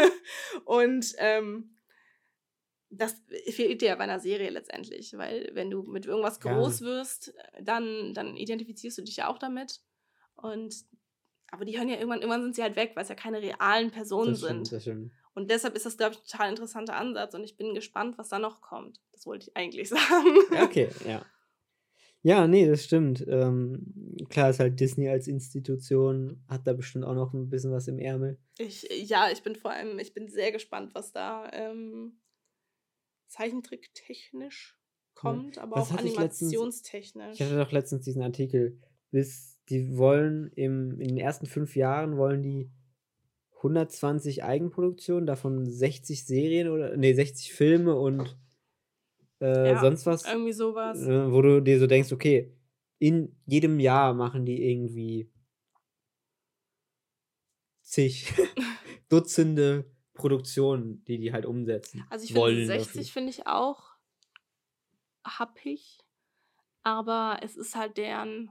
und 0.66 1.14
ähm, 1.18 1.78
das 2.90 3.22
fehlt 3.50 3.82
dir 3.82 3.90
ja 3.90 3.96
bei 3.96 4.06
einer 4.06 4.20
Serie 4.20 4.50
letztendlich, 4.50 5.14
weil 5.18 5.52
wenn 5.54 5.70
du 5.70 5.84
mit 5.84 6.06
irgendwas 6.06 6.40
groß 6.40 6.80
ja. 6.80 6.86
wirst, 6.86 7.34
dann, 7.62 8.14
dann 8.14 8.38
identifizierst 8.38 8.98
du 8.98 9.02
dich 9.02 9.18
ja 9.18 9.28
auch 9.28 9.38
damit. 9.38 9.82
Und 10.36 10.74
aber 11.50 11.66
die 11.66 11.78
hören 11.78 11.90
ja 11.90 11.96
irgendwann, 11.96 12.20
irgendwann 12.20 12.44
sind 12.44 12.56
sie 12.56 12.64
halt 12.64 12.76
weg, 12.76 12.92
weil 12.96 13.04
es 13.04 13.10
ja 13.10 13.16
keine 13.16 13.42
realen 13.42 13.92
Personen 13.92 14.32
das 14.32 14.40
stimmt, 14.40 14.68
sind. 14.68 14.72
Das 14.72 14.82
stimmt. 14.84 15.12
Und 15.34 15.52
deshalb 15.52 15.76
ist 15.76 15.86
das, 15.86 15.98
glaube 15.98 16.14
ich, 16.14 16.20
ein 16.20 16.26
total 16.26 16.50
interessanter 16.50 16.96
Ansatz 16.96 17.34
und 17.36 17.44
ich 17.44 17.58
bin 17.58 17.76
gespannt, 17.76 18.18
was 18.18 18.30
da 18.30 18.40
noch 18.40 18.62
kommt. 18.62 19.00
Das 19.12 19.26
wollte 19.26 19.48
ich 19.48 19.56
eigentlich 19.56 19.90
sagen. 19.90 20.36
okay, 20.64 20.90
ja. 21.06 21.26
Ja, 22.24 22.48
nee, 22.48 22.68
das 22.68 22.84
stimmt. 22.84 23.26
Ähm, 23.28 24.18
klar 24.30 24.50
ist 24.50 24.60
halt 24.60 24.80
Disney 24.80 25.08
als 25.08 25.28
Institution, 25.28 26.44
hat 26.48 26.66
da 26.66 26.74
bestimmt 26.74 27.06
auch 27.06 27.14
noch 27.14 27.34
ein 27.34 27.50
bisschen 27.50 27.72
was 27.72 27.88
im 27.88 28.00
Ärmel. 28.00 28.38
Ich, 28.58 28.88
ja, 29.08 29.30
ich 29.32 29.44
bin 29.44 29.56
vor 29.56 29.72
allem, 29.72 30.00
ich 30.00 30.14
bin 30.14 30.28
sehr 30.28 30.52
gespannt, 30.52 30.94
was 30.94 31.12
da 31.12 31.50
ähm, 31.54 32.20
zeichentricktechnisch 33.28 34.78
kommt, 35.14 35.56
ja. 35.56 35.64
aber 35.64 35.78
was 35.78 35.92
auch 35.92 35.98
animationstechnisch. 35.98 37.34
Ich, 37.34 37.40
letztens, 37.40 37.40
ich 37.40 37.42
hatte 37.46 37.58
doch 37.58 37.72
letztens 37.72 38.04
diesen 38.04 38.22
Artikel, 38.22 38.80
bis 39.12 39.60
die 39.70 39.98
wollen 39.98 40.52
im, 40.56 41.00
in 41.00 41.10
den 41.10 41.18
ersten 41.18 41.46
fünf 41.46 41.76
Jahren 41.76 42.18
wollen 42.18 42.42
die 42.42 42.72
120 43.58 44.44
Eigenproduktionen, 44.44 45.26
davon 45.26 45.66
60 45.66 46.26
Serien 46.26 46.70
oder 46.70 46.96
nee, 46.96 47.14
60 47.14 47.54
Filme 47.54 47.96
und 47.96 48.38
äh, 49.42 49.72
ja, 49.72 49.80
sonst 49.80 50.06
was. 50.06 50.26
Irgendwie 50.26 50.54
sowas. 50.54 51.02
Äh, 51.02 51.32
wo 51.32 51.42
du 51.42 51.62
dir 51.62 51.80
so 51.80 51.88
denkst, 51.88 52.12
okay, 52.12 52.54
in 53.00 53.36
jedem 53.46 53.80
Jahr 53.80 54.14
machen 54.14 54.46
die 54.46 54.64
irgendwie 54.64 55.32
zig 57.82 58.34
Dutzende 59.10 59.90
Produktionen, 60.14 61.04
die 61.06 61.20
die 61.20 61.32
halt 61.32 61.46
umsetzen. 61.46 62.06
Also 62.10 62.26
ich 62.26 62.34
finde 62.34 62.66
60 62.66 63.14
finde 63.14 63.30
ich 63.30 63.48
auch 63.48 63.96
happig, 65.24 66.00
aber 66.84 67.40
es 67.44 67.56
ist 67.56 67.76
halt 67.76 67.98
deren 67.98 68.50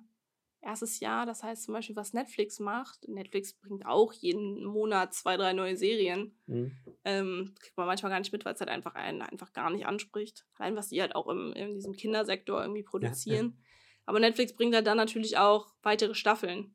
erstes 0.66 1.00
Jahr. 1.00 1.24
Das 1.24 1.42
heißt 1.42 1.62
zum 1.62 1.74
Beispiel, 1.74 1.96
was 1.96 2.12
Netflix 2.12 2.58
macht. 2.58 3.08
Netflix 3.08 3.54
bringt 3.54 3.86
auch 3.86 4.12
jeden 4.12 4.64
Monat 4.64 5.14
zwei, 5.14 5.36
drei 5.36 5.52
neue 5.52 5.76
Serien. 5.76 6.36
Mhm. 6.46 6.72
Ähm, 7.04 7.54
kriegt 7.58 7.76
man 7.76 7.86
manchmal 7.86 8.10
gar 8.10 8.18
nicht 8.18 8.32
mit, 8.32 8.44
weil 8.44 8.54
es 8.54 8.60
halt 8.60 8.70
einfach 8.70 8.94
einen 8.94 9.22
einfach 9.22 9.52
gar 9.52 9.70
nicht 9.70 9.86
anspricht. 9.86 10.44
Allein 10.58 10.76
was 10.76 10.88
die 10.88 11.00
halt 11.00 11.14
auch 11.14 11.28
im, 11.28 11.52
in 11.52 11.74
diesem 11.74 11.94
Kindersektor 11.94 12.60
irgendwie 12.60 12.82
produzieren. 12.82 13.46
Ja, 13.46 13.52
ja. 13.52 13.64
Aber 14.06 14.20
Netflix 14.20 14.54
bringt 14.54 14.74
halt 14.74 14.86
dann 14.86 14.96
natürlich 14.96 15.38
auch 15.38 15.72
weitere 15.82 16.14
Staffeln. 16.14 16.74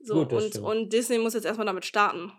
So, 0.00 0.26
Gut, 0.26 0.32
und, 0.32 0.58
und 0.58 0.92
Disney 0.92 1.18
muss 1.18 1.34
jetzt 1.34 1.46
erstmal 1.46 1.66
damit 1.66 1.84
starten. 1.84 2.32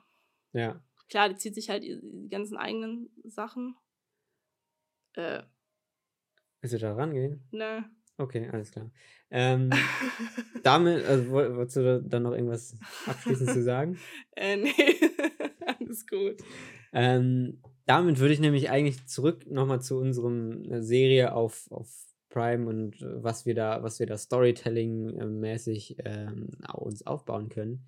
Ja. 0.53 0.81
Klar, 1.09 1.29
die 1.29 1.35
zieht 1.35 1.55
sich 1.55 1.69
halt 1.69 1.83
die, 1.83 2.29
ganzen 2.29 2.57
eigenen 2.57 3.09
Sachen. 3.23 3.75
Äh. 5.13 5.43
Willst 6.61 6.73
du 6.73 6.79
da 6.79 6.93
rangehen? 6.93 7.47
Ne. 7.51 7.89
Okay, 8.17 8.47
alles 8.51 8.71
klar. 8.71 8.89
Ähm, 9.29 9.69
damit, 10.63 11.03
also 11.05 11.29
wolltest 11.31 11.77
du 11.77 12.01
da 12.01 12.19
noch 12.19 12.31
irgendwas 12.31 12.75
abschließend 13.05 13.49
zu 13.51 13.63
sagen? 13.63 13.97
Äh, 14.37 14.57
nee, 14.57 14.71
alles 15.79 16.05
gut. 16.07 16.41
Ähm, 16.91 17.61
damit 17.85 18.19
würde 18.19 18.33
ich 18.33 18.41
nämlich 18.41 18.69
eigentlich 18.69 19.07
zurück 19.07 19.49
nochmal 19.49 19.81
zu 19.81 19.97
unserem 19.97 20.63
äh, 20.69 20.81
Serie 20.81 21.33
auf, 21.33 21.71
auf 21.71 21.89
Prime 22.29 22.67
und 22.67 23.01
äh, 23.01 23.23
was 23.23 23.45
wir 23.45 23.55
da, 23.55 23.81
was 23.81 23.99
wir 23.99 24.07
da 24.07 24.17
Storytelling-mäßig 24.17 25.97
ähm, 26.03 26.49
uns 26.73 27.07
aufbauen 27.07 27.47
können. 27.47 27.87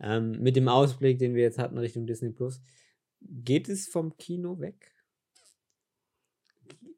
Ähm, 0.00 0.32
mit 0.40 0.56
dem 0.56 0.68
Ausblick, 0.68 1.18
den 1.18 1.34
wir 1.34 1.42
jetzt 1.42 1.58
hatten 1.58 1.76
Richtung 1.78 2.06
Disney 2.06 2.30
Plus, 2.30 2.62
geht 3.20 3.68
es 3.68 3.86
vom 3.86 4.16
Kino 4.16 4.58
weg? 4.60 4.91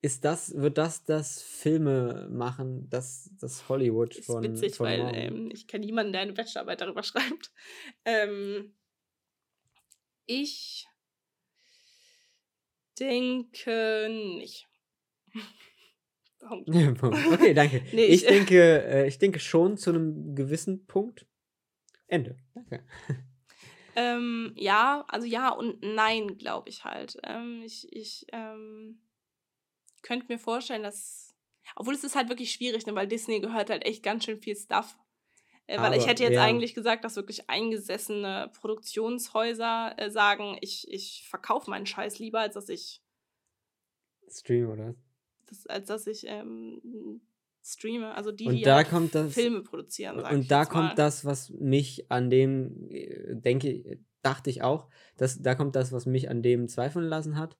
Ist 0.04 0.22
das, 0.22 0.54
wird 0.54 0.76
das 0.76 1.04
das 1.04 1.40
Filme 1.40 2.28
machen, 2.30 2.88
das, 2.90 3.30
das 3.40 3.70
Hollywood 3.70 4.14
von. 4.14 4.42
Das 4.42 4.52
ist 4.52 4.62
witzig, 4.62 4.76
von 4.76 4.86
weil 4.86 5.10
ähm, 5.14 5.50
ich 5.50 5.66
kenne 5.66 5.86
niemanden, 5.86 6.12
der 6.12 6.20
eine 6.20 6.34
Bachelorarbeit 6.34 6.82
darüber 6.82 7.02
schreibt. 7.02 7.50
Ähm, 8.04 8.74
ich 10.26 10.86
denke 12.98 14.08
nicht. 14.10 14.66
okay, 16.46 17.54
danke. 17.54 17.82
nee, 17.92 18.04
ich, 18.04 18.24
ich 18.24 18.26
denke, 18.26 18.84
äh, 18.84 19.08
ich 19.08 19.18
denke 19.18 19.38
schon 19.38 19.78
zu 19.78 19.88
einem 19.88 20.34
gewissen 20.34 20.84
Punkt. 20.84 21.24
Ende. 22.06 22.36
Danke. 22.52 22.84
Ähm, 23.96 24.52
ja, 24.56 25.06
also 25.08 25.26
ja 25.26 25.48
und 25.48 25.80
nein, 25.80 26.36
glaube 26.36 26.68
ich 26.68 26.84
halt. 26.84 27.16
Ähm, 27.22 27.62
ich 27.64 27.90
ich 27.90 28.26
ähm, 28.30 28.98
könnte 30.04 30.26
mir 30.28 30.38
vorstellen, 30.38 30.84
dass 30.84 31.34
Obwohl 31.74 31.94
es 31.94 32.04
ist 32.04 32.14
halt 32.14 32.28
wirklich 32.28 32.52
schwierig, 32.52 32.86
ne, 32.86 32.94
weil 32.94 33.08
Disney 33.08 33.40
gehört 33.40 33.70
halt 33.70 33.84
echt 33.84 34.04
ganz 34.04 34.24
schön 34.24 34.40
viel 34.40 34.54
Stuff. 34.54 34.96
Äh, 35.66 35.78
weil 35.78 35.86
Aber, 35.86 35.96
ich 35.96 36.06
hätte 36.06 36.22
jetzt 36.22 36.34
ja. 36.34 36.44
eigentlich 36.44 36.74
gesagt, 36.74 37.04
dass 37.04 37.16
wirklich 37.16 37.48
eingesessene 37.48 38.52
Produktionshäuser 38.60 39.94
äh, 39.96 40.10
sagen, 40.10 40.58
ich, 40.60 40.86
ich 40.88 41.26
verkaufe 41.28 41.70
meinen 41.70 41.86
Scheiß 41.86 42.18
lieber, 42.18 42.40
als 42.40 42.54
dass 42.54 42.68
ich 42.68 43.02
streame, 44.28 44.68
oder? 44.68 44.94
Das, 45.46 45.66
als 45.66 45.88
dass 45.88 46.06
ich 46.06 46.26
ähm, 46.26 47.22
streame. 47.62 48.14
Also 48.14 48.30
die, 48.30 48.46
und 48.46 48.56
die 48.56 48.62
da 48.62 48.84
kommt 48.84 49.14
das, 49.14 49.32
Filme 49.32 49.62
produzieren. 49.62 50.20
Und 50.20 50.50
da 50.50 50.66
kommt 50.66 50.88
mal. 50.88 50.94
das, 50.94 51.24
was 51.24 51.48
mich 51.50 52.10
an 52.10 52.28
dem, 52.28 52.90
äh, 52.90 53.34
denke, 53.34 54.00
dachte 54.22 54.50
ich 54.50 54.62
auch, 54.62 54.88
dass, 55.16 55.40
da 55.40 55.54
kommt 55.54 55.76
das, 55.76 55.92
was 55.92 56.04
mich 56.04 56.28
an 56.28 56.42
dem 56.42 56.68
zweifeln 56.68 57.06
lassen 57.06 57.38
hat. 57.38 57.56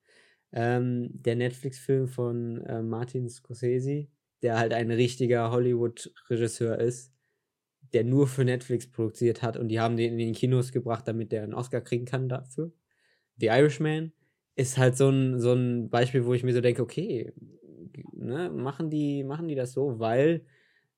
Ähm, 0.55 1.09
der 1.11 1.35
Netflix-Film 1.35 2.07
von 2.07 2.61
äh, 2.65 2.81
Martin 2.81 3.29
Scorsese, 3.29 4.07
der 4.41 4.57
halt 4.57 4.73
ein 4.73 4.89
richtiger 4.89 5.51
Hollywood-Regisseur 5.51 6.79
ist, 6.79 7.11
der 7.93 8.03
nur 8.03 8.27
für 8.27 8.45
Netflix 8.45 8.89
produziert 8.89 9.41
hat 9.41 9.57
und 9.57 9.67
die 9.67 9.79
haben 9.79 9.97
den 9.97 10.13
in 10.13 10.17
den 10.17 10.33
Kinos 10.33 10.71
gebracht, 10.71 11.07
damit 11.07 11.31
der 11.31 11.43
einen 11.43 11.53
Oscar 11.53 11.81
kriegen 11.81 12.05
kann 12.05 12.29
dafür. 12.29 12.71
The 13.37 13.47
Irishman 13.47 14.13
ist 14.55 14.77
halt 14.77 14.97
so 14.97 15.09
ein, 15.09 15.39
so 15.39 15.53
ein 15.53 15.89
Beispiel, 15.89 16.25
wo 16.25 16.33
ich 16.33 16.43
mir 16.43 16.53
so 16.53 16.61
denke, 16.61 16.81
okay, 16.81 17.33
ne, 18.13 18.49
machen, 18.49 18.89
die, 18.89 19.23
machen 19.23 19.47
die 19.47 19.55
das 19.55 19.73
so, 19.73 19.99
weil 19.99 20.45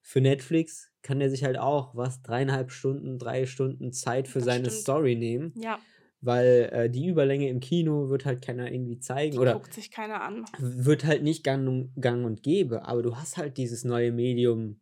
für 0.02 0.22
Netflix 0.22 0.92
kann 1.02 1.20
der 1.20 1.30
sich 1.30 1.44
halt 1.44 1.58
auch 1.58 1.96
was 1.96 2.22
dreieinhalb 2.22 2.72
Stunden, 2.72 3.18
drei 3.18 3.46
Stunden 3.46 3.92
Zeit 3.92 4.28
für 4.28 4.40
das 4.40 4.46
seine 4.46 4.66
stimmt. 4.66 4.82
Story 4.82 5.16
nehmen. 5.16 5.54
Ja. 5.56 5.80
Weil 6.22 6.70
äh, 6.72 6.90
die 6.90 7.08
Überlänge 7.08 7.48
im 7.48 7.60
Kino 7.60 8.10
wird 8.10 8.26
halt 8.26 8.42
keiner 8.42 8.72
irgendwie 8.72 9.00
zeigen. 9.00 9.34
Die 9.34 9.40
oder 9.40 9.54
guckt 9.54 9.74
sich 9.74 9.92
keiner 9.92 10.22
an. 10.22 10.46
Wird 10.58 11.06
halt 11.06 11.22
nicht 11.24 11.44
gang, 11.44 11.90
gang 12.00 12.26
und 12.26 12.42
gäbe, 12.42 12.86
aber 12.86 13.04
du 13.04 13.16
hast 13.16 13.38
halt 13.38 13.58
dieses 13.58 13.84
neue 13.84 14.12
Medium 14.12 14.80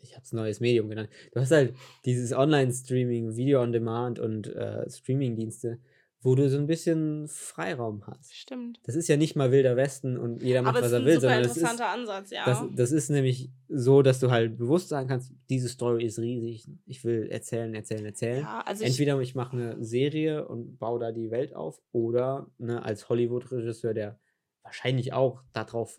ich 0.00 0.14
habe 0.14 0.22
es 0.22 0.32
neues 0.32 0.60
Medium 0.60 0.88
genannt. 0.88 1.10
Du 1.32 1.40
hast 1.40 1.50
halt 1.50 1.74
dieses 2.04 2.32
Online-Streaming, 2.32 3.36
Video 3.36 3.62
on 3.62 3.72
Demand 3.72 4.18
und 4.18 4.46
äh, 4.46 4.88
Streaming-Dienste, 4.88 5.80
wo 6.24 6.36
du 6.36 6.48
so 6.48 6.56
ein 6.56 6.68
bisschen 6.68 7.26
Freiraum 7.26 8.06
hast. 8.06 8.32
Stimmt. 8.32 8.80
Das 8.84 8.94
ist 8.94 9.08
ja 9.08 9.16
nicht 9.16 9.34
mal 9.34 9.50
wilder 9.50 9.76
Westen 9.76 10.16
und 10.16 10.40
jeder 10.40 10.62
macht, 10.62 10.80
was 10.80 10.92
er 10.92 11.04
will, 11.04 11.20
sondern 11.20 11.42
das 11.42 11.56
ist 11.56 11.64
ein 11.64 11.80
Ansatz, 11.80 12.30
ja. 12.30 12.44
Das, 12.44 12.62
das, 12.76 12.92
ist 12.92 13.10
nämlich 13.10 13.50
so, 13.68 14.02
dass 14.02 14.20
du 14.20 14.30
halt 14.30 14.56
bewusst 14.56 14.88
sagen 14.88 15.08
kannst, 15.08 15.32
diese 15.50 15.68
Story 15.68 16.04
ist 16.04 16.20
riesig. 16.20 16.68
Ich 16.86 17.04
will 17.04 17.26
erzählen, 17.28 17.74
erzählen, 17.74 18.06
erzählen. 18.06 18.42
Ja, 18.42 18.60
also 18.60 18.84
Entweder 18.84 19.20
ich, 19.20 19.30
ich 19.30 19.34
mache 19.34 19.56
eine 19.56 19.84
Serie 19.84 20.46
und 20.46 20.78
baue 20.78 21.00
da 21.00 21.10
die 21.10 21.32
Welt 21.32 21.54
auf 21.56 21.82
oder 21.90 22.46
ne, 22.58 22.82
als 22.84 23.08
Hollywood-Regisseur, 23.08 23.92
der 23.92 24.20
wahrscheinlich 24.62 25.12
auch 25.12 25.42
darauf 25.52 25.98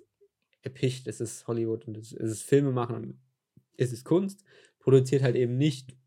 erpicht, 0.62 1.08
es 1.08 1.20
ist 1.20 1.48
Hollywood 1.48 1.86
und 1.86 1.98
es 1.98 2.14
ist 2.14 2.44
Filme 2.44 2.72
machen 2.72 2.96
und 2.96 3.22
es 3.76 3.92
ist 3.92 4.06
Kunst, 4.06 4.46
produziert 4.80 5.22
halt 5.22 5.36
eben 5.36 5.58
nicht 5.58 5.98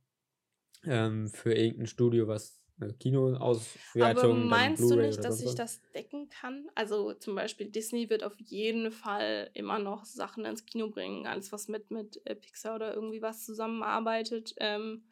ähm, 0.85 1.29
für 1.29 1.53
irgendein 1.53 1.87
Studio, 1.87 2.27
was 2.29 2.56
Kinoauswertung. 3.01 4.23
Aber 4.23 4.35
meinst 4.35 4.83
du 4.83 4.97
nicht, 4.97 5.25
dass 5.25 5.41
ich 5.41 5.55
das 5.55 5.81
decken 5.93 6.29
kann? 6.29 6.69
Also 6.75 7.15
zum 7.15 7.35
Beispiel 7.35 7.71
Disney 7.71 8.11
wird 8.11 8.23
auf 8.23 8.39
jeden 8.39 8.93
Fall 8.93 9.51
immer 9.55 9.79
noch 9.79 10.05
Sachen 10.05 10.45
ins 10.45 10.67
Kino 10.67 10.91
bringen. 10.91 11.27
Alles, 11.27 11.53
was 11.53 11.69
mit, 11.69 11.91
mit 11.91 12.21
äh, 12.27 12.35
Pixar 12.35 12.75
oder 12.75 12.95
irgendwie 12.95 13.23
was 13.23 13.45
zusammenarbeitet. 13.45 14.55
Ähm, 14.59 15.05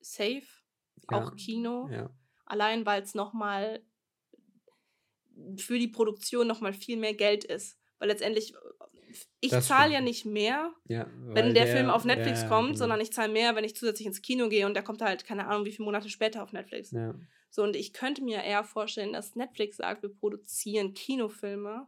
safe, 0.00 0.42
ja. 1.10 1.24
auch 1.24 1.34
Kino. 1.36 1.88
Ja. 1.90 2.10
Allein, 2.44 2.84
weil 2.84 3.02
es 3.02 3.14
nochmal 3.14 3.82
für 5.56 5.78
die 5.78 5.88
Produktion 5.88 6.46
nochmal 6.46 6.72
viel 6.72 6.98
mehr 6.98 7.14
Geld 7.14 7.44
ist. 7.44 7.78
Weil 7.98 8.08
letztendlich 8.08 8.54
ich 9.40 9.50
zahle 9.60 9.92
ja 9.92 10.00
nicht 10.00 10.24
mehr, 10.24 10.72
ja, 10.86 11.06
wenn 11.20 11.54
der, 11.54 11.64
der, 11.64 11.76
Film 11.76 11.90
auf 11.90 12.04
Netflix 12.04 12.42
ja, 12.42 12.48
kommt, 12.48 12.68
genau. 12.68 12.78
sondern 12.78 13.00
ich 13.00 13.12
zahle 13.12 13.32
mehr, 13.32 13.54
wenn 13.56 13.64
ich 13.64 13.76
zusätzlich 13.76 14.06
ins 14.06 14.22
Kino 14.22 14.48
gehe 14.48 14.66
und 14.66 14.74
der 14.74 14.82
kommt 14.82 15.02
halt, 15.02 15.24
keine 15.24 15.46
Ahnung, 15.46 15.64
wie 15.64 15.72
viele 15.72 15.84
Monate 15.84 16.08
später 16.08 16.42
auf 16.42 16.52
Netflix. 16.52 16.90
Ja. 16.90 17.14
So, 17.50 17.62
und 17.62 17.76
ich 17.76 17.92
könnte 17.92 18.22
mir 18.22 18.42
eher 18.42 18.64
vorstellen, 18.64 19.12
dass 19.12 19.34
Netflix 19.34 19.78
sagt, 19.78 20.02
wir 20.02 20.10
produzieren 20.10 20.94
Kinofilme. 20.94 21.86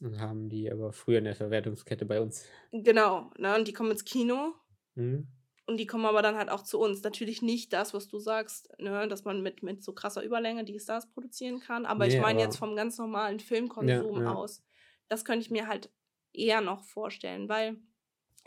Und 0.00 0.20
haben 0.20 0.48
die 0.48 0.70
aber 0.70 0.92
früher 0.92 1.18
in 1.18 1.24
der 1.24 1.34
Verwertungskette 1.34 2.04
bei 2.04 2.20
uns. 2.20 2.44
Genau, 2.72 3.30
ne, 3.38 3.54
und 3.56 3.68
die 3.68 3.72
kommen 3.72 3.90
ins 3.90 4.04
Kino. 4.04 4.54
Mhm. 4.94 5.28
Und 5.66 5.78
die 5.78 5.86
kommen 5.86 6.06
aber 6.06 6.22
dann 6.22 6.36
halt 6.36 6.48
auch 6.48 6.62
zu 6.62 6.78
uns. 6.78 7.02
Natürlich 7.02 7.42
nicht 7.42 7.72
das, 7.72 7.92
was 7.92 8.06
du 8.06 8.18
sagst, 8.18 8.68
ne, 8.78 9.08
dass 9.08 9.24
man 9.24 9.42
mit, 9.42 9.62
mit 9.62 9.82
so 9.82 9.92
krasser 9.92 10.22
Überlänge 10.22 10.64
die 10.64 10.78
Stars 10.78 11.10
produzieren 11.10 11.58
kann. 11.58 11.86
Aber 11.86 12.06
nee, 12.06 12.14
ich 12.14 12.20
meine 12.20 12.40
jetzt 12.40 12.56
vom 12.56 12.76
ganz 12.76 12.98
normalen 12.98 13.40
Filmkonsum 13.40 14.26
aus. 14.26 14.62
Das 15.08 15.24
könnte 15.24 15.44
ich 15.44 15.50
mir 15.50 15.66
halt 15.66 15.90
eher 16.38 16.60
noch 16.60 16.84
vorstellen, 16.84 17.48
weil 17.48 17.76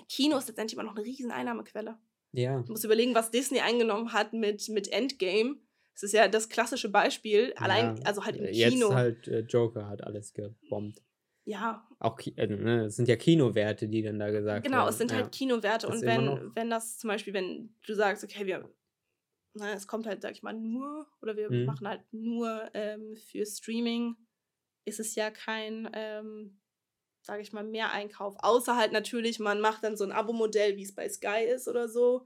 Kino 0.08 0.38
ist 0.38 0.48
letztendlich 0.48 0.78
immer 0.78 0.90
noch 0.90 0.96
eine 0.96 1.06
riesen 1.06 1.32
Einnahmequelle. 1.32 1.98
Ja. 2.32 2.62
Du 2.62 2.72
musst 2.72 2.86
überlegen, 2.86 3.16
was 3.16 3.32
Disney 3.32 3.60
eingenommen 3.60 4.14
hat 4.14 4.34
mit, 4.34 4.70
mit 4.70 4.92
Endgame. 4.92 5.58
Das 5.94 6.04
ist 6.04 6.14
ja 6.14 6.28
das 6.28 6.48
klassische 6.50 6.90
Beispiel. 6.90 7.54
Allein, 7.58 7.98
ja. 7.98 8.04
also 8.04 8.24
halt 8.24 8.38
im 8.38 8.46
Jetzt 8.46 8.74
Kino. 8.74 8.88
Jetzt 8.88 8.96
halt 8.96 9.28
äh, 9.28 9.40
Joker 9.42 9.88
hat 9.88 10.04
alles 10.04 10.34
gebombt. 10.34 11.02
Ja. 11.46 11.88
Auch, 12.00 12.20
äh, 12.20 12.48
ne, 12.48 12.86
es 12.86 12.96
sind 12.96 13.08
ja 13.08 13.16
Kinowerte, 13.16 13.88
die 13.88 14.04
dann 14.04 14.20
da 14.20 14.30
gesagt 14.30 14.64
genau, 14.64 14.78
werden. 14.78 14.86
Genau, 14.86 14.90
es 14.90 14.98
sind 14.98 15.12
ja. 15.12 15.18
halt 15.18 15.32
Kinowerte. 15.32 15.88
Das 15.88 15.96
und 15.96 16.06
wenn, 16.06 16.56
wenn 16.56 16.70
das 16.70 17.00
zum 17.00 17.08
Beispiel, 17.08 17.34
wenn 17.34 17.76
du 17.86 17.96
sagst, 17.96 18.24
okay, 18.24 18.46
wir, 18.46 18.70
na, 19.56 19.74
es 19.74 19.88
kommt 19.88 20.06
halt, 20.06 20.22
sag 20.22 20.32
ich 20.32 20.44
mal, 20.44 20.54
nur, 20.54 21.08
oder 21.22 21.36
wir 21.36 21.52
mhm. 21.52 21.66
machen 21.66 21.88
halt 21.88 22.02
nur 22.12 22.70
ähm, 22.74 23.18
für 23.18 23.46
Streaming, 23.46 24.16
ist 24.86 25.00
es 25.00 25.16
ja 25.16 25.32
kein 25.32 25.90
ähm, 25.94 26.59
sage 27.30 27.44
ich 27.44 27.54
mal, 27.54 27.64
mehr 27.64 27.92
Einkauf. 27.92 28.36
Außer 28.40 28.76
halt 28.76 28.92
natürlich, 28.92 29.38
man 29.38 29.62
macht 29.62 29.84
dann 29.84 29.96
so 29.96 30.04
ein 30.04 30.12
Abo-Modell, 30.12 30.78
wie 30.78 30.84
es 30.84 30.96
bei 30.96 31.08
Sky 31.08 31.44
ist 31.46 31.68
oder 31.68 31.88
so. 31.88 32.26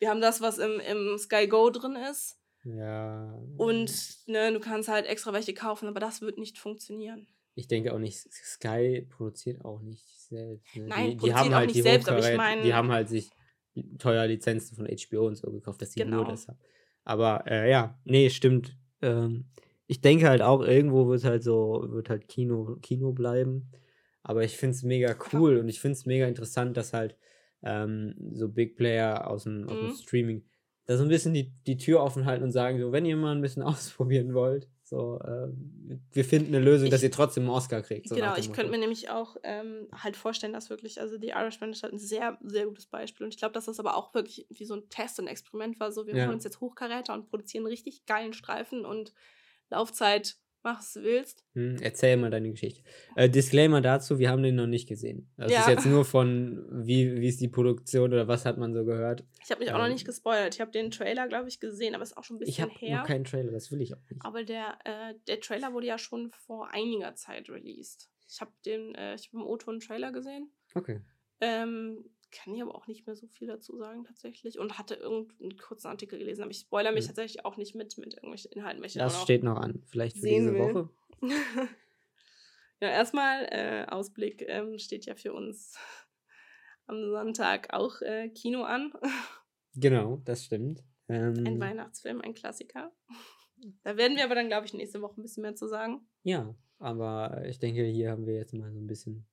Wir 0.00 0.10
haben 0.10 0.20
das, 0.20 0.40
was 0.40 0.58
im, 0.58 0.80
im 0.80 1.16
Sky 1.18 1.46
Go 1.46 1.70
drin 1.70 1.96
ist. 2.10 2.36
Ja. 2.64 3.32
Und 3.56 3.92
ne, 4.26 4.52
du 4.52 4.58
kannst 4.58 4.88
halt 4.88 5.06
extra 5.06 5.32
welche 5.32 5.54
kaufen, 5.54 5.88
aber 5.88 6.00
das 6.00 6.20
wird 6.20 6.36
nicht 6.36 6.58
funktionieren. 6.58 7.28
Ich 7.54 7.68
denke 7.68 7.94
auch 7.94 8.00
nicht, 8.00 8.18
Sky 8.18 9.06
produziert 9.08 9.64
auch 9.64 9.80
nicht 9.82 10.04
selbst. 10.20 10.74
Ne? 10.74 10.86
Nein, 10.88 11.10
die, 11.12 11.26
die 11.26 11.34
haben 11.34 11.54
halt 11.54 11.72
die 11.72 11.82
selbst, 11.82 12.08
aber 12.08 12.18
ich 12.18 12.36
meine. 12.36 12.62
Die 12.62 12.74
haben 12.74 12.90
halt 12.90 13.08
sich 13.08 13.30
teuer 13.98 14.26
Lizenzen 14.26 14.76
von 14.76 14.88
HBO 14.88 15.28
und 15.28 15.36
so 15.36 15.48
gekauft, 15.52 15.80
dass 15.80 15.92
sie 15.92 16.00
genau. 16.00 16.16
nur 16.16 16.24
das 16.24 16.48
haben. 16.48 16.58
Aber 17.04 17.44
äh, 17.46 17.70
ja, 17.70 17.96
nee, 18.04 18.30
stimmt. 18.30 18.76
Ähm, 19.00 19.44
ich 19.86 20.00
denke 20.00 20.28
halt 20.28 20.42
auch, 20.42 20.60
irgendwo 20.60 21.06
wird 21.06 21.22
halt 21.24 21.44
so, 21.44 21.84
wird 21.86 22.10
halt 22.10 22.26
Kino, 22.26 22.78
Kino 22.82 23.12
bleiben. 23.12 23.70
Aber 24.28 24.44
ich 24.44 24.58
finde 24.58 24.76
es 24.76 24.82
mega 24.82 25.16
cool 25.32 25.56
und 25.56 25.68
ich 25.68 25.80
finde 25.80 25.94
es 25.94 26.06
mega 26.06 26.26
interessant, 26.26 26.76
dass 26.76 26.92
halt 26.92 27.16
ähm, 27.62 28.14
so 28.32 28.48
Big 28.48 28.76
Player 28.76 29.28
aus 29.28 29.44
dem, 29.44 29.62
mhm. 29.62 29.68
aus 29.68 29.78
dem 29.78 29.94
Streaming 29.96 30.44
da 30.84 30.96
so 30.96 31.02
ein 31.02 31.08
bisschen 31.08 31.34
die, 31.34 31.52
die 31.66 31.76
Tür 31.76 32.02
offen 32.02 32.24
halten 32.24 32.42
und 32.42 32.52
sagen, 32.52 32.80
so, 32.80 32.92
wenn 32.92 33.04
ihr 33.04 33.16
mal 33.16 33.34
ein 33.34 33.42
bisschen 33.42 33.62
ausprobieren 33.64 34.34
wollt, 34.34 34.68
so, 34.82 35.18
äh, 35.20 35.48
wir 36.12 36.24
finden 36.24 36.54
eine 36.54 36.64
Lösung, 36.64 36.86
ich, 36.86 36.90
dass 36.90 37.02
ihr 37.02 37.10
trotzdem 37.10 37.44
einen 37.44 37.52
Oscar 37.52 37.82
kriegt. 37.82 38.08
So 38.08 38.14
genau, 38.14 38.36
ich 38.36 38.52
könnte 38.52 38.70
mir 38.70 38.78
nämlich 38.78 39.10
auch 39.10 39.36
ähm, 39.42 39.86
halt 39.92 40.16
vorstellen, 40.16 40.54
dass 40.54 40.70
wirklich, 40.70 40.98
also 40.98 41.18
die 41.18 41.28
Irishman 41.28 41.72
ist 41.72 41.82
halt 41.82 41.92
ein 41.92 41.98
sehr, 41.98 42.38
sehr 42.42 42.64
gutes 42.64 42.86
Beispiel. 42.86 43.24
Und 43.24 43.34
ich 43.34 43.38
glaube, 43.38 43.52
dass 43.52 43.66
das 43.66 43.80
aber 43.80 43.96
auch 43.96 44.14
wirklich 44.14 44.46
wie 44.48 44.64
so 44.64 44.74
ein 44.76 44.88
Test 44.88 45.18
und 45.20 45.26
Experiment 45.26 45.78
war. 45.78 45.92
So, 45.92 46.06
wir 46.06 46.16
ja. 46.16 46.24
holen 46.24 46.34
uns 46.34 46.44
jetzt 46.44 46.60
Hochkaräter 46.60 47.12
und 47.12 47.28
produzieren 47.28 47.66
richtig 47.66 48.06
geilen 48.06 48.32
Streifen 48.32 48.86
und 48.86 49.12
Laufzeit 49.68 50.36
Mach, 50.62 50.80
was 50.80 50.92
du 50.92 51.02
willst. 51.02 51.44
Hm, 51.54 51.76
erzähl 51.80 52.16
mal 52.16 52.30
deine 52.30 52.50
Geschichte. 52.50 52.82
Äh, 53.14 53.30
Disclaimer 53.30 53.80
dazu, 53.80 54.18
wir 54.18 54.30
haben 54.30 54.42
den 54.42 54.56
noch 54.56 54.66
nicht 54.66 54.88
gesehen. 54.88 55.30
Das 55.36 55.52
ja. 55.52 55.60
ist 55.60 55.68
jetzt 55.68 55.86
nur 55.86 56.04
von, 56.04 56.66
wie, 56.70 57.20
wie 57.20 57.28
ist 57.28 57.40
die 57.40 57.48
Produktion 57.48 58.12
oder 58.12 58.26
was 58.26 58.44
hat 58.44 58.58
man 58.58 58.74
so 58.74 58.84
gehört. 58.84 59.24
Ich 59.44 59.50
habe 59.50 59.60
mich 59.60 59.68
ähm, 59.68 59.76
auch 59.76 59.78
noch 59.78 59.86
ähm. 59.86 59.92
nicht 59.92 60.04
gespoilert. 60.04 60.54
Ich 60.54 60.60
habe 60.60 60.72
den 60.72 60.90
Trailer, 60.90 61.28
glaube 61.28 61.48
ich, 61.48 61.60
gesehen, 61.60 61.94
aber 61.94 62.02
es 62.02 62.10
ist 62.10 62.16
auch 62.16 62.24
schon 62.24 62.36
ein 62.36 62.38
bisschen 62.40 62.50
ich 62.52 62.58
her. 62.58 62.68
Ich 62.80 62.92
habe 62.92 63.00
noch 63.00 63.06
keinen 63.06 63.24
Trailer, 63.24 63.52
das 63.52 63.70
will 63.70 63.80
ich 63.80 63.94
auch 63.94 64.10
nicht. 64.10 64.24
Aber 64.24 64.44
der, 64.44 64.78
äh, 64.84 65.14
der 65.28 65.40
Trailer 65.40 65.72
wurde 65.72 65.86
ja 65.86 65.98
schon 65.98 66.30
vor 66.32 66.72
einiger 66.72 67.14
Zeit 67.14 67.48
released. 67.48 68.10
Ich 68.28 68.40
habe 68.40 68.52
den, 68.66 68.94
äh, 68.94 69.14
ich 69.14 69.28
habe 69.28 69.42
im 69.42 69.46
O-Ton 69.46 69.74
einen 69.74 69.80
Trailer 69.80 70.12
gesehen. 70.12 70.50
Okay. 70.74 71.00
Ähm, 71.40 72.04
kann 72.30 72.54
ich 72.54 72.62
aber 72.62 72.74
auch 72.74 72.86
nicht 72.86 73.06
mehr 73.06 73.16
so 73.16 73.26
viel 73.26 73.48
dazu 73.48 73.76
sagen 73.76 74.04
tatsächlich 74.04 74.58
und 74.58 74.78
hatte 74.78 74.94
irgendeinen 74.94 75.56
kurzen 75.56 75.88
Artikel 75.88 76.18
gelesen, 76.18 76.42
aber 76.42 76.50
ich 76.50 76.58
spoilere 76.58 76.92
mich 76.92 77.04
mhm. 77.04 77.08
tatsächlich 77.08 77.44
auch 77.44 77.56
nicht 77.56 77.74
mit, 77.74 77.96
mit 77.98 78.14
irgendwelchen 78.14 78.52
Inhalten. 78.52 78.82
Welche 78.82 78.98
das 78.98 79.22
steht 79.22 79.42
noch 79.42 79.56
an, 79.56 79.82
vielleicht 79.86 80.18
für 80.18 80.26
diese 80.26 80.52
will. 80.52 80.60
Woche. 80.60 80.90
ja, 82.80 82.88
erstmal 82.88 83.44
äh, 83.50 83.86
Ausblick 83.88 84.44
ähm, 84.46 84.78
steht 84.78 85.06
ja 85.06 85.14
für 85.14 85.32
uns 85.32 85.78
am 86.86 87.10
Sonntag 87.10 87.72
auch 87.72 88.00
äh, 88.02 88.28
Kino 88.30 88.62
an. 88.62 88.92
genau, 89.74 90.20
das 90.24 90.44
stimmt. 90.44 90.82
Ähm, 91.08 91.46
ein 91.46 91.60
Weihnachtsfilm, 91.60 92.20
ein 92.20 92.34
Klassiker. 92.34 92.92
Da 93.82 93.96
werden 93.96 94.16
wir 94.16 94.24
aber 94.24 94.34
dann, 94.34 94.48
glaube 94.48 94.66
ich, 94.66 94.74
nächste 94.74 95.02
Woche 95.02 95.20
ein 95.20 95.22
bisschen 95.22 95.42
mehr 95.42 95.54
zu 95.54 95.66
sagen. 95.66 96.06
Ja, 96.22 96.54
aber 96.78 97.44
ich 97.46 97.58
denke, 97.58 97.84
hier 97.84 98.10
haben 98.10 98.26
wir 98.26 98.34
jetzt 98.34 98.54
mal 98.54 98.72
so 98.72 98.78
ein 98.78 98.86
bisschen 98.86 99.26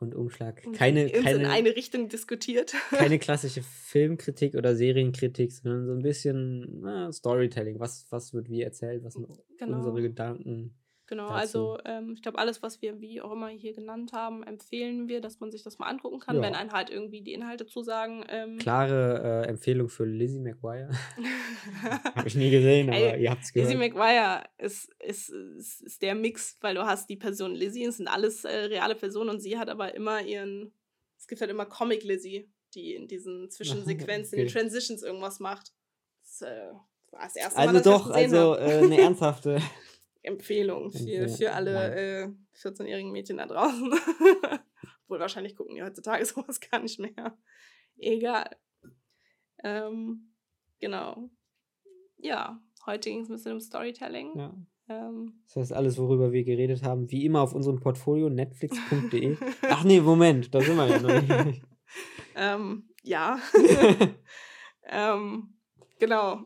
Rundumschlag. 0.00 0.62
Keine, 0.74 1.08
keine, 1.10 1.40
in 1.40 1.46
eine 1.46 1.76
Richtung 1.76 2.08
diskutiert. 2.08 2.74
keine 2.90 3.18
klassische 3.18 3.62
Filmkritik 3.62 4.54
oder 4.54 4.76
Serienkritik, 4.76 5.52
sondern 5.52 5.86
so 5.86 5.92
ein 5.92 6.02
bisschen 6.02 6.80
na, 6.80 7.12
Storytelling. 7.12 7.80
Was, 7.80 8.06
was 8.10 8.32
wird 8.32 8.48
wie 8.48 8.62
erzählt? 8.62 9.04
Was 9.04 9.14
sind 9.14 9.28
genau. 9.58 9.78
unsere 9.78 10.02
Gedanken? 10.02 10.74
Genau, 11.08 11.30
dazu. 11.30 11.38
also 11.38 11.78
ähm, 11.86 12.12
ich 12.12 12.20
glaube, 12.20 12.38
alles, 12.38 12.62
was 12.62 12.82
wir 12.82 13.00
wie 13.00 13.22
auch 13.22 13.32
immer 13.32 13.48
hier 13.48 13.72
genannt 13.72 14.12
haben, 14.12 14.42
empfehlen 14.42 15.08
wir, 15.08 15.22
dass 15.22 15.40
man 15.40 15.50
sich 15.50 15.62
das 15.62 15.78
mal 15.78 15.86
angucken 15.86 16.20
kann, 16.20 16.36
ja. 16.36 16.42
wenn 16.42 16.54
einen 16.54 16.70
halt 16.70 16.90
irgendwie 16.90 17.22
die 17.22 17.32
Inhalte 17.32 17.66
zusagen. 17.66 18.26
Ähm. 18.28 18.58
Klare 18.58 19.44
äh, 19.46 19.48
Empfehlung 19.48 19.88
für 19.88 20.04
Lizzie 20.04 20.38
McGuire. 20.38 20.90
Habe 22.14 22.28
ich 22.28 22.34
nie 22.34 22.50
gesehen, 22.50 22.90
aber 22.90 23.14
Ey, 23.14 23.22
ihr 23.22 23.30
habt 23.30 23.42
es 23.42 23.54
gehört. 23.54 23.70
Lizzie 23.70 23.78
McGuire 23.78 24.44
ist, 24.58 24.94
ist, 25.00 25.30
ist, 25.30 25.80
ist, 25.80 26.02
der 26.02 26.14
Mix, 26.14 26.58
weil 26.60 26.74
du 26.74 26.84
hast 26.84 27.08
die 27.08 27.16
Person 27.16 27.54
Lizzie, 27.54 27.86
es 27.86 27.96
sind 27.96 28.08
alles 28.08 28.44
äh, 28.44 28.54
reale 28.54 28.94
Personen 28.94 29.30
und 29.30 29.40
sie 29.40 29.56
hat 29.56 29.70
aber 29.70 29.94
immer 29.94 30.20
ihren, 30.20 30.72
es 31.16 31.26
gibt 31.26 31.40
halt 31.40 31.50
immer 31.50 31.64
Comic 31.64 32.04
Lizzie, 32.04 32.52
die 32.74 32.94
in 32.94 33.08
diesen 33.08 33.48
Zwischensequenzen, 33.48 34.34
okay. 34.34 34.42
in 34.42 34.46
den 34.46 34.52
Transitions 34.52 35.02
irgendwas 35.02 35.40
macht. 35.40 35.72
Das, 36.20 36.42
äh, 36.42 36.72
war 37.12 37.22
das 37.22 37.36
erste 37.36 37.58
also 37.58 37.72
Mal, 37.72 37.82
doch, 37.82 38.10
also 38.10 38.56
äh, 38.56 38.84
eine 38.84 39.00
ernsthafte 39.00 39.62
Empfehlung 40.28 40.92
für, 40.92 41.28
für 41.28 41.52
alle 41.52 41.94
äh, 41.94 42.28
14-jährigen 42.56 43.10
Mädchen 43.10 43.38
da 43.38 43.46
draußen. 43.46 43.92
Obwohl 45.04 45.20
wahrscheinlich 45.20 45.56
gucken 45.56 45.74
die 45.74 45.82
heutzutage 45.82 46.24
sowas 46.26 46.60
gar 46.60 46.80
nicht 46.80 47.00
mehr. 47.00 47.36
Egal. 47.96 48.56
Ähm, 49.64 50.32
genau. 50.78 51.30
Ja, 52.18 52.60
heute 52.86 53.10
ging 53.10 53.22
es 53.22 53.28
ein 53.28 53.32
bisschen 53.32 53.52
um 53.52 53.60
Storytelling. 53.60 54.36
Ja. 54.36 54.54
Ähm, 54.88 55.42
das 55.46 55.56
heißt, 55.56 55.72
alles, 55.72 55.98
worüber 55.98 56.32
wir 56.32 56.44
geredet 56.44 56.82
haben, 56.82 57.10
wie 57.10 57.24
immer 57.24 57.42
auf 57.42 57.54
unserem 57.54 57.80
Portfolio 57.80 58.28
netflix.de. 58.28 59.36
Ach 59.62 59.84
nee, 59.84 60.00
Moment, 60.00 60.54
da 60.54 60.60
sind 60.60 60.76
wir 60.76 60.86
ja 60.86 61.00
noch 61.00 61.44
nicht. 61.44 61.62
ähm, 62.36 62.88
ja. 63.02 63.38
ähm, 64.88 65.54
genau. 65.98 66.44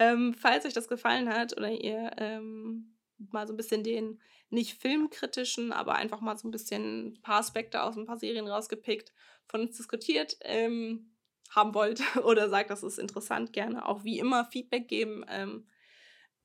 Ähm, 0.00 0.34
falls 0.34 0.64
euch 0.64 0.72
das 0.72 0.88
gefallen 0.88 1.28
hat 1.28 1.56
oder 1.56 1.70
ihr 1.70 2.10
ähm, 2.16 2.96
mal 3.18 3.46
so 3.46 3.52
ein 3.52 3.58
bisschen 3.58 3.84
den 3.84 4.18
nicht 4.48 4.80
filmkritischen, 4.80 5.72
aber 5.72 5.94
einfach 5.94 6.22
mal 6.22 6.36
so 6.36 6.48
ein 6.48 6.50
bisschen 6.50 7.08
ein 7.08 7.22
paar 7.22 7.40
Aspekte 7.40 7.82
aus 7.82 7.96
ein 7.96 8.06
paar 8.06 8.18
Serien 8.18 8.48
rausgepickt, 8.48 9.12
von 9.46 9.60
uns 9.60 9.76
diskutiert 9.76 10.38
ähm, 10.40 11.12
haben 11.50 11.74
wollt 11.74 12.02
oder 12.24 12.48
sagt, 12.48 12.70
das 12.70 12.82
ist 12.82 12.98
interessant, 12.98 13.52
gerne 13.52 13.86
auch 13.86 14.02
wie 14.02 14.18
immer 14.18 14.46
Feedback 14.46 14.88
geben. 14.88 15.24
Ähm, 15.28 15.66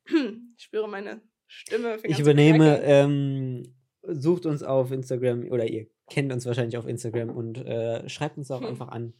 ich 0.57 0.63
spüre 0.63 0.89
meine 0.89 1.21
Stimme. 1.47 1.97
Ich 2.03 2.19
übernehme, 2.19 2.81
ähm, 2.83 3.75
sucht 4.01 4.45
uns 4.45 4.63
auf 4.63 4.91
Instagram 4.91 5.49
oder 5.49 5.65
ihr 5.65 5.87
kennt 6.09 6.31
uns 6.33 6.45
wahrscheinlich 6.45 6.77
auf 6.77 6.87
Instagram 6.87 7.29
und 7.29 7.57
äh, 7.59 8.07
schreibt 8.09 8.37
uns 8.37 8.51
auch 8.51 8.61
hm. 8.61 8.67
einfach 8.67 8.89
an 8.89 9.13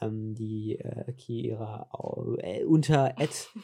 ähm, 0.00 0.34
die 0.34 0.78
äh, 0.78 1.12
Kira 1.12 1.88
äh, 2.38 2.64
unter 2.64 3.14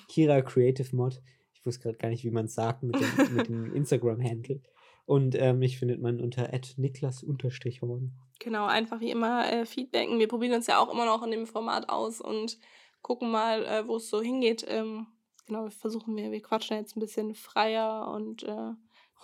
Kira 0.09 0.43
Creative 0.43 0.95
Mod. 0.95 1.21
Ich 1.55 1.67
wusste 1.67 1.83
gerade 1.83 1.99
gar 1.99 2.09
nicht, 2.09 2.25
wie 2.25 2.31
man 2.31 2.47
es 2.47 2.55
sagt 2.55 2.83
mit 2.83 2.97
dem, 2.97 3.37
mit 3.37 3.49
dem 3.49 3.73
Instagram-Handle. 3.75 4.61
Und 5.05 5.35
ähm, 5.35 5.59
mich 5.59 5.79
findet 5.79 6.01
man 6.01 6.21
unter 6.21 6.49
Niklas-Horn. 6.77 8.13
Genau, 8.39 8.67
einfach 8.67 9.01
wie 9.01 9.11
immer 9.11 9.51
äh, 9.53 9.67
feedbacken. 9.67 10.19
Wir 10.19 10.29
probieren 10.29 10.55
uns 10.55 10.67
ja 10.67 10.79
auch 10.79 10.93
immer 10.93 11.07
noch 11.07 11.23
in 11.23 11.31
dem 11.31 11.47
Format 11.47 11.89
aus 11.89 12.21
und 12.21 12.59
gucken 13.03 13.31
mal, 13.31 13.65
äh, 13.65 13.87
wo 13.87 13.97
es 13.97 14.09
so 14.09 14.21
hingeht. 14.21 14.65
Ähm, 14.69 15.07
genau, 15.47 15.69
versuchen 15.71 16.17
wir, 16.17 16.31
wir 16.31 16.43
quatschen 16.43 16.77
jetzt 16.77 16.97
ein 16.97 17.01
bisschen 17.01 17.35
freier 17.35 18.13
und 18.15 18.45
äh, 18.45 18.73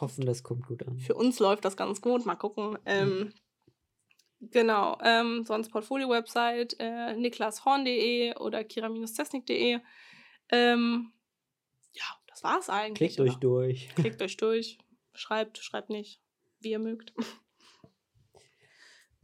hoffen, 0.01 0.27
das 0.27 0.43
kommt 0.43 0.67
gut 0.67 0.87
an. 0.87 0.99
Für 0.99 1.15
uns 1.15 1.39
läuft 1.39 1.65
das 1.65 1.77
ganz 1.77 2.01
gut. 2.01 2.27
Mal 2.27 2.37
gucken. 2.37 2.79
Ähm, 2.85 3.09
mhm. 3.09 3.33
Genau, 4.41 4.97
ähm, 5.03 5.45
sonst 5.45 5.71
Portfolio-Website 5.71 6.77
äh, 6.79 7.17
niklashorn.de 7.17 8.37
oder 8.37 8.63
kira-tesnik.de. 8.63 9.81
Ähm, 10.51 11.13
ja, 11.93 12.05
das 12.29 12.45
war's 12.45 12.71
eigentlich. 12.71 13.17
Klickt 13.17 13.21
euch 13.21 13.37
durch. 13.37 13.89
Klickt 13.97 14.23
euch 14.23 14.37
durch. 14.37 14.79
Schreibt, 15.13 15.59
schreibt 15.59 15.91
nicht, 15.91 16.21
wie 16.61 16.71
ihr 16.71 16.79
mögt. 16.79 17.13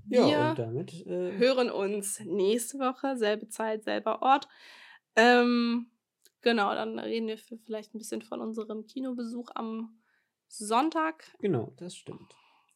Wir 0.07 0.27
ja, 0.27 0.51
und 0.51 0.59
damit 0.59 1.07
äh, 1.07 1.39
hören 1.39 1.71
uns 1.71 2.21
nächste 2.21 2.79
Woche, 2.79 3.17
selbe 3.17 3.49
Zeit, 3.49 3.85
selber 3.85 4.21
Ort. 4.21 4.49
Ähm, 5.15 5.87
genau, 6.43 6.75
dann 6.75 6.99
reden 6.99 7.29
wir 7.29 7.39
vielleicht 7.39 7.95
ein 7.95 7.99
bisschen 7.99 8.21
von 8.21 8.41
unserem 8.41 8.87
Kinobesuch 8.87 9.51
am 9.55 10.03
Sonntag. 10.49 11.25
Genau, 11.39 11.73
das 11.77 11.97
stimmt 11.97 12.35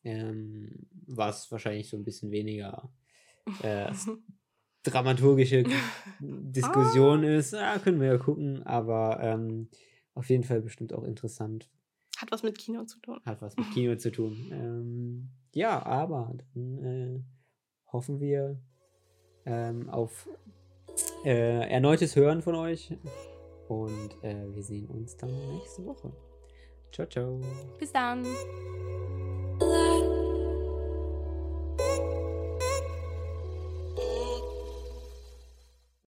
ähm, 0.09 0.86
was 1.06 1.50
wahrscheinlich 1.50 1.88
so 1.88 1.96
ein 1.96 2.04
bisschen 2.04 2.30
weniger 2.30 2.90
äh, 3.62 3.92
dramaturgische 4.82 5.64
Diskussion 6.20 7.24
ah. 7.24 7.36
ist. 7.36 7.52
Ja, 7.52 7.78
können 7.78 8.00
wir 8.00 8.09
ja 8.09 8.18
gucken, 8.18 8.62
aber 8.64 9.18
ähm, 9.20 9.68
auf 10.14 10.28
jeden 10.30 10.44
Fall 10.44 10.61
bestimmt 10.61 10.92
auch 10.92 11.04
interessant. 11.04 11.70
Hat 12.16 12.32
was 12.32 12.42
mit 12.42 12.59
Kino 12.59 12.84
zu 12.84 12.98
tun. 13.00 13.20
Hat 13.24 13.40
was 13.42 13.56
mit 13.56 13.70
Kino 13.72 13.96
zu 13.96 14.11
tun. 14.11 14.36
Ähm, 14.52 15.30
ja, 15.54 15.84
aber 15.84 16.34
dann 16.54 16.78
äh, 16.78 17.20
hoffen 17.92 18.20
wir 18.20 18.61
ähm, 19.46 19.88
auf 19.88 20.28
äh, 21.24 21.68
erneutes 21.68 22.16
Hören 22.16 22.42
von 22.42 22.54
euch 22.54 22.92
und 23.68 24.22
äh, 24.22 24.46
wir 24.54 24.62
sehen 24.62 24.88
uns 24.88 25.16
dann 25.16 25.30
nächste 25.52 25.84
Woche. 25.84 26.12
Ciao, 26.92 27.06
ciao. 27.06 27.40
Bis 27.78 27.92
dann. 27.92 28.24